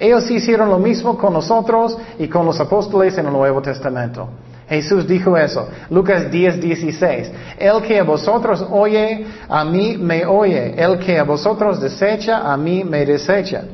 Ellos 0.00 0.28
hicieron 0.28 0.70
lo 0.70 0.78
mismo 0.78 1.16
con 1.16 1.32
nosotros 1.32 1.96
y 2.18 2.28
con 2.28 2.46
los 2.46 2.58
apóstoles 2.58 3.16
en 3.16 3.26
el 3.26 3.32
Nuevo 3.32 3.62
Testamento. 3.62 4.28
Jesús 4.68 5.06
dijo 5.08 5.36
eso. 5.36 5.68
Lucas 5.90 6.30
10, 6.30 6.60
16. 6.60 7.32
El 7.58 7.82
que 7.82 7.98
a 7.98 8.04
vosotros 8.04 8.64
oye, 8.70 9.26
a 9.48 9.64
mí 9.64 9.96
me 9.96 10.26
oye. 10.26 10.74
El 10.76 10.98
que 10.98 11.18
a 11.18 11.24
vosotros 11.24 11.80
desecha, 11.80 12.52
a 12.52 12.56
mí 12.56 12.84
me 12.84 13.06
desecha. 13.06 13.64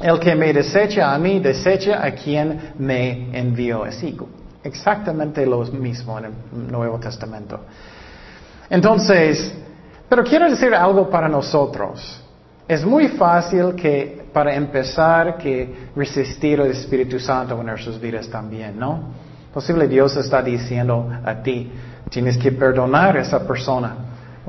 El 0.00 0.18
que 0.18 0.34
me 0.34 0.52
desecha 0.52 1.12
a 1.12 1.18
mí, 1.18 1.38
desecha 1.38 2.02
a 2.02 2.12
quien 2.12 2.72
me 2.78 3.38
envió. 3.38 3.84
Es 3.84 4.02
exactamente 4.64 5.44
lo 5.44 5.64
mismo 5.66 6.18
en 6.18 6.24
el 6.24 6.32
Nuevo 6.72 6.98
Testamento. 6.98 7.60
Entonces, 8.70 9.54
pero 10.08 10.24
quiero 10.24 10.48
decir 10.48 10.74
algo 10.74 11.10
para 11.10 11.28
nosotros. 11.28 12.22
Es 12.66 12.86
muy 12.86 13.08
fácil 13.08 13.74
que, 13.74 14.28
para 14.32 14.54
empezar, 14.54 15.36
que 15.36 15.88
resistir 15.94 16.58
al 16.58 16.68
Espíritu 16.68 17.18
Santo 17.18 17.60
en 17.60 17.66
nuestras 17.66 18.00
vidas 18.00 18.28
también, 18.28 18.78
¿no? 18.78 19.31
Posible 19.52 19.86
Dios 19.86 20.16
está 20.16 20.40
diciendo 20.40 21.10
a 21.22 21.34
ti, 21.42 21.70
tienes 22.08 22.38
que 22.38 22.52
perdonar 22.52 23.18
a 23.18 23.20
esa 23.20 23.46
persona. 23.46 23.94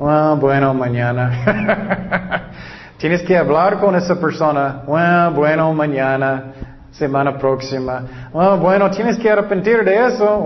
Ah, 0.00 0.34
bueno, 0.40 0.72
mañana. 0.72 2.50
tienes 2.96 3.20
que 3.22 3.36
hablar 3.36 3.80
con 3.80 3.94
esa 3.96 4.18
persona. 4.18 4.82
Ah, 4.88 5.30
bueno, 5.34 5.74
mañana, 5.74 6.54
semana 6.90 7.36
próxima. 7.36 8.30
Ah, 8.32 8.56
bueno, 8.58 8.90
tienes 8.90 9.18
que 9.18 9.30
arrepentir 9.30 9.84
de 9.84 10.06
eso. 10.06 10.38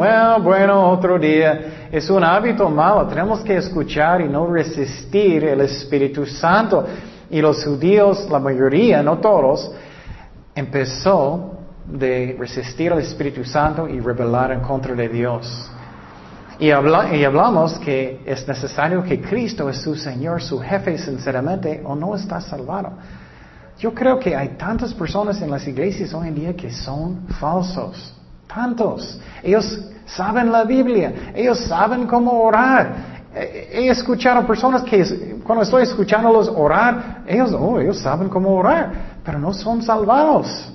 bueno, 0.43 0.91
otro 0.91 1.21
día. 1.21 1.89
Es 1.93 2.11
un 2.11 2.25
hábito 2.25 2.69
malo. 2.69 3.07
Tenemos 3.07 3.39
que 3.43 3.59
escuchar 3.59 4.23
y 4.23 4.29
no 4.29 4.45
resistir 4.53 5.45
el 5.45 5.61
Espíritu 5.61 6.27
Santo. 6.27 6.85
Y 7.31 7.41
los 7.41 7.65
judíos, 7.65 8.29
la 8.29 8.41
mayoría, 8.41 9.05
no 9.05 9.19
todos, 9.19 9.71
empezó 10.53 11.58
de 11.91 12.37
resistir 12.39 12.93
al 12.93 13.01
Espíritu 13.01 13.45
Santo 13.45 13.89
y 13.89 13.99
rebelar 14.01 14.53
en 14.53 14.61
contra 14.61 14.95
de 14.95 15.09
Dios. 15.09 15.71
Y, 16.59 16.71
hablamos 16.73 17.79
que 17.79 18.21
es 18.27 18.47
necesario 18.47 19.03
que 19.05 19.21
Cristo 19.21 19.71
es 19.71 19.81
su 19.81 19.95
Señor, 19.95 20.43
su 20.43 20.59
jefe, 20.59 20.99
sinceramente, 20.99 21.81
o 21.85 21.95
no 21.95 22.17
está 22.17 22.41
salvado. 22.41 22.93
Yo 23.79 23.95
creo 23.95 24.19
que 24.19 24.35
hay 24.35 24.57
tantas 24.59 24.93
personas 24.93 25.41
en 25.41 25.51
las 25.51 25.67
iglesias 25.69 26.13
hoy 26.13 26.29
en 26.29 26.35
día 26.35 26.57
que 26.57 26.73
son 26.73 27.29
falsos. 27.39 28.13
Tantos. 28.53 29.21
Ellos 29.41 29.89
saben 30.05 30.51
la 30.51 30.65
Biblia. 30.65 31.33
Ellos 31.33 31.61
saben 31.61 32.09
cómo 32.09 32.43
orar. 32.43 33.19
He 33.33 33.89
escuchado 33.89 34.45
personas 34.45 34.83
que 34.83 35.39
cuando 35.45 35.63
estoy 35.63 35.85
escuchándolos 35.85 36.49
orar, 36.49 37.23
ellos, 37.25 37.53
oh, 37.53 37.79
ellos 37.79 37.99
saben 37.99 38.29
cómo 38.29 38.57
orar, 38.57 39.21
pero 39.25 39.39
no 39.39 39.53
son 39.53 39.81
salvados. 39.81 40.73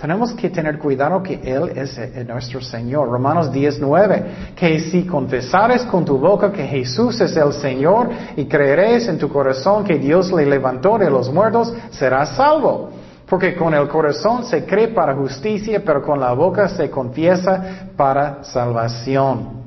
Tenemos 0.00 0.32
que 0.32 0.48
tener 0.48 0.78
cuidado 0.78 1.22
que 1.22 1.34
Él 1.44 1.72
es 1.76 2.00
nuestro 2.26 2.62
Señor. 2.62 3.10
Romanos 3.10 3.52
19, 3.52 4.54
que 4.56 4.80
si 4.80 5.02
confesares 5.02 5.82
con 5.82 6.06
tu 6.06 6.16
boca 6.16 6.50
que 6.50 6.66
Jesús 6.66 7.20
es 7.20 7.36
el 7.36 7.52
Señor 7.52 8.08
y 8.34 8.46
creeres 8.46 9.08
en 9.08 9.18
tu 9.18 9.28
corazón 9.28 9.84
que 9.84 9.98
Dios 9.98 10.32
le 10.32 10.46
levantó 10.46 10.96
de 10.96 11.10
los 11.10 11.30
muertos, 11.30 11.74
serás 11.90 12.34
salvo. 12.34 12.88
Porque 13.28 13.54
con 13.54 13.74
el 13.74 13.88
corazón 13.88 14.44
se 14.44 14.64
cree 14.64 14.88
para 14.88 15.14
justicia, 15.14 15.82
pero 15.84 16.02
con 16.02 16.18
la 16.18 16.32
boca 16.32 16.66
se 16.68 16.88
confiesa 16.88 17.90
para 17.94 18.42
salvación. 18.42 19.60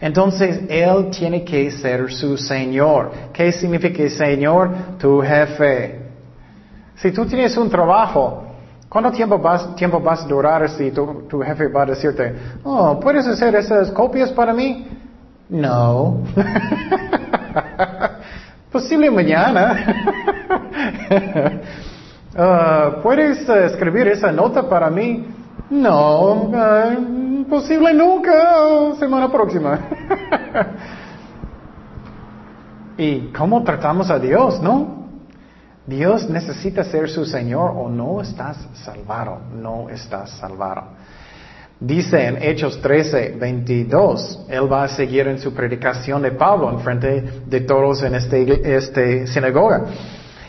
Entonces 0.00 0.62
Él 0.70 1.10
tiene 1.10 1.44
que 1.44 1.70
ser 1.70 2.10
su 2.10 2.38
Señor. 2.38 3.12
¿Qué 3.30 3.52
significa 3.52 4.08
Señor? 4.08 4.70
Tu 4.98 5.20
jefe. 5.20 6.00
Si 6.96 7.12
tú 7.12 7.26
tienes 7.26 7.56
un 7.58 7.68
trabajo, 7.68 8.43
¿Cuánto 8.94 9.10
tiempo 9.10 9.40
vas, 9.40 9.74
tiempo 9.74 9.98
vas 9.98 10.22
a 10.22 10.28
durar 10.28 10.70
si 10.70 10.92
tu, 10.92 11.26
tu, 11.28 11.40
jefe 11.40 11.66
va 11.66 11.82
a 11.82 11.86
decirte, 11.86 12.32
oh, 12.62 13.00
¿puedes 13.00 13.26
hacer 13.26 13.52
esas 13.56 13.90
copias 13.90 14.30
para 14.30 14.54
mí? 14.54 14.86
No. 15.48 16.18
Posible 18.70 19.10
mañana. 19.10 19.74
uh, 22.38 22.98
¿Puedes 23.02 23.48
uh, 23.48 23.54
escribir 23.54 24.06
esa 24.06 24.30
nota 24.30 24.68
para 24.68 24.88
mí? 24.90 25.26
No. 25.70 26.52
Uh, 26.52 27.44
posible 27.50 27.92
nunca. 27.94 28.94
Semana 29.00 29.28
próxima. 29.28 29.76
¿Y 32.96 33.22
cómo 33.36 33.64
tratamos 33.64 34.08
a 34.08 34.20
Dios, 34.20 34.62
no? 34.62 35.03
Dios 35.86 36.30
necesita 36.30 36.82
ser 36.84 37.10
su 37.10 37.26
Señor 37.26 37.72
o 37.76 37.90
no 37.90 38.22
estás 38.22 38.56
salvado, 38.84 39.38
no 39.54 39.90
estás 39.90 40.30
salvado. 40.30 40.84
Dice 41.78 42.26
en 42.26 42.42
Hechos 42.42 42.80
13, 42.80 43.36
22, 43.38 44.46
él 44.48 44.72
va 44.72 44.84
a 44.84 44.88
seguir 44.88 45.28
en 45.28 45.38
su 45.38 45.52
predicación 45.52 46.22
de 46.22 46.30
Pablo 46.30 46.70
en 46.70 46.80
frente 46.80 47.22
de 47.44 47.60
todos 47.60 48.02
en 48.02 48.14
este, 48.14 48.76
este 48.76 49.26
sinagoga. 49.26 49.84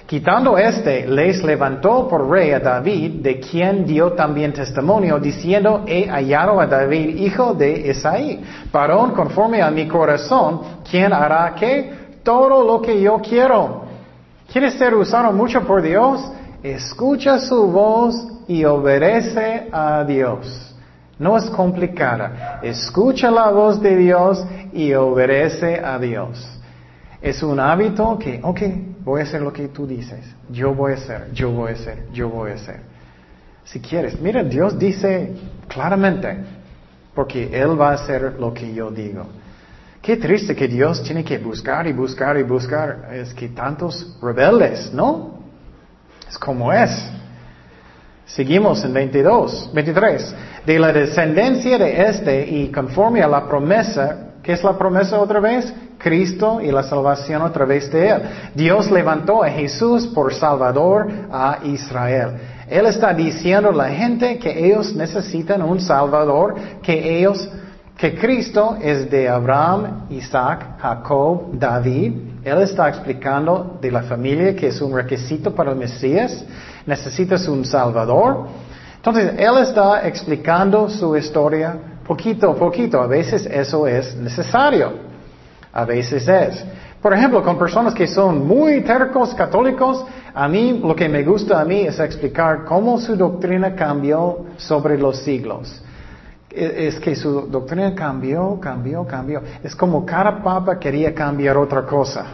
Quitando 0.06 0.58
este, 0.58 1.08
les 1.08 1.44
levantó 1.44 2.08
por 2.08 2.30
rey 2.30 2.52
a 2.52 2.60
David, 2.60 3.24
de 3.24 3.40
quien 3.40 3.86
dio 3.86 4.14
también 4.14 4.54
testimonio, 4.54 5.20
diciendo, 5.20 5.84
he 5.88 6.08
hallado 6.08 6.62
a 6.62 6.68
David, 6.68 7.18
hijo 7.18 7.56
de 7.56 7.90
Isaí, 7.90 8.42
varón 8.72 9.12
conforme 9.12 9.62
a 9.62 9.72
mi 9.72 9.88
corazón, 9.88 10.62
quien 10.90 11.12
hará 11.12 11.56
que 11.56 11.92
todo 12.24 12.64
lo 12.64 12.82
que 12.82 13.02
yo 13.02 13.20
quiero. 13.20 13.85
¿Quieres 14.56 14.76
ser 14.76 14.96
usado 14.96 15.34
mucho 15.34 15.68
por 15.68 15.82
Dios? 15.82 16.32
Escucha 16.64 17.40
su 17.40 17.68
voz 17.70 18.16
y 18.48 18.64
obedece 18.64 19.68
a 19.70 20.06
Dios. 20.06 20.74
No 21.20 21.38
es 21.38 21.50
complicada. 21.50 22.62
Escucha 22.64 23.30
la 23.30 23.50
voz 23.50 23.82
de 23.82 23.98
Dios 23.98 24.42
y 24.72 24.94
obedece 24.94 25.82
a 25.84 26.00
Dios. 26.00 26.48
Es 27.22 27.44
un 27.44 27.60
hábito 27.60 28.18
que, 28.18 28.40
ok, 28.42 28.62
voy 29.04 29.20
a 29.20 29.24
hacer 29.26 29.42
lo 29.42 29.52
que 29.52 29.68
tú 29.68 29.86
dices. 29.86 30.22
Yo 30.50 30.74
voy 30.74 30.94
a 30.94 30.96
hacer, 30.96 31.34
yo 31.34 31.52
voy 31.52 31.72
a 31.72 31.74
hacer, 31.74 32.06
yo 32.14 32.30
voy 32.30 32.52
a 32.52 32.54
hacer. 32.54 32.80
Si 33.66 33.82
quieres, 33.82 34.18
mira, 34.22 34.42
Dios 34.42 34.80
dice 34.80 35.34
claramente, 35.68 36.38
porque 37.14 37.50
Él 37.52 37.78
va 37.78 37.90
a 37.90 37.96
hacer 37.96 38.38
lo 38.40 38.54
que 38.54 38.74
yo 38.74 38.90
digo. 38.90 39.26
Qué 40.06 40.18
triste 40.18 40.56
que 40.56 40.68
Dios 40.68 41.02
tiene 41.02 41.24
que 41.24 41.40
buscar 41.40 41.88
y 41.88 41.92
buscar 41.92 42.38
y 42.38 42.44
buscar. 42.44 43.10
Es 43.12 43.34
que 43.34 43.50
tantos 43.50 44.16
rebeldes, 44.22 44.94
¿no? 44.94 45.40
Es 46.30 46.38
como 46.38 46.72
es. 46.72 46.92
Seguimos 48.28 48.86
en 48.86 48.94
22, 48.94 49.72
23. 49.74 50.36
De 50.64 50.78
la 50.78 50.94
descendencia 50.94 51.80
de 51.80 52.06
este 52.06 52.48
y 52.48 52.72
conforme 52.72 53.24
a 53.24 53.28
la 53.28 53.48
promesa, 53.48 54.34
¿qué 54.44 54.54
es 54.54 54.64
la 54.64 54.78
promesa 54.78 55.20
otra 55.20 55.40
vez? 55.40 55.74
Cristo 55.98 56.62
y 56.62 56.72
la 56.72 56.84
salvación 56.84 57.42
a 57.42 57.52
través 57.52 57.92
de 57.92 58.08
Él. 58.08 58.22
Dios 58.54 58.92
levantó 58.92 59.44
a 59.44 59.50
Jesús 59.50 60.06
por 60.06 60.32
Salvador 60.36 61.08
a 61.32 61.62
Israel. 61.64 62.30
Él 62.70 62.86
está 62.86 63.12
diciendo 63.12 63.70
a 63.70 63.74
la 63.74 63.90
gente 63.90 64.38
que 64.38 64.68
ellos 64.68 64.94
necesitan 64.94 65.64
un 65.64 65.80
Salvador, 65.80 66.54
que 66.84 67.18
ellos 67.18 67.50
que 67.98 68.16
Cristo 68.16 68.78
es 68.82 69.10
de 69.10 69.30
Abraham, 69.30 70.08
Isaac, 70.10 70.78
Jacob, 70.82 71.52
David. 71.54 72.14
Él 72.44 72.62
está 72.62 72.90
explicando 72.90 73.78
de 73.82 73.90
la 73.90 74.04
familia 74.04 74.56
que 74.56 74.68
es 74.68 74.82
un 74.82 74.94
requisito 74.94 75.56
para 75.56 75.72
el 75.72 75.78
Mesías. 75.78 76.44
Necesitas 76.86 77.48
un 77.48 77.64
Salvador. 77.64 78.48
Entonces, 78.98 79.34
Él 79.38 79.58
está 79.60 80.06
explicando 80.06 80.90
su 80.90 81.16
historia 81.16 81.78
poquito 82.06 82.52
a 82.52 82.56
poquito. 82.56 83.02
A 83.02 83.08
veces 83.08 83.46
eso 83.46 83.88
es 83.88 84.16
necesario. 84.16 84.92
A 85.72 85.86
veces 85.86 86.28
es. 86.28 86.66
Por 87.02 87.14
ejemplo, 87.14 87.42
con 87.44 87.58
personas 87.58 87.94
que 87.94 88.08
son 88.08 88.46
muy 88.46 88.82
tercos 88.82 89.34
católicos, 89.36 90.04
a 90.34 90.48
mí 90.50 90.82
lo 90.84 90.96
que 90.96 91.08
me 91.08 91.24
gusta 91.24 91.62
a 91.62 91.66
mí 91.66 91.82
es 91.82 92.00
explicar 92.00 92.66
cómo 92.66 93.00
su 93.00 93.16
doctrina 93.16 93.74
cambió 93.74 94.48
sobre 94.58 94.98
los 94.98 95.20
siglos 95.20 95.82
es 96.56 97.00
que 97.00 97.16
su 97.16 97.48
doctrina 97.48 97.94
cambió, 97.94 98.60
cambió, 98.60 99.06
cambió. 99.06 99.44
Es 99.64 99.76
como 99.76 100.04
cada 100.06 100.42
papa 100.42 100.80
quería 100.80 101.14
cambiar 101.14 101.58
otra 101.58 101.86
cosa. 101.86 102.26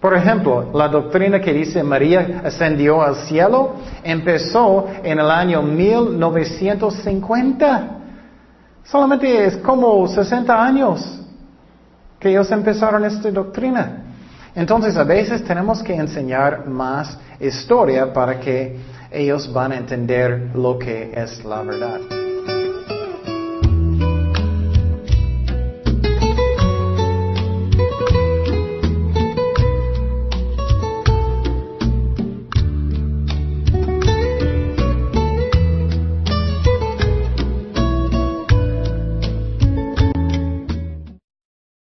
Por 0.00 0.14
ejemplo, 0.14 0.70
la 0.74 0.88
doctrina 0.88 1.40
que 1.40 1.52
dice 1.52 1.82
María 1.82 2.42
ascendió 2.44 3.02
al 3.02 3.16
cielo 3.26 3.74
empezó 4.02 4.86
en 5.02 5.18
el 5.18 5.30
año 5.30 5.62
1950. 5.62 7.90
Solamente 8.84 9.46
es 9.46 9.56
como 9.56 10.06
60 10.06 10.62
años 10.62 11.20
que 12.20 12.28
ellos 12.28 12.50
empezaron 12.50 13.02
esta 13.04 13.30
doctrina. 13.30 14.02
Entonces, 14.54 14.94
a 14.96 15.04
veces 15.04 15.42
tenemos 15.42 15.82
que 15.82 15.94
enseñar 15.94 16.66
más 16.66 17.18
historia 17.40 18.12
para 18.12 18.38
que 18.38 18.76
ellos 19.10 19.50
van 19.52 19.72
a 19.72 19.76
entender 19.76 20.50
lo 20.54 20.78
que 20.78 21.12
es 21.14 21.44
la 21.44 21.62
verdad. 21.62 22.23